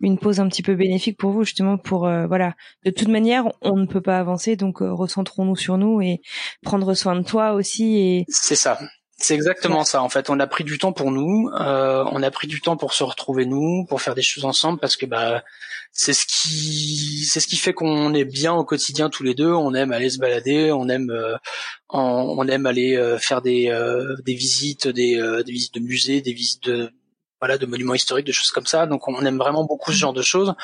une 0.00 0.18
pause 0.18 0.40
un 0.40 0.48
petit 0.48 0.62
peu 0.62 0.74
bénéfique 0.74 1.18
pour 1.18 1.30
vous 1.30 1.44
justement 1.44 1.78
pour 1.78 2.00
voilà. 2.00 2.54
De 2.84 2.90
toute 2.90 3.08
manière, 3.08 3.44
on 3.62 3.76
ne 3.76 3.86
peut 3.86 4.00
pas 4.00 4.18
avancer, 4.18 4.56
donc 4.56 4.78
recentrons-nous 4.80 5.56
sur 5.56 5.78
nous 5.78 6.00
et 6.00 6.20
prendre 6.62 6.94
soin 6.94 7.14
de 7.14 7.22
toi 7.22 7.52
aussi 7.52 7.98
et. 7.98 8.24
C'est 8.28 8.56
ça. 8.56 8.78
C'est 9.22 9.34
exactement 9.34 9.84
ça. 9.84 10.02
En 10.02 10.08
fait, 10.08 10.30
on 10.30 10.40
a 10.40 10.46
pris 10.46 10.64
du 10.64 10.78
temps 10.78 10.92
pour 10.92 11.10
nous, 11.10 11.50
euh, 11.60 12.04
on 12.10 12.22
a 12.22 12.30
pris 12.30 12.48
du 12.48 12.62
temps 12.62 12.78
pour 12.78 12.94
se 12.94 13.04
retrouver 13.04 13.44
nous, 13.44 13.84
pour 13.86 14.00
faire 14.00 14.14
des 14.14 14.22
choses 14.22 14.46
ensemble, 14.46 14.78
parce 14.80 14.96
que 14.96 15.04
bah 15.04 15.44
c'est 15.92 16.14
ce 16.14 16.24
qui 16.24 17.26
c'est 17.26 17.40
ce 17.40 17.46
qui 17.46 17.56
fait 17.56 17.74
qu'on 17.74 18.14
est 18.14 18.24
bien 18.24 18.54
au 18.54 18.64
quotidien 18.64 19.10
tous 19.10 19.22
les 19.22 19.34
deux. 19.34 19.52
On 19.52 19.74
aime 19.74 19.92
aller 19.92 20.08
se 20.08 20.18
balader, 20.18 20.72
on 20.72 20.88
aime 20.88 21.10
euh, 21.10 21.36
on, 21.90 22.48
aime 22.48 22.64
aller 22.64 22.96
euh, 22.96 23.18
faire 23.18 23.42
des 23.42 23.70
des 24.24 24.34
visites, 24.34 24.88
des, 24.88 25.20
des 25.44 25.52
visites 25.52 25.74
de 25.74 25.80
musées, 25.80 26.22
des 26.22 26.32
visites 26.32 26.64
de 26.64 26.90
voilà, 27.40 27.56
de 27.56 27.66
monuments 27.66 27.94
historiques, 27.94 28.26
de 28.26 28.32
choses 28.32 28.50
comme 28.50 28.66
ça. 28.66 28.86
Donc 28.86 29.08
on 29.08 29.24
aime 29.24 29.38
vraiment 29.38 29.64
beaucoup 29.64 29.92
ce 29.92 29.96
genre 29.98 30.12
de 30.12 30.22
choses. 30.22 30.54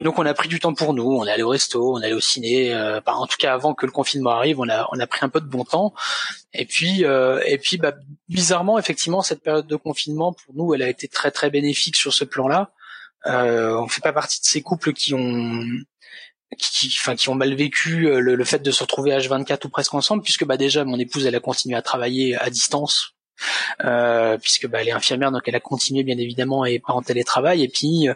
Donc 0.00 0.18
on 0.18 0.26
a 0.26 0.34
pris 0.34 0.48
du 0.48 0.60
temps 0.60 0.74
pour 0.74 0.92
nous. 0.92 1.16
On 1.16 1.26
est 1.26 1.30
allé 1.30 1.42
au 1.42 1.48
resto, 1.48 1.94
on 1.94 2.00
est 2.02 2.06
allé 2.06 2.14
au 2.14 2.20
ciné. 2.20 2.74
Euh, 2.74 3.00
en 3.06 3.26
tout 3.26 3.38
cas 3.38 3.54
avant 3.54 3.74
que 3.74 3.86
le 3.86 3.92
confinement 3.92 4.30
arrive, 4.30 4.60
on 4.60 4.68
a 4.68 4.88
on 4.92 5.00
a 5.00 5.06
pris 5.06 5.24
un 5.24 5.28
peu 5.30 5.40
de 5.40 5.46
bon 5.46 5.64
temps. 5.64 5.94
Et 6.52 6.66
puis 6.66 7.04
euh, 7.04 7.40
et 7.46 7.58
puis 7.58 7.78
bah, 7.78 7.94
bizarrement 8.28 8.78
effectivement 8.78 9.22
cette 9.22 9.42
période 9.42 9.66
de 9.66 9.76
confinement 9.76 10.32
pour 10.32 10.54
nous, 10.54 10.74
elle 10.74 10.82
a 10.82 10.88
été 10.88 11.08
très 11.08 11.30
très 11.30 11.50
bénéfique 11.50 11.96
sur 11.96 12.12
ce 12.12 12.24
plan-là. 12.24 12.70
Euh, 13.26 13.76
on 13.76 13.88
fait 13.88 14.00
pas 14.02 14.12
partie 14.12 14.40
de 14.40 14.46
ces 14.46 14.62
couples 14.62 14.92
qui 14.92 15.14
ont 15.14 15.64
qui, 16.58 16.94
enfin, 17.00 17.14
qui 17.14 17.28
ont 17.28 17.34
mal 17.34 17.54
vécu 17.54 18.10
le, 18.20 18.44
fait 18.44 18.58
de 18.58 18.70
se 18.72 18.82
retrouver 18.82 19.12
H24 19.12 19.66
ou 19.66 19.68
presque 19.68 19.94
ensemble, 19.94 20.22
puisque 20.22 20.44
bah 20.44 20.56
déjà 20.56 20.84
mon 20.84 20.98
épouse 20.98 21.24
elle 21.24 21.36
a 21.36 21.40
continué 21.40 21.76
à 21.76 21.82
travailler 21.82 22.36
à 22.36 22.50
distance 22.50 23.14
euh, 23.84 24.38
puisque 24.38 24.68
bah, 24.68 24.80
elle 24.80 24.88
est 24.88 24.92
infirmière, 24.92 25.32
donc 25.32 25.42
elle 25.46 25.56
a 25.56 25.60
continué 25.60 26.02
bien 26.02 26.18
évidemment 26.18 26.64
et 26.64 26.78
pas 26.78 26.92
en 26.92 27.02
télétravail. 27.02 27.62
Et 27.62 27.68
puis 27.68 28.08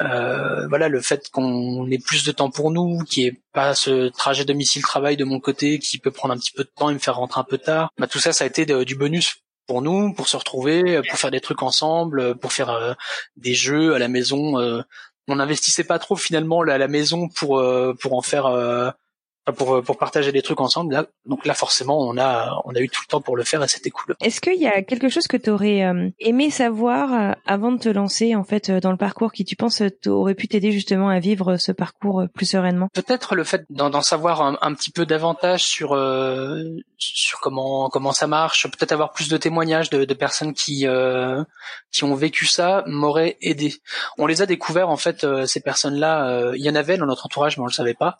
euh, 0.00 0.66
voilà, 0.68 0.88
le 0.88 1.00
fait 1.00 1.28
qu'on 1.30 1.90
ait 1.90 1.98
plus 1.98 2.24
de 2.24 2.32
temps 2.32 2.50
pour 2.50 2.70
nous, 2.70 2.98
qui 3.04 3.26
est 3.26 3.40
pas 3.52 3.74
ce 3.74 4.08
trajet 4.08 4.44
domicile-travail 4.44 5.16
de 5.16 5.24
mon 5.24 5.40
côté 5.40 5.78
qui 5.78 5.98
peut 5.98 6.10
prendre 6.10 6.34
un 6.34 6.38
petit 6.38 6.52
peu 6.52 6.64
de 6.64 6.70
temps 6.74 6.90
et 6.90 6.94
me 6.94 6.98
faire 6.98 7.16
rentrer 7.16 7.40
un 7.40 7.44
peu 7.44 7.58
tard, 7.58 7.90
bah, 7.98 8.06
tout 8.06 8.18
ça, 8.18 8.32
ça 8.32 8.44
a 8.44 8.46
été 8.46 8.66
du 8.84 8.94
bonus 8.94 9.34
pour 9.66 9.82
nous, 9.82 10.12
pour 10.14 10.26
se 10.26 10.36
retrouver, 10.36 11.00
pour 11.08 11.16
faire 11.16 11.30
des 11.30 11.40
trucs 11.40 11.62
ensemble, 11.62 12.36
pour 12.38 12.52
faire 12.52 12.70
euh, 12.70 12.94
des 13.36 13.54
jeux 13.54 13.94
à 13.94 14.00
la 14.00 14.08
maison. 14.08 14.58
Euh, 14.58 14.82
on 15.28 15.36
n'investissait 15.36 15.84
pas 15.84 16.00
trop 16.00 16.16
finalement 16.16 16.62
à 16.62 16.76
la 16.76 16.88
maison 16.88 17.28
pour 17.28 17.62
pour 18.00 18.14
en 18.14 18.22
faire 18.22 18.46
pour, 19.52 19.82
pour 19.82 19.98
partager 19.98 20.32
des 20.32 20.42
trucs 20.42 20.60
ensemble. 20.60 20.94
Là, 20.94 21.06
donc 21.26 21.46
là, 21.46 21.54
forcément, 21.54 21.98
on 21.98 22.16
a, 22.18 22.60
on 22.64 22.74
a 22.74 22.80
eu 22.80 22.88
tout 22.88 23.02
le 23.06 23.10
temps 23.10 23.20
pour 23.20 23.36
le 23.36 23.44
faire 23.44 23.62
et 23.62 23.68
c'était 23.68 23.90
cool. 23.90 24.16
Est-ce 24.20 24.40
qu'il 24.40 24.60
y 24.60 24.66
a 24.66 24.82
quelque 24.82 25.08
chose 25.08 25.26
que 25.26 25.36
tu 25.36 25.50
aurais 25.50 25.84
euh, 25.84 26.08
aimé 26.18 26.50
savoir 26.50 27.12
euh, 27.12 27.32
avant 27.46 27.72
de 27.72 27.78
te 27.78 27.88
lancer 27.88 28.34
en 28.34 28.44
fait 28.44 28.70
euh, 28.70 28.80
dans 28.80 28.90
le 28.90 28.96
parcours 28.96 29.32
qui, 29.32 29.44
tu 29.44 29.56
penses, 29.56 29.82
aurait 30.06 30.34
pu 30.34 30.48
t'aider 30.48 30.72
justement 30.72 31.08
à 31.08 31.18
vivre 31.18 31.56
ce 31.56 31.72
parcours 31.72 32.24
plus 32.34 32.46
sereinement? 32.46 32.88
Peut-être 32.92 33.34
le 33.34 33.44
fait 33.44 33.64
d'en 33.70 34.02
savoir 34.02 34.42
un, 34.42 34.74
petit 34.74 34.90
peu 34.90 35.06
davantage 35.06 35.64
sur 35.64 35.90
sur 36.96 37.40
comment 37.40 37.88
comment 37.88 38.12
ça 38.12 38.26
marche. 38.26 38.68
Peut-être 38.70 38.92
avoir 38.92 39.12
plus 39.12 39.28
de 39.28 39.36
témoignages 39.36 39.90
de, 39.90 40.04
de 40.04 40.14
personnes 40.14 40.54
qui 40.54 40.86
qui 41.90 42.04
ont 42.04 42.14
vécu 42.14 42.46
ça 42.46 42.84
m'aurait 42.86 43.36
aidé. 43.42 43.74
On 44.18 44.26
les 44.26 44.42
a 44.42 44.46
découverts 44.46 44.88
en 44.88 44.96
fait 44.96 45.26
ces 45.46 45.60
personnes-là. 45.60 46.52
Il 46.54 46.62
y 46.62 46.70
en 46.70 46.74
avait 46.74 46.96
dans 46.96 47.06
notre 47.06 47.26
entourage, 47.26 47.56
mais 47.56 47.62
on 47.62 47.66
le 47.66 47.72
savait 47.72 47.94
pas. 47.94 48.18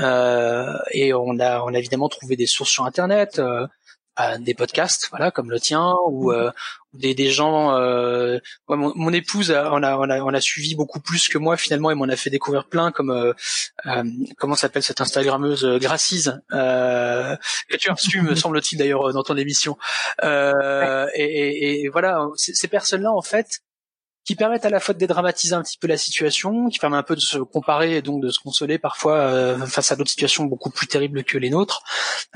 Euh, 0.00 0.76
et 0.92 1.12
on 1.12 1.38
a, 1.38 1.62
on 1.62 1.74
a 1.74 1.78
évidemment 1.78 2.08
trouvé 2.08 2.36
des 2.36 2.46
sources 2.46 2.70
sur 2.70 2.84
Internet, 2.84 3.38
euh, 3.38 3.66
des 4.38 4.54
podcasts, 4.54 5.08
voilà, 5.10 5.30
comme 5.30 5.50
le 5.50 5.60
tien, 5.60 5.94
ou 6.08 6.32
euh, 6.32 6.50
des, 6.92 7.14
des 7.14 7.30
gens. 7.30 7.76
Euh, 7.76 8.38
mon, 8.68 8.92
mon, 8.94 9.12
épouse, 9.12 9.50
on 9.50 9.82
a, 9.82 9.96
on 9.96 10.10
a, 10.10 10.20
on 10.20 10.34
a 10.34 10.40
suivi 10.40 10.74
beaucoup 10.74 11.00
plus 11.00 11.28
que 11.28 11.38
moi 11.38 11.56
finalement, 11.56 11.90
et 11.90 11.94
m'en 11.94 12.04
a 12.04 12.16
fait 12.16 12.30
découvrir 12.30 12.66
plein, 12.66 12.92
comme 12.92 13.10
euh, 13.10 13.32
comment 14.36 14.56
s'appelle 14.56 14.82
cette 14.82 15.00
Instagrammeuse 15.00 15.64
Gracise 15.78 16.40
que 16.50 17.76
tu 17.78 17.90
as 17.90 17.94
reçu, 17.94 18.20
me 18.20 18.34
semble-t-il 18.36 18.78
d'ailleurs 18.78 19.12
dans 19.12 19.22
ton 19.22 19.36
émission. 19.36 19.78
Et, 20.22 20.52
et, 21.14 21.84
et, 21.84 21.88
voilà, 21.88 22.26
ces 22.36 22.68
personnes-là 22.68 23.12
en 23.12 23.22
fait, 23.22 23.60
qui 24.24 24.36
permettent 24.36 24.66
à 24.66 24.70
la 24.70 24.80
fois 24.80 24.94
de 24.94 24.98
dédramatiser 24.98 25.54
un 25.54 25.62
petit 25.62 25.78
peu 25.78 25.86
la 25.86 25.96
situation, 25.96 26.68
qui 26.68 26.78
permet 26.78 26.96
un 26.96 27.02
peu 27.02 27.16
de 27.16 27.20
se 27.20 27.38
comparer 27.38 27.96
et 27.96 28.02
donc 28.02 28.22
de 28.22 28.30
se 28.30 28.38
consoler 28.38 28.78
parfois 28.78 29.16
euh, 29.16 29.66
face 29.66 29.92
à 29.92 29.96
d'autres 29.96 30.10
situations 30.10 30.44
beaucoup 30.44 30.70
plus 30.70 30.86
terribles 30.86 31.24
que 31.24 31.38
les 31.38 31.50
nôtres. 31.50 31.82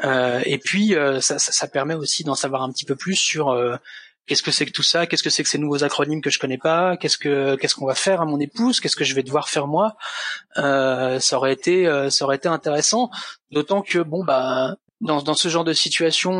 Euh, 0.04 0.40
et 0.44 0.58
puis 0.58 0.94
euh, 0.94 1.20
ça, 1.20 1.38
ça, 1.38 1.52
ça, 1.52 1.68
permet 1.68 1.94
aussi 1.94 2.24
d'en 2.24 2.34
savoir 2.34 2.62
un 2.62 2.72
petit 2.72 2.84
peu 2.86 2.96
plus 2.96 3.16
sur 3.16 3.50
euh, 3.50 3.76
qu'est-ce 4.26 4.42
que 4.42 4.50
c'est 4.50 4.64
que 4.64 4.72
tout 4.72 4.82
ça, 4.82 5.06
qu'est-ce 5.06 5.22
que 5.22 5.30
c'est 5.30 5.42
que 5.42 5.48
ces 5.48 5.58
nouveaux 5.58 5.84
acronymes 5.84 6.22
que 6.22 6.30
je 6.30 6.38
connais 6.38 6.58
pas, 6.58 6.96
qu'est-ce 6.96 7.18
que 7.18 7.56
qu'est-ce 7.56 7.74
qu'on 7.74 7.86
va 7.86 7.94
faire 7.94 8.22
à 8.22 8.24
mon 8.24 8.40
épouse, 8.40 8.80
qu'est-ce 8.80 8.96
que 8.96 9.04
je 9.04 9.14
vais 9.14 9.22
devoir 9.22 9.48
faire 9.48 9.66
moi. 9.66 9.96
ça 10.56 11.36
aurait 11.36 11.52
été 11.52 11.86
ça 12.10 12.24
aurait 12.24 12.36
été 12.36 12.48
intéressant, 12.48 13.10
d'autant 13.50 13.82
que 13.82 13.98
bon 13.98 14.24
bah 14.24 14.76
dans, 15.04 15.22
dans 15.22 15.34
ce 15.34 15.48
genre 15.48 15.64
de 15.64 15.74
situation, 15.74 16.32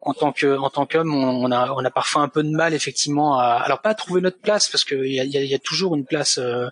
en 0.00 0.14
tant 0.14 0.32
que 0.32 0.56
en 0.56 0.70
tant 0.70 0.86
qu'homme, 0.86 1.12
on, 1.12 1.50
a 1.50 1.72
on 1.72 1.84
a 1.84 1.90
parfois 1.90 2.22
un 2.22 2.28
peu 2.28 2.44
de 2.44 2.50
mal 2.50 2.74
effectivement 2.74 3.38
à 3.40 3.46
alors 3.46 3.82
pas 3.82 3.90
à 3.90 3.94
trouver 3.94 4.20
notre 4.20 4.38
place 4.38 4.68
parce 4.68 4.84
qu'il 4.84 5.12
y 5.12 5.18
a, 5.18 5.24
y, 5.24 5.36
a, 5.36 5.42
y 5.42 5.54
a 5.54 5.58
toujours 5.58 5.96
une 5.96 6.06
place. 6.06 6.38
Euh, 6.38 6.68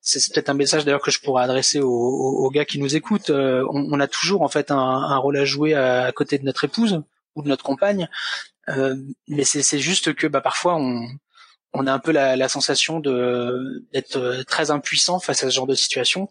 c'est 0.00 0.20
peut-être 0.32 0.48
un 0.48 0.54
message 0.54 0.84
d'ailleurs 0.84 1.02
que 1.02 1.10
je 1.10 1.20
pourrais 1.20 1.42
adresser 1.42 1.80
aux, 1.80 2.48
gars 2.50 2.64
qui 2.64 2.78
nous 2.78 2.94
écoutent. 2.94 3.30
Euh, 3.30 3.66
on, 3.70 3.88
on, 3.92 3.98
a 3.98 4.06
toujours 4.06 4.42
en 4.42 4.48
fait 4.48 4.70
un, 4.70 4.78
un 4.78 5.16
rôle 5.16 5.36
à 5.36 5.44
jouer 5.44 5.74
à, 5.74 6.12
côté 6.12 6.38
de 6.38 6.44
notre 6.44 6.64
épouse 6.64 7.02
ou 7.34 7.42
de 7.42 7.48
notre 7.48 7.64
compagne, 7.64 8.08
euh, 8.68 8.94
mais 9.26 9.42
c'est 9.44 9.80
juste 9.80 10.14
que 10.14 10.28
bah, 10.28 10.40
parfois 10.40 10.76
on 10.76 11.08
on 11.72 11.86
a 11.88 11.92
un 11.92 11.98
peu 11.98 12.12
la, 12.12 12.36
la 12.36 12.48
sensation 12.48 13.00
de 13.00 13.84
d'être 13.92 14.44
très 14.46 14.70
impuissant 14.70 15.18
face 15.18 15.42
à 15.42 15.50
ce 15.50 15.54
genre 15.54 15.66
de 15.66 15.74
situation 15.74 16.30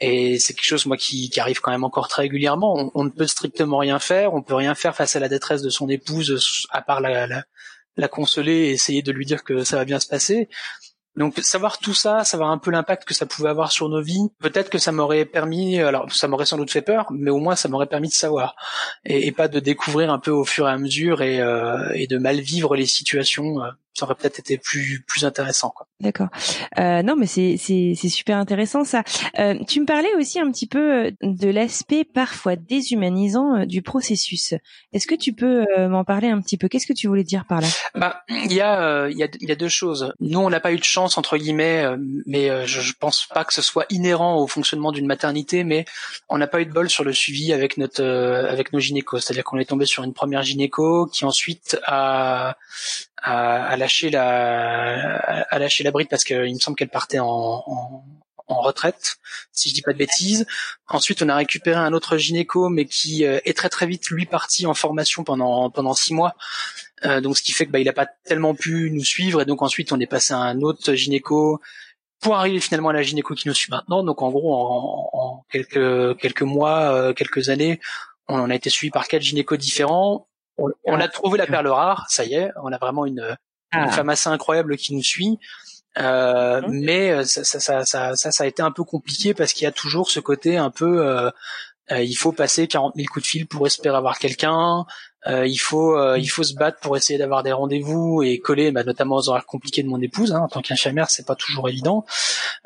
et 0.00 0.38
c'est 0.38 0.54
quelque 0.54 0.66
chose 0.66 0.86
moi 0.86 0.96
qui, 0.96 1.30
qui, 1.30 1.40
arrive 1.40 1.60
quand 1.60 1.70
même 1.70 1.84
encore 1.84 2.08
très 2.08 2.22
régulièrement. 2.22 2.90
On, 2.94 3.04
ne 3.04 3.10
peut 3.10 3.26
strictement 3.26 3.78
rien 3.78 3.98
faire, 3.98 4.34
on 4.34 4.42
peut 4.42 4.54
rien 4.54 4.74
faire 4.74 4.94
face 4.94 5.14
à 5.16 5.20
la 5.20 5.28
détresse 5.28 5.62
de 5.62 5.70
son 5.70 5.88
épouse 5.88 6.66
à 6.70 6.82
part 6.82 7.00
la, 7.00 7.26
la, 7.26 7.44
la 7.96 8.08
consoler 8.08 8.52
et 8.52 8.70
essayer 8.70 9.02
de 9.02 9.12
lui 9.12 9.24
dire 9.24 9.44
que 9.44 9.62
ça 9.64 9.76
va 9.76 9.84
bien 9.84 10.00
se 10.00 10.08
passer. 10.08 10.48
Donc 11.16 11.38
savoir 11.38 11.78
tout 11.78 11.94
ça, 11.94 12.24
savoir 12.24 12.50
un 12.50 12.58
peu 12.58 12.72
l'impact 12.72 13.04
que 13.04 13.14
ça 13.14 13.24
pouvait 13.24 13.48
avoir 13.48 13.70
sur 13.70 13.88
nos 13.88 14.02
vies, 14.02 14.30
peut-être 14.40 14.68
que 14.68 14.78
ça 14.78 14.90
m'aurait 14.90 15.24
permis, 15.24 15.78
alors 15.78 16.12
ça 16.12 16.26
m'aurait 16.26 16.44
sans 16.44 16.56
doute 16.56 16.72
fait 16.72 16.82
peur, 16.82 17.06
mais 17.12 17.30
au 17.30 17.38
moins 17.38 17.54
ça 17.54 17.68
m'aurait 17.68 17.86
permis 17.86 18.08
de 18.08 18.14
savoir 18.14 18.56
et, 19.04 19.28
et, 19.28 19.32
pas 19.32 19.46
de 19.46 19.60
découvrir 19.60 20.10
un 20.10 20.18
peu 20.18 20.32
au 20.32 20.44
fur 20.44 20.66
et 20.68 20.72
à 20.72 20.76
mesure 20.76 21.22
et, 21.22 21.40
euh, 21.40 21.88
et 21.94 22.08
de 22.08 22.18
mal 22.18 22.40
vivre 22.40 22.74
les 22.74 22.86
situations 22.86 23.62
euh, 23.62 23.70
ça 23.94 24.06
aurait 24.06 24.16
peut-être 24.16 24.38
été 24.38 24.58
plus 24.58 25.04
plus 25.06 25.24
intéressant 25.24 25.70
quoi. 25.70 25.86
D'accord. 26.00 26.28
Euh, 26.78 27.02
non 27.02 27.14
mais 27.16 27.26
c'est 27.26 27.56
c'est 27.58 27.94
c'est 27.96 28.08
super 28.08 28.36
intéressant 28.36 28.84
ça. 28.84 29.02
Euh, 29.38 29.54
tu 29.68 29.80
me 29.80 29.86
parlais 29.86 30.12
aussi 30.16 30.40
un 30.40 30.50
petit 30.50 30.66
peu 30.66 31.06
euh, 31.06 31.10
de 31.22 31.48
l'aspect 31.48 32.04
parfois 32.04 32.56
déshumanisant 32.56 33.60
euh, 33.60 33.64
du 33.66 33.82
processus. 33.82 34.54
Est-ce 34.92 35.06
que 35.06 35.14
tu 35.14 35.32
peux 35.32 35.64
m'en 35.88 36.04
parler 36.04 36.28
un 36.28 36.40
petit 36.40 36.56
peu? 36.56 36.68
Qu'est-ce 36.68 36.86
que 36.86 36.92
tu 36.92 37.06
voulais 37.06 37.24
dire 37.24 37.44
par 37.46 37.60
là? 37.60 37.68
Bah 37.94 38.22
il 38.28 38.52
y 38.52 38.60
a 38.60 39.08
il 39.08 39.16
y 39.16 39.22
a 39.22 39.28
il 39.40 39.48
y 39.48 39.52
a 39.52 39.56
deux 39.56 39.68
choses. 39.68 40.12
Nous 40.20 40.40
on 40.40 40.50
n'a 40.50 40.60
pas 40.60 40.72
eu 40.72 40.78
de 40.78 40.84
chance 40.84 41.16
entre 41.16 41.36
guillemets, 41.36 41.86
mais 42.26 42.66
je, 42.66 42.80
je 42.80 42.92
pense 42.98 43.26
pas 43.32 43.44
que 43.44 43.54
ce 43.54 43.62
soit 43.62 43.86
inhérent 43.90 44.36
au 44.36 44.46
fonctionnement 44.46 44.92
d'une 44.92 45.06
maternité, 45.06 45.64
mais 45.64 45.84
on 46.28 46.38
n'a 46.38 46.46
pas 46.46 46.60
eu 46.60 46.66
de 46.66 46.72
bol 46.72 46.90
sur 46.90 47.04
le 47.04 47.12
suivi 47.12 47.52
avec 47.52 47.76
notre 47.76 48.02
avec 48.04 48.72
nos 48.72 48.80
gynécos. 48.80 49.24
C'est-à-dire 49.24 49.44
qu'on 49.44 49.58
est 49.58 49.64
tombé 49.64 49.86
sur 49.86 50.02
une 50.02 50.14
première 50.14 50.42
gynéco 50.42 51.06
qui 51.06 51.24
ensuite 51.24 51.78
a 51.86 52.56
à, 53.24 53.64
à, 53.64 53.76
lâcher 53.76 54.10
la 54.10 55.18
à 55.50 55.58
lâcher 55.58 55.82
la 55.82 55.90
bride 55.90 56.08
parce 56.08 56.24
qu'il 56.24 56.54
me 56.54 56.58
semble 56.58 56.76
qu'elle 56.76 56.90
partait 56.90 57.18
en, 57.18 57.64
en, 57.66 58.04
en, 58.48 58.60
retraite, 58.60 59.16
si 59.50 59.70
je 59.70 59.74
dis 59.74 59.80
pas 59.80 59.94
de 59.94 59.98
bêtises. 59.98 60.46
Ensuite, 60.88 61.22
on 61.22 61.28
a 61.30 61.36
récupéré 61.36 61.76
un 61.76 61.94
autre 61.94 62.18
gynéco, 62.18 62.68
mais 62.68 62.84
qui 62.84 63.24
euh, 63.24 63.40
est 63.46 63.56
très 63.56 63.70
très 63.70 63.86
vite 63.86 64.08
lui 64.10 64.26
parti 64.26 64.66
en 64.66 64.74
formation 64.74 65.24
pendant 65.24 65.70
pendant 65.70 65.94
six 65.94 66.12
mois. 66.12 66.34
Euh, 67.06 67.22
donc, 67.22 67.38
ce 67.38 67.42
qui 67.42 67.52
fait 67.52 67.64
que 67.64 67.70
bah, 67.70 67.78
il 67.78 67.88
a 67.88 67.94
pas 67.94 68.06
tellement 68.06 68.54
pu 68.54 68.90
nous 68.90 69.04
suivre, 69.04 69.40
et 69.40 69.46
donc 69.46 69.62
ensuite 69.62 69.90
on 69.92 70.00
est 70.00 70.06
passé 70.06 70.34
à 70.34 70.38
un 70.38 70.60
autre 70.60 70.92
gynéco 70.92 71.60
pour 72.20 72.36
arriver 72.36 72.60
finalement 72.60 72.90
à 72.90 72.92
la 72.92 73.02
gynéco 73.02 73.34
qui 73.34 73.48
nous 73.48 73.54
suit 73.54 73.70
maintenant. 73.70 74.04
Donc, 74.04 74.20
en 74.20 74.30
gros, 74.30 74.54
en, 74.54 75.10
en 75.14 75.46
quelques 75.50 76.18
quelques 76.18 76.42
mois, 76.42 76.94
euh, 76.94 77.14
quelques 77.14 77.48
années, 77.48 77.80
on 78.28 78.38
en 78.38 78.50
a 78.50 78.54
été 78.54 78.68
suivi 78.68 78.90
par 78.90 79.08
quatre 79.08 79.22
gynécos 79.22 79.58
différents 79.58 80.28
on, 80.58 81.00
a 81.00 81.08
trouvé 81.08 81.38
la 81.38 81.46
perle 81.46 81.68
rare, 81.68 82.06
ça 82.08 82.24
y 82.24 82.34
est, 82.34 82.50
on 82.62 82.72
a 82.72 82.78
vraiment 82.78 83.06
une, 83.06 83.36
ah. 83.72 83.90
femme 83.90 84.08
assez 84.08 84.28
incroyable 84.28 84.76
qui 84.76 84.94
nous 84.94 85.02
suit. 85.02 85.38
Euh, 85.98 86.60
mais 86.68 87.10
euh, 87.10 87.24
ça, 87.24 87.44
ça, 87.44 87.84
ça, 87.84 88.16
ça, 88.16 88.32
ça, 88.32 88.44
a 88.44 88.46
été 88.46 88.62
un 88.62 88.72
peu 88.72 88.82
compliqué 88.82 89.32
parce 89.32 89.52
qu'il 89.52 89.64
y 89.64 89.68
a 89.68 89.72
toujours 89.72 90.10
ce 90.10 90.18
côté 90.18 90.56
un 90.56 90.70
peu, 90.70 91.06
euh, 91.06 91.30
euh 91.92 92.02
il 92.02 92.14
faut 92.14 92.32
passer 92.32 92.66
40 92.66 92.94
000 92.96 93.06
coups 93.12 93.24
de 93.24 93.28
fil 93.28 93.46
pour 93.46 93.66
espérer 93.66 93.96
avoir 93.96 94.18
quelqu'un. 94.18 94.86
Euh, 95.26 95.46
il 95.46 95.56
faut, 95.56 95.96
euh, 95.96 96.18
il 96.18 96.26
faut 96.26 96.42
se 96.42 96.54
battre 96.54 96.80
pour 96.80 96.96
essayer 96.96 97.18
d'avoir 97.18 97.42
des 97.42 97.52
rendez-vous 97.52 98.22
et 98.22 98.38
coller, 98.40 98.72
bah, 98.72 98.84
notamment 98.84 99.16
aux 99.16 99.28
horaires 99.28 99.46
compliqués 99.46 99.82
de 99.82 99.88
mon 99.88 100.00
épouse. 100.00 100.32
Hein, 100.32 100.40
en 100.40 100.48
tant 100.48 100.60
qu'infirmière, 100.60 101.10
c'est 101.10 101.26
pas 101.26 101.36
toujours 101.36 101.68
évident. 101.68 102.04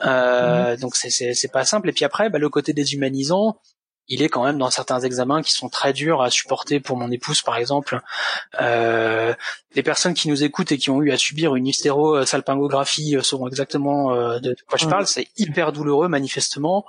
Mhm. 0.05 0.77
Donc 0.81 0.96
c'est, 0.96 1.11
c'est, 1.11 1.53
pas 1.53 1.64
simple. 1.64 1.88
Et 1.90 1.92
puis 1.92 2.05
après, 2.05 2.31
bah, 2.31 2.38
le 2.38 2.48
côté 2.48 2.72
déshumanisant, 2.72 3.61
il 4.08 4.22
est 4.22 4.28
quand 4.28 4.44
même 4.44 4.58
dans 4.58 4.70
certains 4.70 5.00
examens 5.00 5.42
qui 5.42 5.52
sont 5.52 5.68
très 5.68 5.92
durs 5.92 6.22
à 6.22 6.30
supporter 6.30 6.80
pour 6.80 6.96
mon 6.96 7.10
épouse 7.10 7.42
par 7.42 7.56
exemple. 7.56 8.00
Euh, 8.60 9.34
les 9.74 9.82
personnes 9.82 10.14
qui 10.14 10.28
nous 10.28 10.42
écoutent 10.42 10.72
et 10.72 10.78
qui 10.78 10.90
ont 10.90 11.02
eu 11.02 11.12
à 11.12 11.16
subir 11.16 11.54
une 11.54 11.66
hystérosalpingographie 11.66 13.16
euh, 13.16 13.22
sauront 13.22 13.48
exactement 13.48 14.14
euh, 14.14 14.38
de 14.38 14.56
quoi 14.66 14.78
je 14.78 14.86
parle. 14.86 15.06
C'est 15.06 15.28
hyper 15.36 15.72
douloureux 15.72 16.08
manifestement. 16.08 16.86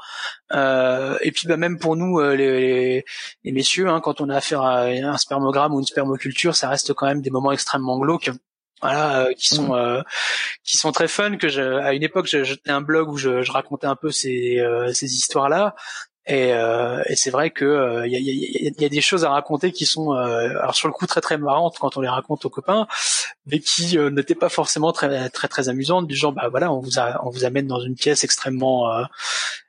Euh, 0.54 1.18
et 1.22 1.32
puis 1.32 1.48
bah, 1.48 1.58
même 1.58 1.78
pour 1.78 1.96
nous 1.96 2.20
les, 2.20 3.04
les, 3.44 3.52
messieurs, 3.52 3.90
hein, 3.90 4.00
quand 4.02 4.22
on 4.22 4.30
a 4.30 4.38
affaire 4.38 4.62
à 4.62 4.86
un 4.86 5.18
spermogramme 5.18 5.74
ou 5.74 5.80
une 5.80 5.86
spermoculture, 5.86 6.56
ça 6.56 6.70
reste 6.70 6.94
quand 6.94 7.06
même 7.06 7.22
des 7.22 7.30
moments 7.30 7.52
extrêmement 7.52 8.00
glauques 8.00 8.32
voilà 8.82 9.28
qui 9.38 9.50
sont 9.50 9.76
mmh. 9.76 10.04
qui 10.64 10.78
sont 10.78 10.94
très 10.94 11.10
fun 11.10 11.36
que 11.36 11.50
je, 11.50 11.62
à 11.62 11.92
une 11.92 12.02
époque 12.02 12.28
je, 12.28 12.56
un 12.66 12.80
blog 12.80 13.10
où 13.10 13.18
je, 13.18 13.42
je 13.42 13.52
racontais 13.52 13.88
un 13.88 13.98
peu 13.98 14.10
ces 14.10 14.66
ces 14.94 15.16
histoires 15.16 15.50
là 15.50 15.76
et, 16.30 16.54
euh, 16.54 17.02
et 17.08 17.16
c'est 17.16 17.32
vrai 17.32 17.50
que 17.50 17.66
il 17.66 17.70
euh, 17.70 18.08
y, 18.08 18.16
a, 18.16 18.20
y, 18.20 18.74
y, 18.80 18.86
a, 18.86 18.90
des 18.90 19.02
choses 19.02 19.26
à 19.26 19.32
raconter 19.32 19.72
qui 19.72 19.88
sont, 19.88 20.14
euh, 20.14 20.50
alors 20.60 20.76
sur 20.76 20.88
le 20.88 20.94
coup 20.94 21.08
très 21.08 21.22
très 21.22 21.40
marrantes 21.40 21.78
quand 21.80 21.98
on 21.98 22.02
les 22.02 22.08
raconte 22.08 22.46
aux 22.46 22.52
copains, 22.52 22.86
mais 23.48 23.60
qui 23.60 23.98
euh, 23.98 24.12
n'étaient 24.12 24.36
pas 24.36 24.50
forcément 24.50 24.92
très 24.92 25.32
très 25.32 25.48
très 25.48 25.70
amusantes. 25.70 26.06
Du 26.06 26.16
genre, 26.16 26.32
bah 26.32 26.48
voilà, 26.48 26.72
on 26.72 26.82
vous 26.82 27.00
a, 27.00 27.20
on 27.26 27.32
vous 27.32 27.46
amène 27.46 27.66
dans 27.66 27.80
une 27.80 27.96
pièce 27.96 28.24
extrêmement 28.24 28.92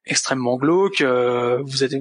extrêmement 0.04 0.56
glauque. 0.56 1.00
vous 1.00 1.82
êtes, 1.84 1.94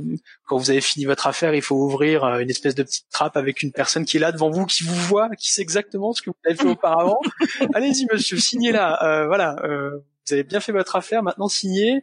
quand 0.45 0.57
vous 0.57 0.71
avez 0.71 0.81
fini 0.81 1.05
votre 1.05 1.27
affaire, 1.27 1.55
il 1.55 1.61
faut 1.61 1.77
ouvrir 1.77 2.25
une 2.39 2.49
espèce 2.49 2.75
de 2.75 2.83
petite 2.83 3.09
trappe 3.09 3.37
avec 3.37 3.63
une 3.63 3.71
personne 3.71 4.03
qui 4.03 4.17
est 4.17 4.19
là 4.19 4.33
devant 4.33 4.49
vous, 4.49 4.65
qui 4.65 4.83
vous 4.83 4.93
voit, 4.93 5.29
qui 5.37 5.53
sait 5.53 5.61
exactement 5.61 6.11
ce 6.11 6.21
que 6.21 6.31
vous 6.31 6.35
avez 6.45 6.55
fait 6.55 6.67
auparavant. 6.67 7.21
Allez-y, 7.73 8.07
monsieur, 8.11 8.37
signez 8.37 8.73
là. 8.73 9.25
voilà, 9.27 9.55
vous 9.63 10.33
avez 10.33 10.43
bien 10.43 10.59
fait 10.59 10.73
votre 10.73 10.97
affaire. 10.97 11.23
Maintenant, 11.23 11.47
signez 11.47 12.01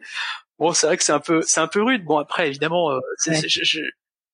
bon, 0.59 0.73
c'est 0.73 0.87
vrai 0.87 0.97
que 0.97 1.05
c'est 1.05 1.13
un 1.13 1.21
peu, 1.21 1.43
c'est 1.47 1.61
un 1.61 1.69
peu 1.69 1.83
rude. 1.83 2.05
Bon, 2.05 2.19
après, 2.19 2.49
évidemment, 2.49 2.91
euh, 2.91 3.01
je, 3.27 3.81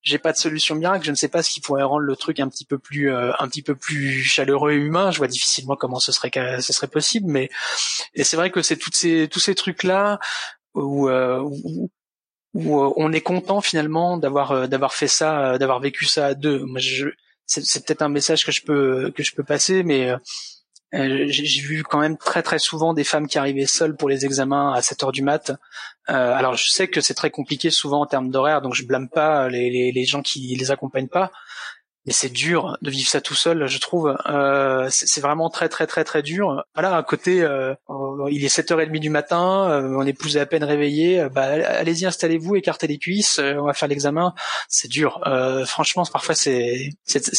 j'ai 0.03 0.19
pas 0.19 0.33
de 0.33 0.37
solution 0.37 0.75
miracle. 0.75 1.05
Je 1.05 1.11
ne 1.11 1.17
sais 1.17 1.29
pas 1.29 1.43
ce 1.43 1.51
qui 1.51 1.61
pourrait 1.61 1.83
rendre 1.83 2.01
le 2.05 2.17
truc 2.17 2.41
un 2.41 2.49
petit 2.49 2.65
peu 2.65 2.79
plus, 2.79 3.13
euh, 3.13 3.33
un 3.39 3.49
petit 3.49 3.63
peu 3.63 3.75
plus 3.75 4.23
chaleureux 4.23 4.73
et 4.73 4.77
humain. 4.77 5.11
Je 5.11 5.19
vois 5.19 5.29
difficilement 5.29 5.77
comment 5.77 6.01
ce 6.01 6.13
serait, 6.13 6.31
ce 6.61 6.73
serait 6.73 6.89
possible. 6.89 7.31
Mais 7.31 7.49
et 8.15 8.25
c'est 8.25 8.37
vrai 8.37 8.51
que 8.51 8.63
c'est 8.63 8.77
toutes 8.77 8.97
ces, 8.97 9.29
tous 9.29 9.41
ces 9.41 9.55
trucs 9.55 9.83
là 9.83 10.19
où, 10.75 11.09
euh, 11.09 11.39
où, 11.41 11.91
où 12.55 12.93
on 12.97 13.13
est 13.13 13.21
content 13.21 13.61
finalement 13.61 14.17
d'avoir, 14.17 14.69
d'avoir 14.69 14.93
fait 14.95 15.09
ça, 15.09 15.59
d'avoir 15.59 15.81
vécu 15.81 16.05
ça 16.07 16.27
à 16.27 16.35
deux. 16.35 16.65
Moi, 16.65 16.81
je, 16.81 17.09
c'est, 17.47 17.65
c'est 17.65 17.87
peut-être 17.87 18.03
un 18.03 18.09
message 18.09 18.45
que 18.45 18.53
je 18.53 18.63
peux, 18.63 19.13
que 19.15 19.23
je 19.23 19.35
peux 19.35 19.45
passer, 19.45 19.83
mais 19.83 20.13
euh, 20.95 21.25
j'ai 21.29 21.61
vu 21.61 21.83
quand 21.83 22.01
même 22.01 22.17
très 22.17 22.43
très 22.43 22.59
souvent 22.59 22.93
des 22.93 23.05
femmes 23.05 23.27
qui 23.27 23.39
arrivaient 23.39 23.67
seules 23.67 23.97
pour 23.97 24.09
les 24.09 24.25
examens 24.25 24.73
à 24.73 24.83
7 24.83 25.05
heures 25.05 25.13
du 25.13 25.23
mat. 25.23 25.53
Euh, 26.11 26.35
alors 26.35 26.55
je 26.55 26.69
sais 26.69 26.89
que 26.89 27.01
c'est 27.01 27.15
très 27.15 27.31
compliqué 27.31 27.71
souvent 27.71 28.03
en 28.03 28.07
termes 28.07 28.31
d'horaire, 28.31 28.61
donc 28.61 28.75
je 28.75 28.85
blâme 28.85 29.09
pas 29.09 29.49
les, 29.49 29.71
les, 29.71 29.93
les 29.93 30.05
gens 30.05 30.23
qui 30.23 30.55
les 30.57 30.71
accompagnent 30.71 31.09
pas 31.09 31.31
mais 32.07 32.13
c'est 32.13 32.31
dur 32.31 32.77
de 32.83 32.91
vivre 32.91 33.09
ça 33.09 33.21
tout 33.21 33.35
seul, 33.35 33.67
je 33.67 33.79
trouve. 33.79 34.17
Euh, 34.27 34.89
c'est 34.91 35.21
vraiment 35.21 35.51
très 35.51 35.69
très 35.69 35.87
très 35.87 36.05
très 36.05 36.23
dur. 36.23 36.65
Voilà, 36.75 36.97
à 36.97 37.03
côté, 37.03 37.43
euh, 37.43 37.75
il 38.31 38.45
est 38.45 38.55
7h30 38.55 38.99
du 38.99 39.11
matin, 39.11 39.71
euh, 39.71 39.83
mon 39.83 40.07
épouse 40.07 40.37
est 40.37 40.41
à 40.41 40.47
peine 40.47 40.65
réveillée. 40.65 41.21
Euh, 41.21 41.29
bah, 41.29 41.43
allez-y, 41.43 42.07
installez-vous, 42.07 42.57
écartez 42.57 42.87
les 42.87 42.99
cuisses, 42.99 43.39
euh, 43.39 43.55
on 43.59 43.67
va 43.67 43.75
faire 43.75 43.89
l'examen. 43.89 44.35
C'est 44.69 44.89
dur. 44.89 45.21
franchement, 45.67 46.05
parfois 46.13 46.35
c'est 46.35 46.91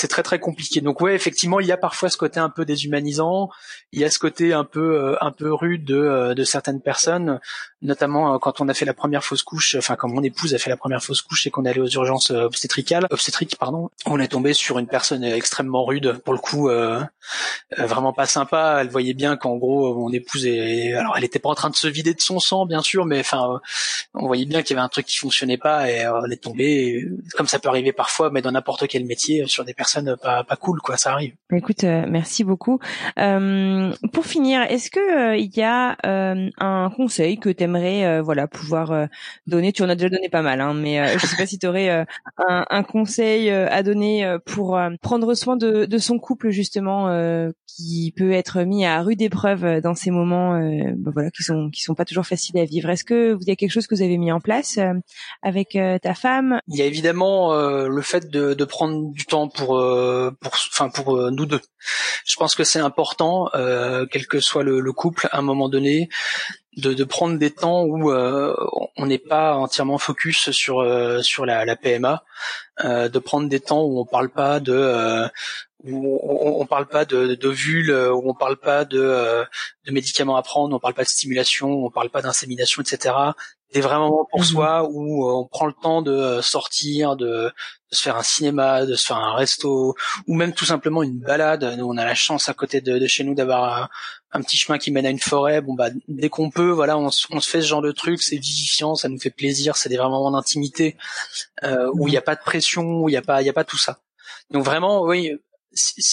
très 0.09 0.23
très 0.23 0.39
compliqué. 0.39 0.81
Donc 0.81 1.01
ouais, 1.01 1.15
effectivement, 1.15 1.59
il 1.59 1.67
y 1.67 1.71
a 1.71 1.77
parfois 1.77 2.09
ce 2.09 2.17
côté 2.17 2.39
un 2.39 2.49
peu 2.49 2.65
déshumanisant. 2.65 3.49
Il 3.91 3.99
y 3.99 4.03
a 4.03 4.09
ce 4.09 4.19
côté 4.19 4.53
un 4.53 4.63
peu 4.63 5.15
un 5.21 5.31
peu 5.31 5.53
rude 5.53 5.85
de, 5.85 6.33
de 6.33 6.43
certaines 6.43 6.81
personnes, 6.81 7.39
notamment 7.81 8.39
quand 8.39 8.61
on 8.61 8.69
a 8.69 8.73
fait 8.73 8.85
la 8.85 8.93
première 8.93 9.23
fausse 9.23 9.43
couche. 9.43 9.75
Enfin, 9.75 9.95
quand 9.95 10.09
mon 10.09 10.23
épouse 10.23 10.53
a 10.53 10.57
fait 10.57 10.69
la 10.69 10.77
première 10.77 11.03
fausse 11.03 11.21
couche 11.21 11.47
et 11.47 11.49
qu'on 11.51 11.65
est 11.65 11.69
allé 11.69 11.79
aux 11.79 11.87
urgences 11.87 12.31
obstétricales, 12.31 13.07
obstétriques, 13.09 13.57
pardon, 13.57 13.89
on 14.05 14.19
est 14.19 14.27
tombé 14.27 14.53
sur 14.53 14.79
une 14.79 14.87
personne 14.87 15.23
extrêmement 15.23 15.85
rude, 15.85 16.19
pour 16.23 16.33
le 16.33 16.39
coup, 16.39 16.69
euh, 16.69 17.01
vraiment 17.77 18.13
pas 18.13 18.25
sympa. 18.25 18.77
Elle 18.81 18.89
voyait 18.89 19.13
bien 19.13 19.37
qu'en 19.37 19.55
gros, 19.55 19.93
mon 19.95 20.11
épouse 20.11 20.45
est, 20.45 20.62
alors 20.95 21.15
elle 21.17 21.23
était 21.23 21.39
pas 21.39 21.49
en 21.49 21.55
train 21.55 21.69
de 21.69 21.75
se 21.75 21.87
vider 21.87 22.13
de 22.13 22.21
son 22.21 22.39
sang, 22.39 22.65
bien 22.65 22.81
sûr, 22.81 23.05
mais 23.05 23.19
enfin, 23.19 23.59
on 24.13 24.27
voyait 24.27 24.45
bien 24.45 24.61
qu'il 24.61 24.75
y 24.75 24.79
avait 24.79 24.85
un 24.85 24.89
truc 24.89 25.05
qui 25.05 25.17
fonctionnait 25.17 25.57
pas 25.57 25.89
et 25.89 26.05
euh, 26.05 26.21
elle 26.25 26.33
est 26.33 26.43
tombée, 26.43 27.05
comme 27.35 27.47
ça 27.47 27.59
peut 27.59 27.69
arriver 27.69 27.93
parfois, 27.93 28.29
mais 28.31 28.41
dans 28.41 28.51
n'importe 28.51 28.87
quel 28.87 29.05
métier, 29.05 29.45
sur 29.47 29.65
des 29.65 29.73
personnes 29.73 30.15
pas, 30.21 30.43
pas 30.43 30.55
cool, 30.55 30.79
quoi, 30.81 30.97
ça 30.97 31.11
arrive. 31.13 31.33
Bah, 31.49 31.57
écoute, 31.57 31.83
merci 31.83 32.43
beaucoup. 32.43 32.79
pour 33.15 34.25
finir, 34.25 34.61
est-ce 34.63 34.89
que 34.89 35.37
il 35.37 35.55
y 35.55 35.63
a 35.63 35.97
un 36.03 36.89
conseil 36.95 37.37
que 37.37 37.49
tu 37.49 37.63
aimerais, 37.63 38.21
voilà, 38.21 38.47
pouvoir 38.47 39.07
donner? 39.47 39.71
Tu 39.73 39.83
en 39.83 39.89
as 39.89 39.95
déjà 39.95 40.09
donné 40.09 40.29
pas 40.29 40.41
mal, 40.41 40.61
hein, 40.61 40.73
mais 40.73 41.17
je 41.17 41.25
sais 41.25 41.37
pas 41.37 41.45
si 41.45 41.57
tu 41.57 41.67
aurais 41.67 42.05
un, 42.37 42.83
conseil 42.83 43.49
à 43.49 43.81
donner 43.83 44.37
pour 44.45 44.77
euh, 44.77 44.89
prendre 45.01 45.33
soin 45.33 45.57
de, 45.57 45.97
son 45.97 46.19
couple 46.19 46.49
justement 46.49 47.09
euh, 47.09 47.51
qui 47.67 48.13
peut 48.15 48.31
être 48.31 48.63
mis 48.63 48.85
à 48.85 49.01
rude 49.01 49.21
épreuve 49.21 49.65
euh, 49.65 49.81
dans 49.81 49.95
ces 49.95 50.11
moments 50.11 50.52
bah 50.95 51.11
voilà 51.13 51.31
qui 51.31 51.43
sont 51.43 51.69
qui 51.69 51.81
sont 51.81 51.95
pas 51.95 52.05
toujours 52.05 52.25
faciles 52.25 52.57
à 52.59 52.65
vivre. 52.65 52.89
Est-ce 52.89 53.03
que 53.03 53.33
vous 53.33 53.43
y 53.45 53.51
a 53.51 53.55
quelque 53.55 53.71
chose 53.71 53.87
que 53.87 53.95
vous 53.95 54.01
avez 54.01 54.17
mis 54.17 54.31
en 54.31 54.39
place 54.39 54.79
avec 55.41 55.77
ta 56.01 56.13
femme? 56.13 56.59
Il 56.67 56.77
y 56.77 56.81
a 56.81 56.85
évidemment 56.85 57.53
le 57.53 58.01
fait 58.01 58.29
de, 58.29 58.53
de, 58.53 58.65
prendre 58.65 59.11
du 59.11 59.25
temps 59.25 59.47
pour 59.47 59.77
pour 60.39 60.53
enfin 60.53 60.89
pour 60.89 61.31
nous 61.31 61.45
deux. 61.45 61.61
Je 62.25 62.35
pense 62.35 62.55
que 62.55 62.63
c'est 62.63 62.79
important 62.79 63.49
quel 64.11 64.27
que 64.27 64.39
soit 64.39 64.63
le, 64.63 64.79
le 64.79 64.93
couple 64.93 65.27
à 65.31 65.39
un 65.39 65.41
moment 65.41 65.69
donné 65.69 66.09
de, 66.77 66.93
de, 66.93 67.03
prendre 67.03 67.37
des 67.37 67.51
temps 67.51 67.83
où 67.83 68.11
euh, 68.11 68.55
on 68.97 69.05
n'est 69.05 69.19
pas 69.19 69.55
entièrement 69.55 69.97
focus 69.97 70.51
sur 70.51 70.79
euh, 70.79 71.21
sur 71.21 71.45
la, 71.45 71.65
la 71.65 71.75
PMA, 71.75 72.23
euh, 72.83 73.09
de 73.09 73.19
prendre 73.19 73.47
des 73.47 73.59
temps 73.59 73.83
où 73.83 73.99
on 73.99 74.05
parle 74.05 74.29
pas 74.29 74.59
de 74.59 75.27
où 75.83 76.19
on, 76.23 76.61
on, 76.61 76.65
parle 76.65 76.87
pas 76.87 77.05
de, 77.05 77.35
de 77.35 78.11
où 78.11 78.29
on 78.29 78.33
parle 78.33 78.57
pas 78.57 78.85
de, 78.85 79.43
de 79.85 79.91
médicaments 79.91 80.37
à 80.37 80.43
prendre, 80.43 80.75
on 80.75 80.79
parle 80.79 80.93
pas 80.93 81.03
de 81.03 81.09
stimulation, 81.09 81.85
on 81.85 81.91
parle 81.91 82.09
pas 82.09 82.21
d'insémination, 82.21 82.81
etc 82.81 83.33
des 83.73 83.81
vrais 83.81 83.97
moments 83.97 84.27
pour 84.29 84.39
mhm. 84.39 84.45
soi 84.45 84.87
où 84.89 85.27
euh, 85.27 85.33
on 85.33 85.47
prend 85.47 85.65
le 85.65 85.73
temps 85.73 86.01
de 86.01 86.11
euh, 86.11 86.41
sortir, 86.41 87.15
de, 87.15 87.51
se 87.91 88.01
faire 88.01 88.15
un 88.15 88.23
cinéma, 88.23 88.85
de 88.85 88.95
se 88.95 89.05
faire 89.05 89.17
un 89.17 89.35
resto, 89.35 89.95
ou 90.27 90.35
même 90.35 90.53
tout 90.53 90.65
simplement 90.65 91.03
une 91.03 91.19
balade. 91.19 91.63
Nous, 91.77 91.85
on 91.85 91.97
a 91.97 92.05
la 92.05 92.15
chance 92.15 92.49
à 92.49 92.53
côté 92.53 92.81
de, 92.81 93.05
chez 93.05 93.23
nous 93.23 93.35
d'avoir 93.35 93.89
un, 94.31 94.41
petit 94.41 94.57
chemin 94.57 94.79
qui 94.79 94.91
mène 94.91 95.05
à 95.05 95.09
une 95.09 95.19
forêt. 95.19 95.61
Bon 95.61 95.73
bah 95.75 95.89
dès 96.07 96.29
qu'on 96.29 96.49
peut, 96.49 96.69
voilà, 96.69 96.97
on, 96.97 97.11
se 97.11 97.27
fait 97.41 97.61
ce 97.61 97.67
genre 97.67 97.83
de 97.83 97.91
truc, 97.91 98.21
c'est 98.21 98.37
vivifiant, 98.37 98.95
ça 98.95 99.09
nous 99.09 99.19
fait 99.19 99.29
plaisir, 99.29 99.75
c'est 99.75 99.89
des 99.89 99.97
vrais 99.97 100.09
moments 100.09 100.31
d'intimité 100.31 100.97
euh, 101.63 101.89
où 101.93 102.07
il 102.07 102.11
n'y 102.11 102.17
a 102.17 102.21
pas 102.21 102.35
de 102.35 102.41
pression, 102.41 103.03
où 103.03 103.09
il 103.09 103.11
n'y 103.11 103.17
a 103.17 103.21
pas, 103.21 103.41
il 103.41 103.45
y 103.45 103.49
a 103.49 103.53
pas 103.53 103.63
tout 103.63 103.77
ça. 103.77 103.99
Donc 104.49 104.63
vraiment, 104.63 105.03
oui, 105.03 105.33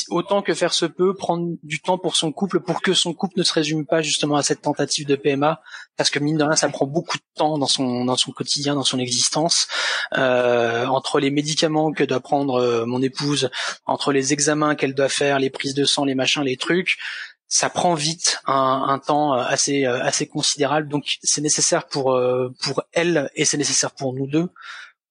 autant 0.09 0.43
que 0.43 0.55
faire 0.55 0.73
se 0.73 0.87
peut, 0.87 1.15
prendre 1.15 1.57
du 1.63 1.81
temps 1.81 1.99
pour 1.99 2.17
son 2.17 2.33
couple, 2.33 2.61
pour 2.61 2.81
que 2.83 2.95
son 2.95 3.13
couple 3.13 3.39
ne 3.39 3.43
se 3.43 3.53
résume 3.53 3.87
pas 3.87 4.03
justement 4.03 4.37
à 4.37 4.43
cette 4.43 4.63
tentative 4.63 5.07
de 5.07 5.17
PMA, 5.17 5.61
parce 5.97 6.11
que 6.11 6.19
mine 6.19 6.39
de 6.39 6.45
rien, 6.45 6.57
ça 6.57 6.69
prend 6.69 6.87
beaucoup 6.87 7.19
de 7.19 7.23
temps 7.35 7.59
dans 7.59 7.67
son 7.67 8.05
dans 8.05 8.17
son 8.17 8.33
quotidien, 8.33 8.75
dans 8.75 8.85
son 8.85 8.99
existence, 8.99 9.69
euh, 10.17 10.87
entre 10.87 11.21
les 11.21 11.31
médicaments 11.31 11.93
que 11.93 12.05
doit 12.05 12.21
prendre 12.21 12.55
euh, 12.55 12.87
mon 12.87 13.03
épouse, 13.03 13.51
entre 13.87 14.13
les 14.13 14.33
examens 14.33 14.75
qu'elle 14.75 14.95
doit 14.95 15.09
faire, 15.09 15.39
les 15.39 15.51
prises 15.51 15.75
de 15.75 15.85
sang, 15.85 16.05
les 16.05 16.15
machins, 16.15 16.43
les 16.43 16.57
trucs. 16.57 16.99
Ça 17.49 17.69
prend 17.69 17.95
vite 17.95 18.41
un, 18.47 18.87
un 18.89 18.99
temps 18.99 19.35
euh, 19.35 19.43
assez 19.47 19.85
assez 19.85 20.27
considérable, 20.27 20.89
donc 20.89 21.19
c'est 21.23 21.41
nécessaire 21.41 21.87
pour 21.87 22.19
pour 22.63 22.83
elle 22.93 23.31
et 23.35 23.45
c'est 23.45 23.59
nécessaire 23.59 23.93
pour 23.93 24.15
nous 24.15 24.27
deux 24.27 24.49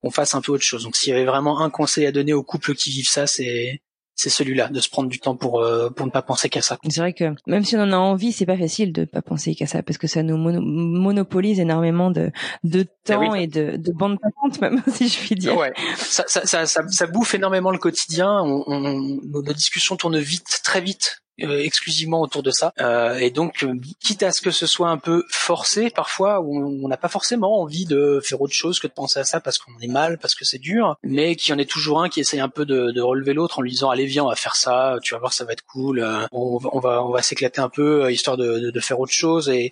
qu'on 0.01 0.12
fasse 0.12 0.35
un 0.35 0.41
peu 0.41 0.53
autre 0.53 0.63
chose. 0.63 0.83
Donc 0.83 0.95
s'il 0.95 1.09
y 1.09 1.15
avait 1.15 1.25
vraiment 1.25 1.62
un 1.62 1.69
conseil 1.69 2.05
à 2.05 2.12
donner 2.12 2.33
aux 2.33 2.43
couples 2.43 2.73
qui 2.73 2.89
vivent 2.89 3.09
ça, 3.09 3.27
c'est 3.27 3.81
c'est 4.19 4.29
celui-là, 4.29 4.67
de 4.67 4.82
se 4.82 4.89
prendre 4.89 5.08
du 5.08 5.19
temps 5.19 5.38
pour 5.38 5.62
euh, 5.62 5.89
pour 5.89 6.05
ne 6.05 6.12
pas 6.12 6.21
penser 6.21 6.49
qu'à 6.49 6.62
ça. 6.62 6.77
C'est 6.89 6.99
vrai 6.99 7.13
que 7.13 7.34
même 7.47 7.63
si 7.63 7.77
on 7.77 7.79
en 7.79 7.93
a 7.93 7.95
envie, 7.95 8.34
c'est 8.34 8.45
pas 8.45 8.58
facile 8.58 8.91
de 8.91 9.05
pas 9.05 9.21
penser 9.21 9.55
qu'à 9.55 9.65
ça 9.65 9.82
parce 9.82 9.97
que 9.97 10.08
ça 10.08 10.23
nous 10.23 10.36
monopolise 10.36 11.58
énormément 11.58 12.12
de 12.12 12.29
de 12.65 12.79
ben 12.79 12.88
temps 13.05 13.34
et 13.34 13.47
de 13.47 13.77
de 13.77 13.91
bande 13.93 14.17
passante 14.19 14.60
même 14.62 14.84
si 14.88 15.08
je 15.08 15.17
puis 15.17 15.36
dire. 15.36 15.55
Ouais, 15.55 15.71
ça 15.95 16.25
ça 16.27 16.65
ça, 16.65 16.65
ça, 16.65 17.08
bouffe 17.08 17.34
énormément 17.34 17.71
le 17.71 17.77
quotidien. 17.77 18.41
On, 18.43 18.65
on, 18.67 19.21
nos 19.23 19.53
discussions 19.53 19.95
tournent 19.95 20.19
vite, 20.19 20.60
très 20.65 20.82
vite 20.82 21.21
exclusivement 21.41 22.21
autour 22.21 22.43
de 22.43 22.52
ça. 22.52 22.73
Euh, 22.80 23.15
et 23.15 23.30
donc, 23.30 23.63
euh, 23.63 23.73
quitte 23.99 24.23
à 24.23 24.32
ce 24.32 24.41
que 24.41 24.52
ce 24.52 24.65
soit 24.65 24.89
un 24.89 24.97
peu 24.97 25.23
forcé 25.30 25.89
parfois, 25.89 26.41
où 26.41 26.84
on 26.84 26.88
n'a 26.88 26.97
pas 26.97 27.08
forcément 27.08 27.62
envie 27.62 27.86
de 27.86 28.19
faire 28.23 28.41
autre 28.41 28.54
chose 28.54 28.80
que 28.80 28.88
de 28.88 28.93
penser 28.93 29.19
à 29.19 29.23
ça 29.23 29.39
parce 29.39 29.58
qu'on 29.58 29.78
est 29.82 29.88
mal, 29.88 30.17
parce 30.17 30.36
que 30.36 30.45
c'est 30.45 30.60
dur, 30.60 30.97
mais 31.04 31.36
qu'il 31.36 31.54
y 31.54 31.56
en 31.56 31.60
ait 31.60 31.65
toujours 31.65 32.02
un 32.02 32.10
qui 32.10 32.19
essaye 32.19 32.39
un 32.39 32.49
peu 32.49 32.65
de, 32.65 32.91
de, 32.91 33.02
relever 33.02 33.34
l'autre 33.34 33.60
en 33.60 33.62
lui 33.62 33.71
disant 33.71 33.89
allez 33.89 34.06
viens 34.06 34.25
on 34.25 34.30
va 34.30 34.36
faire 34.36 34.56
ça, 34.56 34.97
tu 35.02 35.13
vas 35.13 35.19
voir 35.19 35.34
ça 35.34 35.45
va 35.45 35.54
être 35.54 35.65
cool, 35.65 36.06
on, 36.32 36.58
va 36.58 37.04
on 37.04 37.12
va, 37.12 37.21
s'éclater 37.21 37.62
un 37.62 37.69
peu 37.69 38.12
histoire 38.12 38.38
de, 38.38 38.69
de, 38.71 38.80
faire 38.80 38.99
autre 38.99 39.13
chose 39.13 39.49
et, 39.49 39.71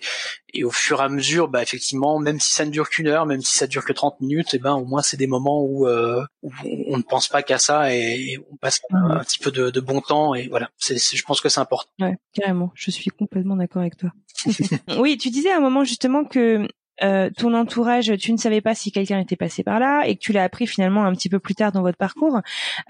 et 0.54 0.64
au 0.64 0.70
fur 0.70 1.00
et 1.00 1.04
à 1.04 1.08
mesure, 1.08 1.48
bah 1.48 1.62
effectivement, 1.62 2.18
même 2.18 2.40
si 2.40 2.54
ça 2.54 2.64
ne 2.64 2.70
dure 2.70 2.88
qu'une 2.88 3.08
heure, 3.08 3.26
même 3.26 3.42
si 3.42 3.56
ça 3.56 3.66
dure 3.66 3.84
que 3.84 3.92
30 3.92 4.20
minutes, 4.20 4.54
et 4.54 4.56
eh 4.56 4.60
ben 4.60 4.74
au 4.74 4.84
moins 4.84 5.02
c'est 5.02 5.16
des 5.16 5.26
moments 5.26 5.62
où, 5.62 5.86
où 5.86 6.52
on 6.88 6.96
ne 6.96 7.02
pense 7.02 7.28
pas 7.28 7.42
qu'à 7.42 7.58
ça 7.58 7.94
et, 7.94 8.38
on 8.50 8.56
passe 8.56 8.80
un, 8.90 9.10
un, 9.10 9.24
petit 9.24 9.38
peu 9.38 9.50
de, 9.50 9.70
de 9.70 9.80
bon 9.80 10.00
temps 10.00 10.34
et 10.34 10.48
voilà. 10.48 10.70
C'est, 10.78 10.96
je 10.98 11.22
pense 11.24 11.40
que 11.40 11.48
important. 11.58 11.90
Ouais, 12.00 12.16
carrément. 12.32 12.70
Je 12.74 12.90
suis 12.90 13.10
complètement 13.10 13.56
d'accord 13.56 13.82
avec 13.82 13.96
toi. 13.96 14.12
oui, 14.98 15.16
tu 15.16 15.30
disais 15.30 15.50
à 15.50 15.56
un 15.56 15.60
moment 15.60 15.84
justement 15.84 16.24
que 16.24 16.68
euh, 17.02 17.30
ton 17.36 17.54
entourage, 17.54 18.12
tu 18.18 18.32
ne 18.32 18.36
savais 18.36 18.60
pas 18.60 18.74
si 18.74 18.92
quelqu'un 18.92 19.18
était 19.20 19.36
passé 19.36 19.62
par 19.62 19.78
là 19.78 20.06
et 20.06 20.16
que 20.16 20.20
tu 20.20 20.32
l'as 20.32 20.44
appris 20.44 20.66
finalement 20.66 21.04
un 21.04 21.12
petit 21.12 21.28
peu 21.28 21.38
plus 21.38 21.54
tard 21.54 21.72
dans 21.72 21.82
votre 21.82 21.98
parcours. 21.98 22.40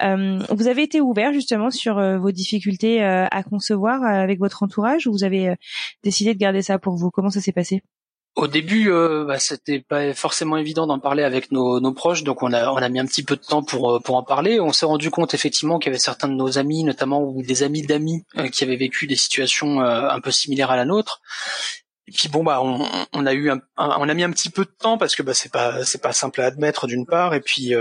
Euh, 0.03 0.39
vous 0.49 0.67
avez 0.67 0.83
été 0.83 1.01
ouvert 1.01 1.33
justement 1.33 1.69
sur 1.69 1.97
euh, 1.97 2.17
vos 2.17 2.31
difficultés 2.31 3.03
euh, 3.03 3.25
à 3.29 3.43
concevoir 3.43 4.03
avec 4.03 4.39
votre 4.39 4.63
entourage 4.63 5.07
ou 5.07 5.11
vous 5.11 5.23
avez 5.23 5.55
décidé 6.03 6.33
de 6.33 6.39
garder 6.39 6.61
ça 6.61 6.79
pour 6.79 6.95
vous? 6.95 7.11
Comment 7.11 7.29
ça 7.29 7.41
s'est 7.41 7.51
passé? 7.51 7.83
Au 8.35 8.47
début, 8.47 8.89
euh, 8.89 9.25
bah, 9.25 9.37
c'était 9.37 9.79
pas 9.79 10.13
forcément 10.13 10.55
évident 10.55 10.87
d'en 10.87 10.99
parler 10.99 11.23
avec 11.23 11.51
nos, 11.51 11.91
proches, 11.93 12.23
donc 12.23 12.41
on 12.41 12.53
a, 12.53 12.71
on 12.71 12.77
a 12.77 12.87
mis 12.87 12.99
un 12.99 13.05
petit 13.05 13.23
peu 13.23 13.35
de 13.35 13.41
temps 13.41 13.63
pour, 13.63 14.01
pour 14.03 14.15
en 14.15 14.23
parler. 14.23 14.59
On 14.59 14.71
s'est 14.71 14.85
rendu 14.85 15.11
compte 15.11 15.33
effectivement 15.33 15.77
qu'il 15.77 15.89
y 15.89 15.91
avait 15.91 15.99
certains 15.99 16.29
de 16.29 16.35
nos 16.35 16.57
amis, 16.57 16.83
notamment 16.83 17.21
ou 17.21 17.41
des 17.41 17.63
amis 17.63 17.81
d'amis, 17.81 18.23
qui 18.51 18.63
avaient 18.63 18.77
vécu 18.77 19.07
des 19.07 19.15
situations 19.17 19.81
un 19.81 20.19
peu 20.21 20.31
similaires 20.31 20.71
à 20.71 20.77
la 20.77 20.85
nôtre. 20.85 21.21
Et 22.09 22.11
puis 22.11 22.27
bon 22.27 22.43
bah 22.43 22.59
on, 22.63 23.25
a 23.27 23.33
eu 23.33 23.51
un, 23.51 23.61
on 23.77 24.09
a 24.09 24.13
mis 24.15 24.23
un 24.23 24.31
petit 24.31 24.49
peu 24.49 24.65
de 24.65 24.71
temps 24.71 24.97
parce 24.97 25.15
que 25.15 25.21
bah 25.21 25.35
c'est 25.35 25.51
pas 25.51 25.85
c'est 25.85 26.01
pas 26.01 26.11
simple 26.11 26.41
à 26.41 26.45
admettre 26.45 26.87
d'une 26.87 27.05
part 27.05 27.35
et 27.35 27.39
puis 27.39 27.75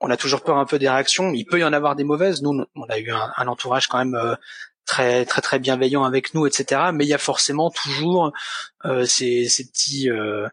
on 0.00 0.10
a 0.10 0.16
toujours 0.16 0.42
peur 0.42 0.58
un 0.58 0.64
peu 0.64 0.78
des 0.78 0.88
réactions. 0.88 1.32
Il 1.32 1.44
peut 1.44 1.58
y 1.58 1.64
en 1.64 1.72
avoir 1.72 1.96
des 1.96 2.04
mauvaises. 2.04 2.40
Nous 2.40 2.64
on 2.76 2.84
a 2.84 2.98
eu 2.98 3.10
un, 3.10 3.48
entourage 3.48 3.88
quand 3.88 3.98
même 3.98 4.36
très 4.86 5.24
très 5.24 5.42
très 5.42 5.58
bienveillant 5.58 6.04
avec 6.04 6.34
nous, 6.34 6.46
etc. 6.46 6.82
Mais 6.92 7.04
il 7.04 7.08
y 7.08 7.14
a 7.14 7.18
forcément 7.18 7.70
toujours 7.70 8.32
euh, 8.84 9.04
ces, 9.04 9.48
petits 9.72 10.10
euh, 10.10 10.44
euh, 10.44 10.48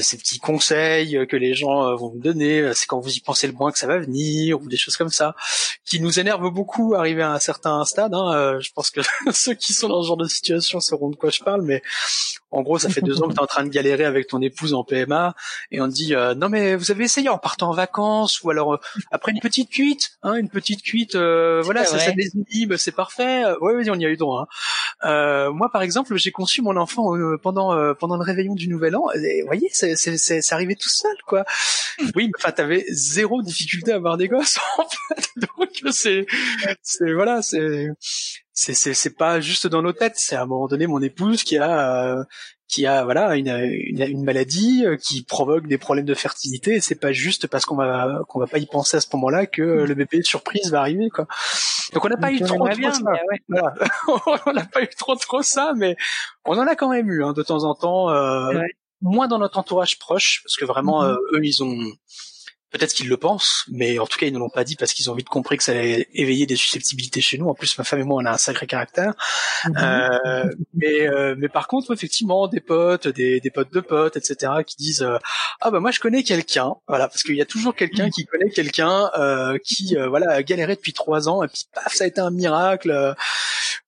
ces 0.00 0.18
petits 0.18 0.38
conseils 0.38 1.26
que 1.28 1.36
les 1.36 1.54
gens 1.54 1.86
euh, 1.86 1.94
vont 1.94 2.08
vous 2.08 2.18
donner, 2.18 2.72
c'est 2.74 2.86
quand 2.86 3.00
vous 3.00 3.14
y 3.14 3.20
pensez 3.20 3.46
le 3.46 3.52
moins 3.52 3.70
que 3.70 3.78
ça 3.78 3.86
va 3.86 3.98
venir, 3.98 4.60
ou 4.60 4.68
des 4.68 4.76
choses 4.76 4.96
comme 4.96 5.08
ça, 5.08 5.36
qui 5.84 6.00
nous 6.00 6.18
énervent 6.18 6.50
beaucoup 6.50 6.94
arrivé 6.94 7.22
à 7.22 7.32
un 7.32 7.38
certain 7.38 7.84
stade. 7.84 8.12
Hein. 8.14 8.58
je 8.60 8.70
pense 8.72 8.90
que 8.90 9.00
ceux 9.32 9.54
qui 9.54 9.72
sont 9.72 9.88
dans 9.88 10.02
ce 10.02 10.08
genre 10.08 10.16
de 10.16 10.26
situation 10.26 10.80
sauront 10.80 11.10
de 11.10 11.16
quoi 11.16 11.30
je 11.30 11.40
parle, 11.40 11.62
mais 11.62 11.82
en 12.50 12.62
gros, 12.62 12.78
ça 12.78 12.88
fait 12.88 13.02
deux 13.02 13.22
ans 13.22 13.28
que 13.28 13.34
tu 13.34 13.38
es 13.38 13.42
en 13.42 13.46
train 13.46 13.64
de 13.64 13.68
galérer 13.68 14.04
avec 14.04 14.26
ton 14.26 14.40
épouse 14.40 14.74
en 14.74 14.82
PMA, 14.82 15.34
et 15.70 15.80
on 15.80 15.88
te 15.88 15.94
dit 15.94 16.14
non 16.36 16.48
mais 16.48 16.74
vous 16.74 16.90
avez 16.90 17.04
essayé 17.04 17.28
en 17.28 17.38
partant 17.38 17.70
en 17.70 17.74
vacances, 17.74 18.42
ou 18.42 18.50
alors 18.50 18.80
après 19.10 19.32
une 19.32 19.40
petite 19.40 19.70
cuite, 19.70 20.18
hein, 20.22 20.34
une 20.34 20.48
petite 20.48 20.82
cuite, 20.82 21.14
voilà, 21.14 21.84
ça, 21.84 21.98
ça 21.98 22.12
désinhibe, 22.12 22.76
c'est 22.76 22.92
parfait. 22.92 23.44
Oui, 23.60 23.74
oui, 23.76 23.90
on 23.90 23.94
y 23.94 24.06
a 24.06 24.08
eu 24.08 24.16
droit. 24.16 24.42
Hein. 24.42 24.46
Moi, 25.04 25.70
par 25.72 25.82
exemple, 25.82 26.16
j'ai 26.16 26.30
conçu 26.32 26.62
mon 26.62 26.76
enfant 26.76 27.12
pendant 27.42 27.94
pendant 27.94 28.16
le 28.16 28.22
réveillon 28.22 28.54
du 28.54 28.68
Nouvel 28.68 28.96
An. 28.96 29.10
Et, 29.12 29.42
vous 29.42 29.46
voyez, 29.46 29.68
c'est, 29.72 29.96
c'est, 29.96 30.52
arrivé 30.52 30.76
tout 30.76 30.88
seul, 30.88 31.16
quoi. 31.26 31.44
Oui, 32.14 32.30
enfin, 32.38 32.52
t'avais 32.52 32.84
zéro 32.88 33.42
difficulté 33.42 33.92
à 33.92 33.96
avoir 33.96 34.16
des 34.16 34.28
gosses, 34.28 34.58
en 34.78 34.88
fait. 34.88 35.28
Donc, 35.36 35.92
c'est, 35.92 36.26
c'est, 36.82 37.12
voilà, 37.12 37.42
c'est, 37.42 37.88
c'est, 38.52 38.74
c'est, 38.74 38.94
c'est 38.94 39.16
pas 39.16 39.40
juste 39.40 39.66
dans 39.66 39.82
nos 39.82 39.92
têtes. 39.92 40.16
C'est 40.16 40.36
à 40.36 40.42
un 40.42 40.46
moment 40.46 40.66
donné 40.66 40.86
mon 40.86 41.02
épouse 41.02 41.42
qui 41.42 41.58
a, 41.58 42.18
euh, 42.18 42.24
qui 42.68 42.86
a 42.86 43.04
voilà 43.04 43.34
une, 43.36 43.48
une, 43.48 44.02
une, 44.02 44.24
maladie 44.24 44.84
euh, 44.84 44.96
qui 44.96 45.22
provoque 45.22 45.66
des 45.66 45.78
problèmes 45.78 46.04
de 46.04 46.14
fertilité 46.14 46.74
et 46.74 46.80
c'est 46.80 47.00
pas 47.00 47.12
juste 47.12 47.46
parce 47.46 47.64
qu'on 47.64 47.76
va 47.76 48.20
qu'on 48.28 48.38
va 48.38 48.46
pas 48.46 48.58
y 48.58 48.66
penser 48.66 48.98
à 48.98 49.00
ce 49.00 49.08
moment-là 49.14 49.46
que 49.46 49.62
le 49.62 49.94
bébé 49.94 50.18
de 50.18 50.24
surprise 50.24 50.70
va 50.70 50.80
arriver 50.80 51.08
quoi. 51.08 51.26
Donc 51.94 52.04
on 52.04 52.08
n'a 52.08 52.18
pas 52.18 52.30
eu 52.30 52.40
trop, 52.40 52.68
trop 52.68 52.92
ça. 52.92 53.00
Voilà. 53.48 53.74
on 54.46 54.52
n'a 54.52 54.66
pas 54.66 54.82
eu 54.82 54.88
trop 54.88 55.16
trop 55.16 55.42
ça 55.42 55.72
mais 55.76 55.96
on 56.44 56.58
en 56.58 56.66
a 56.66 56.76
quand 56.76 56.90
même 56.90 57.10
eu 57.10 57.24
hein, 57.24 57.32
de 57.32 57.42
temps 57.42 57.64
en 57.64 57.74
temps 57.74 58.10
euh, 58.10 58.52
moins 59.00 59.28
dans 59.28 59.38
notre 59.38 59.58
entourage 59.58 59.98
proche, 59.98 60.42
parce 60.44 60.56
que 60.56 60.64
vraiment, 60.64 61.02
mhm. 61.02 61.10
euh, 61.10 61.38
eux, 61.38 61.44
ils 61.44 61.62
ont 61.62 61.78
peut-être 62.70 62.92
qu'ils 62.92 63.08
le 63.08 63.16
pensent, 63.16 63.64
mais 63.70 63.98
en 63.98 64.06
tout 64.06 64.18
cas 64.18 64.26
ils 64.26 64.32
ne 64.32 64.38
l'ont 64.38 64.50
pas 64.50 64.64
dit 64.64 64.76
parce 64.76 64.92
qu'ils 64.92 65.10
ont 65.10 65.14
vite 65.14 65.28
compris 65.28 65.56
que 65.56 65.64
ça 65.64 65.72
allait 65.72 66.08
éveiller 66.14 66.46
des 66.46 66.56
susceptibilités 66.56 67.20
chez 67.20 67.38
nous. 67.38 67.48
En 67.48 67.54
plus, 67.54 67.76
ma 67.78 67.84
femme 67.84 68.00
et 68.00 68.04
moi, 68.04 68.20
on 68.22 68.26
a 68.26 68.32
un 68.32 68.38
sacré 68.38 68.66
caractère. 68.66 69.14
Mhm. 69.64 69.74
Euh, 69.78 70.44
mais, 70.74 71.08
euh, 71.08 71.34
mais 71.38 71.48
par 71.48 71.68
contre, 71.68 71.92
effectivement, 71.92 72.48
des 72.48 72.60
potes, 72.60 73.08
des, 73.08 73.40
des 73.40 73.50
potes 73.50 73.72
de 73.72 73.80
potes, 73.80 74.16
etc., 74.16 74.52
qui 74.66 74.76
disent 74.76 75.02
euh, 75.02 75.18
ah 75.60 75.70
bah 75.70 75.80
moi 75.80 75.90
je 75.90 76.00
connais 76.00 76.22
quelqu'un, 76.22 76.74
voilà, 76.86 77.08
parce 77.08 77.22
qu'il 77.22 77.36
y 77.36 77.42
a 77.42 77.46
toujours 77.46 77.74
quelqu'un 77.74 78.10
qui 78.10 78.26
connaît 78.26 78.50
quelqu'un 78.50 79.10
qui 79.64 79.96
voilà 80.08 80.32
a 80.32 80.42
galéré 80.42 80.76
depuis 80.76 80.92
trois 80.92 81.28
ans 81.28 81.42
et 81.42 81.48
puis 81.48 81.64
paf, 81.74 81.94
ça 81.94 82.04
a 82.04 82.06
été 82.06 82.20
un 82.20 82.30
miracle. 82.30 83.14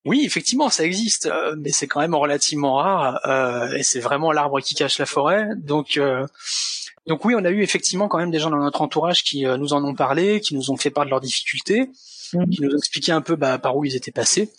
Oui, 0.07 0.23
effectivement, 0.25 0.71
ça 0.71 0.85
existe, 0.85 1.27
euh, 1.27 1.55
mais 1.59 1.73
c'est 1.73 1.87
quand 1.87 2.01
même 2.01 2.15
relativement 2.15 2.77
rare 2.77 3.21
euh, 3.27 3.71
et 3.75 3.83
c'est 3.83 4.01
vraiment 4.01 4.33
l'arbre 4.33 4.61
qui 4.61 4.75
cache 4.75 4.99
la 4.99 5.05
forêt. 5.05 5.49
Donc, 5.57 5.99
euh, 5.99 6.27
donc 7.07 7.25
oui, 7.25 7.35
on 7.37 7.45
a 7.45 7.51
eu 7.51 7.63
effectivement 7.63 8.09
quand 8.09 8.19
même 8.19 8.31
des 8.31 8.39
gens 8.39 8.51
dans 8.51 8.59
notre 8.59 8.83
entourage 8.83 9.25
qui 9.25 9.45
nous 9.45 9.73
en 9.73 9.85
ont 9.85 9.95
parlé, 9.95 10.41
qui 10.41 10.55
nous 10.55 10.71
ont 10.71 10.77
fait 10.77 10.91
part 10.91 11.05
de 11.05 11.11
leurs 11.11 11.21
difficultés, 11.21 11.91
mmh. 12.33 12.51
qui 12.51 12.63
nous 12.63 12.75
ont 12.75 12.79
expliqué 12.79 13.13
un 13.13 13.21
peu 13.21 13.37
bah, 13.37 13.59
par 13.59 13.77
où 13.77 13.85
ils 13.85 13.97
étaient 13.97 14.13
passés. 14.13 14.53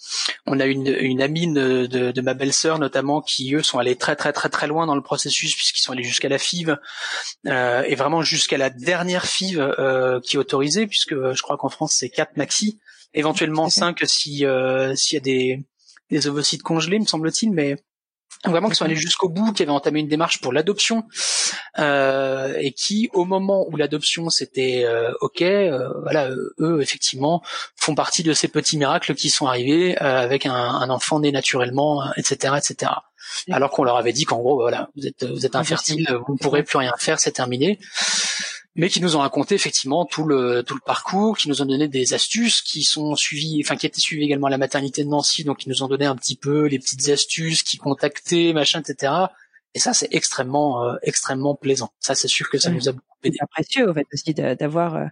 On 0.46 0.60
a 0.60 0.66
une, 0.66 0.88
une 0.88 1.22
amie 1.22 1.52
de, 1.52 1.86
de, 1.86 2.22
ma 2.22 2.34
belle-sœur 2.34 2.80
notamment 2.80 3.22
qui 3.22 3.54
eux 3.54 3.64
sont 3.64 3.80
allés 3.80 3.96
très 3.96 4.16
très 4.16 4.34
très 4.34 4.50
très 4.50 4.68
loin 4.68 4.86
dans 4.86 4.96
le 4.96 5.02
processus 5.02 5.56
puisqu'ils 5.56 5.82
sont 5.82 5.94
allés 5.94 6.04
jusqu'à 6.04 6.30
la 6.30 6.38
FIV 6.38 6.78
et 7.46 7.96
vraiment 7.96 8.22
jusqu'à 8.22 8.58
la 8.58 8.70
dernière 8.70 9.26
FIV 9.26 9.76
qui 10.24 10.36
est 10.36 10.40
autorisée 10.40 10.88
puisque 10.88 11.14
je 11.14 11.42
crois 11.42 11.58
qu'en 11.58 11.70
France 11.70 11.96
c'est 11.98 12.10
4 12.10 12.38
maxi 12.38 12.80
éventuellement 13.14 13.70
5 13.70 14.00
si 14.06 14.46
euh, 14.46 14.96
s'il 14.96 15.16
y 15.16 15.18
a 15.18 15.22
des 15.22 15.66
des 16.12 16.28
ovocytes 16.28 16.62
congelés, 16.62 17.00
me 17.00 17.06
semble-t-il, 17.06 17.52
mais 17.52 17.78
vraiment 18.46 18.70
qui 18.70 18.76
sont 18.76 18.86
allés 18.86 18.96
jusqu'au 18.96 19.30
bout, 19.30 19.54
qui 19.54 19.64
avaient 19.64 19.72
entamé 19.72 20.00
une 20.00 20.08
démarche 20.08 20.42
pour 20.42 20.52
l'adoption 20.52 21.06
euh, 21.80 22.56
et 22.60 22.72
qui, 22.72 23.10
au 23.14 23.26
moment 23.26 23.68
où 23.70 23.78
l'adoption 23.78 24.30
c'était 24.30 24.84
euh, 24.86 25.12
ok, 25.22 25.42
euh, 25.42 25.90
voilà, 26.02 26.30
eux 26.60 26.82
effectivement 26.82 27.44
font 27.76 27.96
partie 27.96 28.24
de 28.24 28.34
ces 28.34 28.48
petits 28.48 28.78
miracles 28.78 29.16
qui 29.16 29.30
sont 29.30 29.48
arrivés 29.48 30.02
euh, 30.02 30.22
avec 30.22 30.46
un, 30.46 30.54
un, 30.54 30.90
enfant 30.90 31.20
né 31.20 31.32
naturellement, 31.32 32.04
etc., 32.16 32.56
etc. 32.58 32.92
Alors 33.52 33.70
qu'on 33.70 33.84
leur 33.84 33.98
avait 33.98 34.14
dit 34.14 34.26
qu'en 34.26 34.40
gros, 34.40 34.60
voilà, 34.60 34.90
vous 34.96 35.08
êtes 35.08 35.24
vous 35.24 35.46
êtes 35.46 35.56
infertile, 35.56 36.08
vous 36.28 36.34
ne 36.34 36.40
pourrez 36.40 36.64
plus 36.64 36.78
rien 36.78 36.94
faire, 36.98 37.20
c'est 37.20 37.32
terminé 37.32 37.80
mais 38.76 38.90
qui 38.90 39.02
nous 39.02 39.16
ont 39.16 39.20
raconté 39.20 39.56
effectivement 39.56 40.06
tout 40.06 40.24
le 40.24 40.64
tout 40.64 40.76
le 40.76 40.82
parcours, 40.86 41.38
qui 41.38 41.50
nous 41.50 41.62
ont 41.62 41.66
donné 41.66 41.88
des 41.88 42.14
astuces, 42.14 42.62
qui 42.62 42.84
sont 42.84 43.16
suivies, 43.16 43.62
enfin 43.64 43.76
qui 43.76 43.86
étaient 43.86 44.00
suivies 44.00 44.24
également 44.24 44.48
à 44.48 44.50
la 44.50 44.58
maternité 44.58 45.04
de 45.04 45.10
Nancy, 45.10 45.44
donc 45.44 45.58
qui 45.58 45.70
nous 45.70 45.84
ont 45.84 45.88
donné 45.88 46.06
un 46.06 46.16
petit 46.16 46.36
peu 46.36 46.68
les 46.68 46.80
petites 46.80 47.10
astuces, 47.10 47.64
qui 47.64 47.78
contactaient, 47.78 48.54
machin, 48.54 48.82
etc. 48.82 49.14
Et 49.74 49.80
ça, 49.80 49.94
c'est 49.94 50.08
extrêmement 50.12 50.86
euh, 50.86 50.96
extrêmement 51.04 51.56
plaisant. 51.56 51.92
Ça, 52.00 52.16
c'est 52.16 52.28
sûr 52.28 52.50
que 52.50 52.58
ça 52.58 52.70
nous 52.70 52.90
a 52.90 52.94
beaucoup 52.94 53.18
aidé. 53.24 53.38
C'est 53.40 53.50
précieux, 53.50 53.90
en 53.90 53.94
fait, 53.94 54.08
aussi 54.14 54.34
d'avoir 54.34 54.96
euh, 54.96 55.06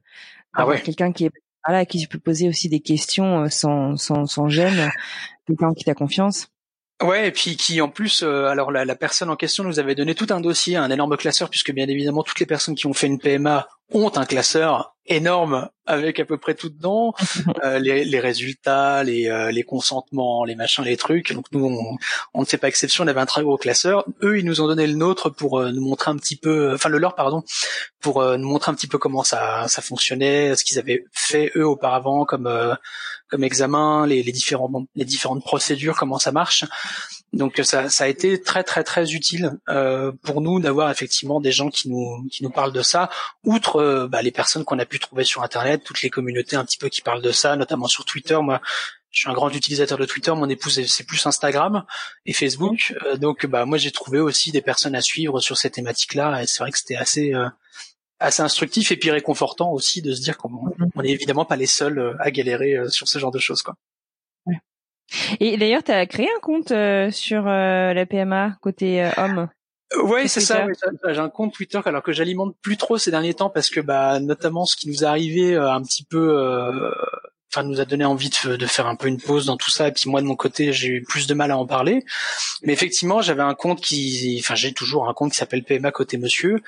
ah 0.53 0.65
ouais. 0.65 0.81
quelqu'un 0.81 1.11
qui 1.11 1.25
est 1.25 1.31
là, 1.67 1.79
à 1.79 1.85
qui 1.85 1.99
tu 1.99 2.07
peux 2.07 2.19
poser 2.19 2.47
aussi 2.47 2.69
des 2.69 2.79
questions 2.79 3.43
euh, 3.43 3.49
sans 3.49 3.97
sans 3.97 4.25
sans 4.25 4.49
gêne, 4.49 4.89
quelqu'un 5.47 5.73
qui 5.73 5.83
t'a 5.83 5.93
confiance. 5.93 6.49
Ouais, 7.01 7.29
et 7.29 7.31
puis 7.31 7.55
qui 7.55 7.79
en 7.79 7.87
plus, 7.87 8.23
euh, 8.23 8.47
alors 8.47 8.71
la, 8.71 8.83
la, 8.83 8.95
personne 8.95 9.29
en 9.29 9.37
question 9.37 9.63
nous 9.63 9.79
avait 9.79 9.95
donné 9.95 10.15
tout 10.15 10.27
un 10.31 10.41
dossier, 10.41 10.75
un 10.75 10.91
énorme 10.91 11.15
classeur, 11.15 11.49
puisque 11.49 11.71
bien 11.71 11.87
évidemment 11.87 12.23
toutes 12.23 12.41
les 12.41 12.45
personnes 12.45 12.75
qui 12.75 12.87
ont 12.87 12.93
fait 12.93 13.07
une 13.07 13.19
PMA 13.19 13.69
ont 13.91 14.11
un 14.17 14.25
classeur 14.25 14.95
énorme 15.09 15.69
avec 15.85 16.19
à 16.19 16.25
peu 16.25 16.37
près 16.37 16.53
tout 16.53 16.69
dedans, 16.69 17.13
euh, 17.63 17.79
les, 17.79 18.05
les, 18.05 18.19
résultats, 18.19 19.03
les, 19.03 19.27
euh, 19.27 19.51
les, 19.51 19.63
consentements, 19.63 20.45
les 20.45 20.55
machins, 20.55 20.83
les 20.83 20.97
trucs. 20.97 21.33
Donc 21.33 21.45
nous, 21.51 21.65
on, 21.65 21.97
on, 22.33 22.41
ne 22.41 22.45
fait 22.45 22.57
pas 22.57 22.67
exception, 22.67 23.03
on 23.03 23.07
avait 23.07 23.19
un 23.19 23.25
très 23.25 23.41
gros 23.41 23.57
classeur. 23.57 24.05
Eux, 24.21 24.37
ils 24.37 24.45
nous 24.45 24.61
ont 24.61 24.67
donné 24.67 24.85
le 24.85 24.93
nôtre 24.93 25.29
pour 25.29 25.59
euh, 25.59 25.71
nous 25.71 25.81
montrer 25.81 26.11
un 26.11 26.17
petit 26.17 26.35
peu, 26.35 26.73
enfin 26.73 26.89
le 26.89 26.99
leur, 26.99 27.15
pardon, 27.15 27.43
pour 27.99 28.23
nous 28.23 28.47
montrer 28.47 28.71
un 28.71 28.75
petit 28.75 28.87
peu 28.87 28.97
comment 28.97 29.23
ça, 29.23 29.67
ça 29.67 29.81
fonctionnait, 29.81 30.55
ce 30.55 30.63
qu'ils 30.63 30.79
avaient 30.79 31.03
fait 31.11 31.51
eux 31.55 31.67
auparavant 31.67 32.25
comme 32.25 32.49
comme 33.29 33.43
examen, 33.43 34.07
les, 34.07 34.23
les 34.23 34.31
différents 34.31 34.71
les 34.95 35.05
différentes 35.05 35.43
procédures, 35.43 35.95
comment 35.97 36.19
ça 36.19 36.31
marche. 36.31 36.65
Donc 37.31 37.61
ça, 37.63 37.89
ça 37.89 38.05
a 38.05 38.07
été 38.07 38.41
très 38.41 38.63
très 38.63 38.83
très 38.83 39.13
utile 39.13 39.51
euh, 39.69 40.11
pour 40.23 40.41
nous 40.41 40.59
d'avoir 40.59 40.89
effectivement 40.89 41.39
des 41.39 41.51
gens 41.51 41.69
qui 41.69 41.89
nous 41.89 42.27
qui 42.31 42.43
nous 42.43 42.49
parlent 42.49 42.73
de 42.73 42.81
ça, 42.81 43.09
outre 43.43 43.77
euh, 43.77 44.07
bah, 44.07 44.21
les 44.23 44.31
personnes 44.31 44.65
qu'on 44.65 44.79
a 44.79 44.85
pu 44.85 44.99
trouver 44.99 45.23
sur 45.23 45.43
internet, 45.43 45.83
toutes 45.83 46.01
les 46.01 46.09
communautés 46.09 46.55
un 46.55 46.65
petit 46.65 46.79
peu 46.79 46.89
qui 46.89 47.01
parlent 47.01 47.21
de 47.21 47.31
ça, 47.31 47.55
notamment 47.55 47.87
sur 47.87 48.03
Twitter. 48.03 48.37
Moi, 48.41 48.61
je 49.11 49.19
suis 49.19 49.29
un 49.29 49.33
grand 49.33 49.49
utilisateur 49.49 49.97
de 49.97 50.05
Twitter, 50.05 50.31
mon 50.31 50.49
épouse 50.49 50.83
c'est 50.87 51.03
plus 51.05 51.23
Instagram 51.27 51.85
et 52.25 52.33
Facebook. 52.33 52.95
Euh, 53.05 53.15
donc 53.17 53.45
bah 53.45 53.65
moi 53.65 53.77
j'ai 53.77 53.91
trouvé 53.91 54.19
aussi 54.19 54.51
des 54.51 54.61
personnes 54.61 54.95
à 54.95 55.01
suivre 55.01 55.39
sur 55.39 55.57
ces 55.57 55.69
thématiques-là 55.69 56.41
et 56.41 56.47
c'est 56.47 56.63
vrai 56.63 56.71
que 56.71 56.79
c'était 56.79 56.95
assez 56.95 57.35
euh, 57.35 57.47
assez 58.19 58.41
instructif 58.41 58.91
et 58.91 58.97
puis 58.97 59.11
réconfortant 59.11 59.71
aussi 59.71 60.01
de 60.01 60.13
se 60.13 60.21
dire 60.21 60.35
qu'on 60.37 60.51
on 60.95 61.03
est 61.03 61.09
évidemment 61.09 61.45
pas 61.45 61.55
les 61.55 61.67
seuls 61.67 62.17
à 62.19 62.31
galérer 62.31 62.75
sur 62.89 63.07
ce 63.07 63.19
genre 63.19 63.31
de 63.31 63.39
choses 63.39 63.61
quoi. 63.61 63.75
Et 65.39 65.57
d'ailleurs, 65.57 65.83
tu 65.83 65.91
as 65.91 66.05
créé 66.05 66.27
un 66.27 66.39
compte 66.39 66.71
euh, 66.71 67.11
sur 67.11 67.47
euh, 67.47 67.93
la 67.93 68.05
PMA 68.05 68.57
côté 68.61 69.03
euh, 69.03 69.09
homme. 69.17 69.49
Oui, 70.03 70.29
c'est 70.29 70.41
ça. 70.41 70.65
J'ai 71.07 71.19
un 71.19 71.29
compte 71.29 71.53
Twitter 71.53 71.79
alors 71.85 72.03
que 72.03 72.11
j'alimente 72.11 72.55
plus 72.61 72.77
trop 72.77 72.99
ces 72.99 73.09
derniers 73.09 73.33
temps 73.33 73.49
parce 73.49 73.69
que 73.71 73.79
bah 73.79 74.19
notamment 74.19 74.65
ce 74.65 74.75
qui 74.75 74.87
nous 74.87 75.03
est 75.03 75.07
arrivé 75.07 75.55
un 75.55 75.81
petit 75.81 76.03
peu 76.03 76.37
enfin 77.51 77.63
nous 77.63 77.79
a 77.79 77.85
donné 77.85 78.05
envie 78.05 78.29
de, 78.29 78.55
de, 78.55 78.65
faire 78.65 78.87
un 78.87 78.95
peu 78.95 79.07
une 79.07 79.19
pause 79.19 79.45
dans 79.45 79.57
tout 79.57 79.71
ça. 79.71 79.87
Et 79.87 79.91
puis 79.91 80.09
moi 80.09 80.21
de 80.21 80.25
mon 80.25 80.35
côté 80.35 80.71
j'ai 80.71 80.87
eu 80.87 81.03
plus 81.03 81.27
de 81.27 81.33
mal 81.33 81.51
à 81.51 81.57
en 81.57 81.65
parler. 81.65 82.03
Mais 82.63 82.73
effectivement 82.73 83.21
j'avais 83.21 83.41
un 83.41 83.55
compte 83.55 83.81
qui 83.81 84.37
enfin 84.39 84.55
j'ai 84.55 84.73
toujours 84.73 85.09
un 85.09 85.13
compte 85.13 85.31
qui 85.31 85.37
s'appelle 85.37 85.63
PMA 85.63 85.91
côté 85.91 86.17
monsieur 86.17 86.61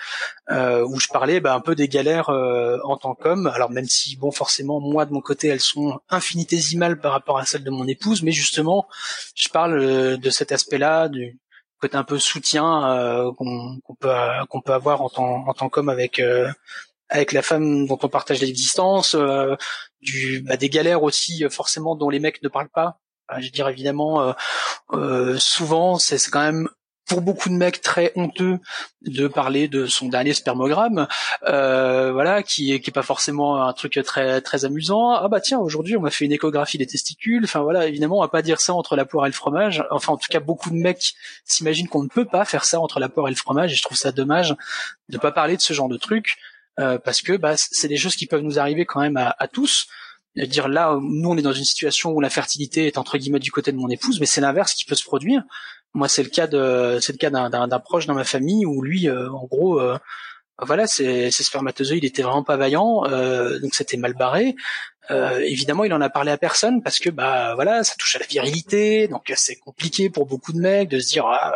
euh, 0.49 0.83
où 0.85 0.99
je 0.99 1.07
parlais 1.07 1.39
bah, 1.39 1.53
un 1.53 1.61
peu 1.61 1.75
des 1.75 1.87
galères 1.87 2.29
euh, 2.29 2.79
en 2.83 2.97
tant 2.97 3.15
qu'homme. 3.15 3.47
Alors 3.47 3.69
même 3.69 3.87
si 3.87 4.15
bon 4.17 4.31
forcément 4.31 4.79
moi 4.79 5.05
de 5.05 5.13
mon 5.13 5.21
côté 5.21 5.47
elles 5.47 5.59
sont 5.59 5.99
infinitésimales 6.09 6.99
par 6.99 7.11
rapport 7.11 7.37
à 7.37 7.45
celles 7.45 7.63
de 7.63 7.71
mon 7.71 7.87
épouse. 7.87 8.23
Mais 8.23 8.31
justement 8.31 8.87
je 9.35 9.49
parle 9.49 9.77
euh, 9.79 10.17
de 10.17 10.29
cet 10.29 10.51
aspect 10.51 10.77
là 10.79 11.09
du 11.09 11.39
côté 11.79 11.97
un 11.97 12.03
peu 12.03 12.19
soutien 12.19 12.89
euh, 12.91 13.31
qu'on 13.33 13.95
peut 13.99 14.09
qu'on 14.49 14.61
peut 14.61 14.73
avoir 14.73 15.01
en 15.01 15.09
tant 15.09 15.47
en 15.47 15.53
tant 15.53 15.69
qu'homme 15.69 15.89
avec 15.89 16.19
euh, 16.19 16.51
avec 17.11 17.33
la 17.33 17.41
femme 17.41 17.85
dont 17.87 17.99
on 18.01 18.07
partage 18.07 18.39
l'existence, 18.39 19.15
euh, 19.15 19.55
bah, 20.43 20.57
des 20.57 20.69
galères 20.69 21.03
aussi 21.03 21.43
euh, 21.45 21.49
forcément 21.49 21.95
dont 21.95 22.09
les 22.09 22.19
mecs 22.19 22.41
ne 22.43 22.49
parlent 22.49 22.69
pas. 22.69 22.99
je 23.37 23.45
veux 23.45 23.51
dire 23.51 23.67
évidemment, 23.69 24.21
euh, 24.21 24.33
euh 24.93 25.37
souvent 25.37 25.97
c'est 25.97 26.17
quand 26.29 26.41
même 26.41 26.69
pour 27.07 27.21
beaucoup 27.21 27.49
de 27.49 27.55
mecs 27.55 27.81
très 27.81 28.13
honteux 28.15 28.59
de 29.01 29.27
parler 29.27 29.67
de 29.67 29.85
son 29.85 30.07
dernier 30.07 30.33
spermogramme, 30.33 31.07
voilà, 31.41 32.41
qui 32.41 32.71
est, 32.71 32.79
qui 32.79 32.89
est 32.89 32.93
pas 32.93 33.01
forcément 33.01 33.61
un 33.61 33.73
truc 33.73 33.99
très 34.05 34.39
très 34.39 34.63
amusant. 34.63 35.11
Ah 35.11 35.27
bah 35.27 35.41
tiens, 35.41 35.59
aujourd'hui 35.59 35.97
on 35.97 36.01
m'a 36.01 36.09
fait 36.09 36.23
une 36.23 36.31
échographie 36.31 36.77
des 36.77 36.87
testicules. 36.87 37.43
Enfin 37.43 37.61
voilà, 37.61 37.87
évidemment 37.87 38.19
on 38.19 38.21
va 38.21 38.29
pas 38.29 38.41
dire 38.41 38.61
ça 38.61 38.73
entre 38.73 38.95
la 38.95 39.03
poire 39.03 39.25
et 39.25 39.29
le 39.29 39.33
fromage. 39.33 39.83
Enfin 39.91 40.13
en 40.13 40.17
tout 40.17 40.29
cas 40.29 40.39
beaucoup 40.39 40.69
de 40.69 40.75
mecs 40.75 41.13
s'imaginent 41.43 41.89
qu'on 41.89 42.03
ne 42.03 42.07
peut 42.07 42.25
pas 42.25 42.45
faire 42.45 42.63
ça 42.63 42.79
entre 42.79 43.01
la 43.01 43.09
poire 43.09 43.27
et 43.27 43.31
le 43.31 43.35
fromage, 43.35 43.73
et 43.73 43.75
je 43.75 43.83
trouve 43.83 43.97
ça 43.97 44.13
dommage 44.13 44.55
de 45.09 45.17
pas 45.17 45.33
parler 45.33 45.57
de 45.57 45.61
ce 45.61 45.73
genre 45.73 45.89
de 45.89 45.97
truc. 45.97 46.37
Euh, 46.79 46.97
parce 46.97 47.21
que 47.21 47.33
bah, 47.33 47.55
c'est 47.57 47.87
des 47.87 47.97
choses 47.97 48.15
qui 48.15 48.27
peuvent 48.27 48.41
nous 48.41 48.59
arriver 48.59 48.85
quand 48.85 49.01
même 49.01 49.17
à, 49.17 49.35
à 49.37 49.47
tous. 49.47 49.87
Dire 50.35 50.69
là, 50.69 50.97
nous 51.01 51.29
on 51.29 51.37
est 51.37 51.41
dans 51.41 51.51
une 51.51 51.65
situation 51.65 52.11
où 52.11 52.21
la 52.21 52.29
fertilité 52.29 52.87
est 52.87 52.97
entre 52.97 53.17
guillemets 53.17 53.39
du 53.39 53.51
côté 53.51 53.71
de 53.71 53.77
mon 53.77 53.89
épouse, 53.89 54.19
mais 54.21 54.25
c'est 54.25 54.39
l'inverse 54.39 54.73
qui 54.73 54.85
peut 54.85 54.95
se 54.95 55.03
produire. 55.03 55.43
Moi, 55.93 56.07
c'est 56.07 56.23
le 56.23 56.29
cas 56.29 56.47
de, 56.47 56.99
c'est 57.01 57.11
le 57.11 57.17
cas 57.17 57.29
d'un 57.29 57.79
proche 57.79 58.05
dans 58.05 58.13
ma 58.13 58.23
famille 58.23 58.65
où 58.65 58.81
lui, 58.81 59.11
en 59.11 59.45
gros, 59.47 59.81
voilà, 60.57 60.87
ses, 60.87 61.29
spermatozoïdes 61.31 62.05
étaient 62.05 62.21
vraiment 62.21 62.43
pas 62.43 62.55
vaillants, 62.55 63.01
donc 63.59 63.75
c'était 63.75 63.97
mal 63.97 64.13
barré. 64.13 64.55
Euh, 65.09 65.39
évidemment, 65.39 65.83
il 65.83 65.93
en 65.93 66.01
a 66.01 66.09
parlé 66.09 66.31
à 66.31 66.37
personne 66.37 66.83
parce 66.83 66.99
que 66.99 67.09
bah 67.09 67.55
voilà, 67.55 67.83
ça 67.83 67.95
touche 67.97 68.15
à 68.15 68.19
la 68.19 68.25
virilité, 68.27 69.07
donc 69.07 69.31
c'est 69.35 69.55
compliqué 69.55 70.09
pour 70.09 70.27
beaucoup 70.27 70.53
de 70.53 70.59
mecs 70.59 70.89
de 70.89 70.99
se 70.99 71.09
dire 71.09 71.25
ah, 71.25 71.53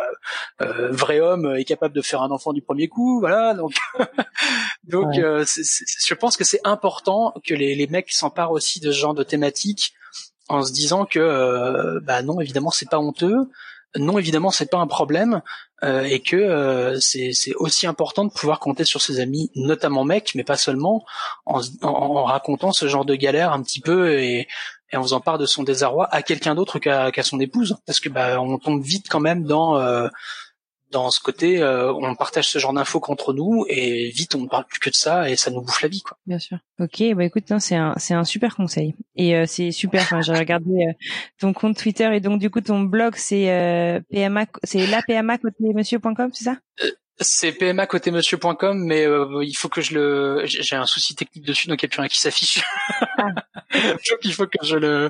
euh, 0.62 0.90
vrai 0.90 1.20
homme 1.20 1.54
est 1.56 1.64
capable 1.64 1.94
de 1.94 2.02
faire 2.02 2.22
un 2.22 2.30
enfant 2.30 2.52
du 2.52 2.60
premier 2.60 2.88
coup, 2.88 3.20
voilà. 3.20 3.54
Donc 3.54 3.74
donc 4.84 5.16
euh, 5.16 5.44
je 5.46 6.14
pense 6.14 6.36
que 6.36 6.44
c'est 6.44 6.60
important 6.64 7.34
que 7.46 7.54
les, 7.54 7.76
les 7.76 7.86
mecs 7.86 8.12
s'emparent 8.12 8.52
aussi 8.52 8.80
de 8.80 8.90
ce 8.90 8.98
genre 8.98 9.14
de 9.14 9.22
thématiques 9.22 9.94
en 10.48 10.64
se 10.64 10.72
disant 10.72 11.06
que 11.06 12.00
bah 12.00 12.22
non, 12.22 12.40
évidemment, 12.40 12.70
c'est 12.70 12.90
pas 12.90 12.98
honteux 12.98 13.48
non 13.96 14.18
évidemment 14.18 14.50
c'est 14.50 14.70
pas 14.70 14.78
un 14.78 14.86
problème 14.86 15.42
euh, 15.84 16.02
et 16.04 16.20
que 16.20 16.36
euh, 16.36 16.98
c'est 17.00 17.54
aussi 17.56 17.86
important 17.86 18.24
de 18.24 18.30
pouvoir 18.30 18.60
compter 18.60 18.84
sur 18.84 19.02
ses 19.02 19.20
amis, 19.20 19.50
notamment 19.54 20.04
mecs, 20.04 20.34
mais 20.34 20.42
pas 20.42 20.56
seulement, 20.56 21.04
en, 21.44 22.24
racontant 22.24 22.72
ce 22.72 22.88
genre 22.88 23.04
de 23.04 23.14
galère 23.14 23.52
un 23.52 23.62
petit 23.62 23.80
peu 23.80 24.14
et, 24.14 24.48
et 24.90 24.96
en 24.96 25.02
faisant 25.02 25.20
part 25.20 25.36
de 25.36 25.44
son 25.44 25.64
désarroi 25.64 26.08
à 26.10 26.22
quelqu'un 26.22 26.54
d'autre 26.54 26.78
qu'à 26.78 27.22
son 27.22 27.40
épouse, 27.40 27.76
parce 27.86 28.00
que 28.00 28.08
bah 28.08 28.40
on 28.40 28.58
tombe 28.58 28.82
vite 28.82 29.06
quand 29.10 29.20
même 29.20 29.44
dans 29.44 29.78
euh, 29.78 30.08
dans 30.96 31.10
ce 31.10 31.20
côté, 31.20 31.60
euh, 31.60 31.92
on 31.92 32.14
partage 32.14 32.48
ce 32.48 32.58
genre 32.58 32.72
d'infos 32.72 33.00
contre 33.00 33.34
nous 33.34 33.66
et 33.68 34.08
vite 34.08 34.34
on 34.34 34.40
ne 34.40 34.48
parle 34.48 34.64
plus 34.64 34.80
que 34.80 34.88
de 34.88 34.94
ça 34.94 35.28
et 35.28 35.36
ça 35.36 35.50
nous 35.50 35.60
bouffe 35.60 35.82
la 35.82 35.88
vie, 35.88 36.00
quoi. 36.00 36.16
Bien 36.26 36.38
sûr. 36.38 36.58
Ok, 36.80 37.02
bah 37.14 37.24
écoute, 37.24 37.44
c'est 37.58 37.76
un 37.76 37.92
c'est 37.98 38.14
un 38.14 38.24
super 38.24 38.56
conseil 38.56 38.94
et 39.14 39.36
euh, 39.36 39.44
c'est 39.46 39.72
super. 39.72 40.00
Enfin, 40.02 40.22
j'ai 40.22 40.32
regardé 40.32 40.70
euh, 40.70 40.92
ton 41.38 41.52
compte 41.52 41.76
Twitter 41.76 42.08
et 42.14 42.20
donc 42.20 42.40
du 42.40 42.48
coup 42.48 42.62
ton 42.62 42.80
blog 42.80 43.14
c'est 43.16 44.02
PMA, 44.10 44.46
c'est 44.64 44.86
la 44.86 45.02
PMA 45.02 45.36
côté 45.36 45.74
monsieur.com, 45.74 46.30
c'est 46.32 46.44
ça? 46.44 46.56
C'est 47.18 47.52
pma 47.52 47.86
côté 47.86 48.10
monsieur.com, 48.10 48.84
mais 48.84 49.06
euh, 49.06 49.42
il 49.42 49.54
faut 49.54 49.68
que 49.68 49.80
je 49.80 49.94
le. 49.94 50.42
J'ai 50.44 50.76
un 50.76 50.84
souci 50.84 51.14
technique 51.14 51.46
dessus, 51.46 51.68
donc 51.68 51.82
il 51.82 51.86
n'y 51.86 51.88
a 51.88 51.90
plus 51.90 52.00
rien 52.00 52.08
qui 52.08 52.20
s'affiche. 52.20 52.62
Ah. 53.18 53.28
donc 53.72 54.18
il 54.22 54.34
faut 54.34 54.46
que 54.46 54.58
je 54.62 54.76
le, 54.76 55.08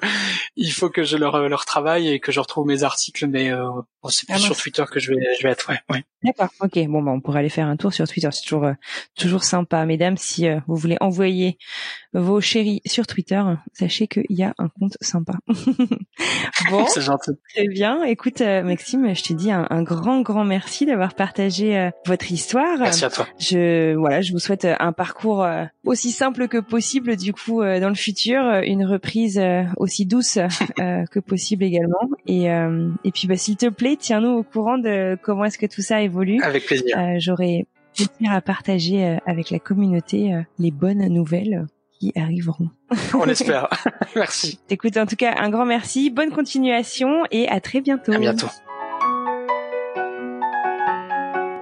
il 0.54 0.70
faut 0.70 0.88
que 0.88 1.02
je 1.02 1.16
le, 1.16 1.48
le 1.48 1.54
retravaille 1.54 2.08
et 2.08 2.20
que 2.20 2.30
je 2.30 2.38
retrouve 2.38 2.66
mes 2.66 2.84
articles, 2.84 3.26
mais 3.26 3.50
euh, 3.50 3.68
c'est 4.08 4.26
plus 4.26 4.36
ah 4.36 4.38
sur 4.38 4.56
Twitter 4.56 4.84
que 4.90 5.00
je 5.00 5.12
vais, 5.12 5.20
je 5.38 5.42
vais 5.42 5.50
être. 5.50 5.68
Ouais, 5.68 5.80
ouais. 5.90 6.04
D'accord. 6.22 6.48
Ok. 6.60 6.78
Bon, 6.86 7.02
bah, 7.02 7.10
on 7.10 7.20
pourrait 7.20 7.40
aller 7.40 7.48
faire 7.48 7.66
un 7.66 7.76
tour 7.76 7.92
sur 7.92 8.06
Twitter. 8.06 8.28
C'est 8.30 8.42
toujours, 8.42 8.66
euh, 8.66 8.74
toujours 9.16 9.42
sympa, 9.42 9.84
mesdames. 9.84 10.16
Si 10.16 10.46
vous 10.68 10.76
voulez 10.76 10.96
envoyer 11.00 11.58
vos 12.12 12.40
chéris 12.40 12.82
sur 12.86 13.06
Twitter, 13.06 13.42
sachez 13.72 14.06
qu'il 14.06 14.24
y 14.30 14.44
a 14.44 14.54
un 14.58 14.68
compte 14.68 14.96
sympa. 15.00 15.34
bon. 16.70 16.86
c'est 16.86 17.02
gentil. 17.02 17.32
Très 17.52 17.66
bien. 17.66 18.04
Écoute, 18.04 18.40
Maxime, 18.40 19.12
je 19.14 19.22
te 19.22 19.32
dis 19.32 19.50
un, 19.50 19.66
un 19.70 19.82
grand, 19.82 20.20
grand 20.20 20.44
merci 20.44 20.86
d'avoir 20.86 21.14
partagé 21.14 21.90
votre 22.04 22.30
histoire. 22.30 22.78
Merci 22.78 23.04
à 23.04 23.10
toi. 23.10 23.26
Je 23.38 23.94
voilà, 23.94 24.20
je 24.20 24.32
vous 24.32 24.38
souhaite 24.38 24.66
un 24.78 24.92
parcours 24.92 25.42
euh, 25.44 25.64
aussi 25.84 26.12
simple 26.12 26.48
que 26.48 26.58
possible 26.58 27.16
du 27.16 27.32
coup 27.32 27.62
euh, 27.62 27.80
dans 27.80 27.88
le 27.88 27.94
futur, 27.94 28.40
une 28.64 28.84
reprise 28.84 29.38
euh, 29.38 29.62
aussi 29.76 30.06
douce 30.06 30.38
que 30.76 31.18
possible 31.20 31.64
également. 31.64 32.08
Et 32.26 32.46
et 32.46 33.12
puis 33.12 33.26
bah 33.26 33.36
s'il 33.36 33.56
te 33.56 33.68
plaît, 33.68 33.96
tiens-nous 33.98 34.30
au 34.30 34.42
courant 34.42 34.78
de 34.78 35.18
comment 35.22 35.44
est-ce 35.44 35.58
que 35.58 35.66
tout 35.66 35.82
ça 35.82 36.02
évolue. 36.02 36.40
Avec 36.42 36.66
plaisir. 36.66 36.96
J'aurais 37.18 37.66
plaisir 37.94 38.32
à 38.32 38.40
partager 38.40 39.18
avec 39.26 39.50
la 39.50 39.58
communauté 39.58 40.32
les 40.58 40.70
bonnes 40.70 41.06
nouvelles 41.08 41.66
qui 41.98 42.12
arriveront. 42.14 42.70
On 43.14 43.24
espère. 43.28 43.68
merci. 44.14 44.58
Écoute, 44.68 44.96
en 44.96 45.06
tout 45.06 45.16
cas, 45.16 45.34
un 45.38 45.50
grand 45.50 45.64
merci, 45.64 46.10
bonne 46.10 46.30
continuation 46.30 47.22
et 47.30 47.48
à 47.48 47.60
très 47.60 47.80
bientôt. 47.80 48.12
À 48.12 48.18
bientôt. 48.18 48.48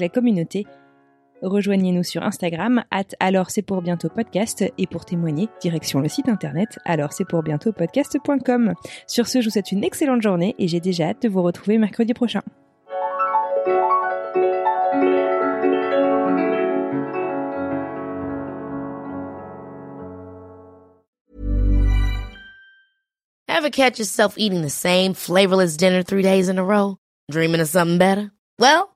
la 0.00 0.08
communauté. 0.08 0.66
Rejoignez-nous 1.42 2.02
sur 2.02 2.22
Instagram, 2.22 2.84
at 2.90 3.04
alors 3.20 3.50
c'est 3.50 3.62
pour 3.62 3.82
bientôt 3.82 4.08
podcast, 4.08 4.64
et 4.78 4.86
pour 4.86 5.04
témoigner, 5.04 5.48
direction 5.60 6.00
le 6.00 6.08
site 6.08 6.28
internet 6.28 6.78
alors 6.84 7.12
c'est 7.12 7.26
pour 7.26 7.42
bientôt 7.42 7.72
podcast.com. 7.72 8.74
Sur 9.06 9.26
ce, 9.26 9.40
je 9.40 9.46
vous 9.46 9.52
souhaite 9.52 9.72
une 9.72 9.84
excellente 9.84 10.22
journée 10.22 10.54
et 10.58 10.66
j'ai 10.66 10.80
déjà 10.80 11.08
hâte 11.08 11.22
de 11.22 11.28
vous 11.28 11.42
retrouver 11.42 11.78
mercredi 11.78 12.14
prochain. 12.14 12.42
Ever 23.48 23.70
catch 23.70 23.98
yourself 23.98 24.34
eating 24.36 24.62
the 24.62 24.70
same 24.70 25.12
flavorless 25.12 25.76
dinner 25.76 26.02
three 26.02 26.22
days 26.22 26.48
in 26.48 26.58
a 26.58 26.64
row? 26.64 26.98
Dreaming 27.30 27.60
of 27.60 27.68
something 27.68 27.98
better? 27.98 28.30
Well, 28.58 28.95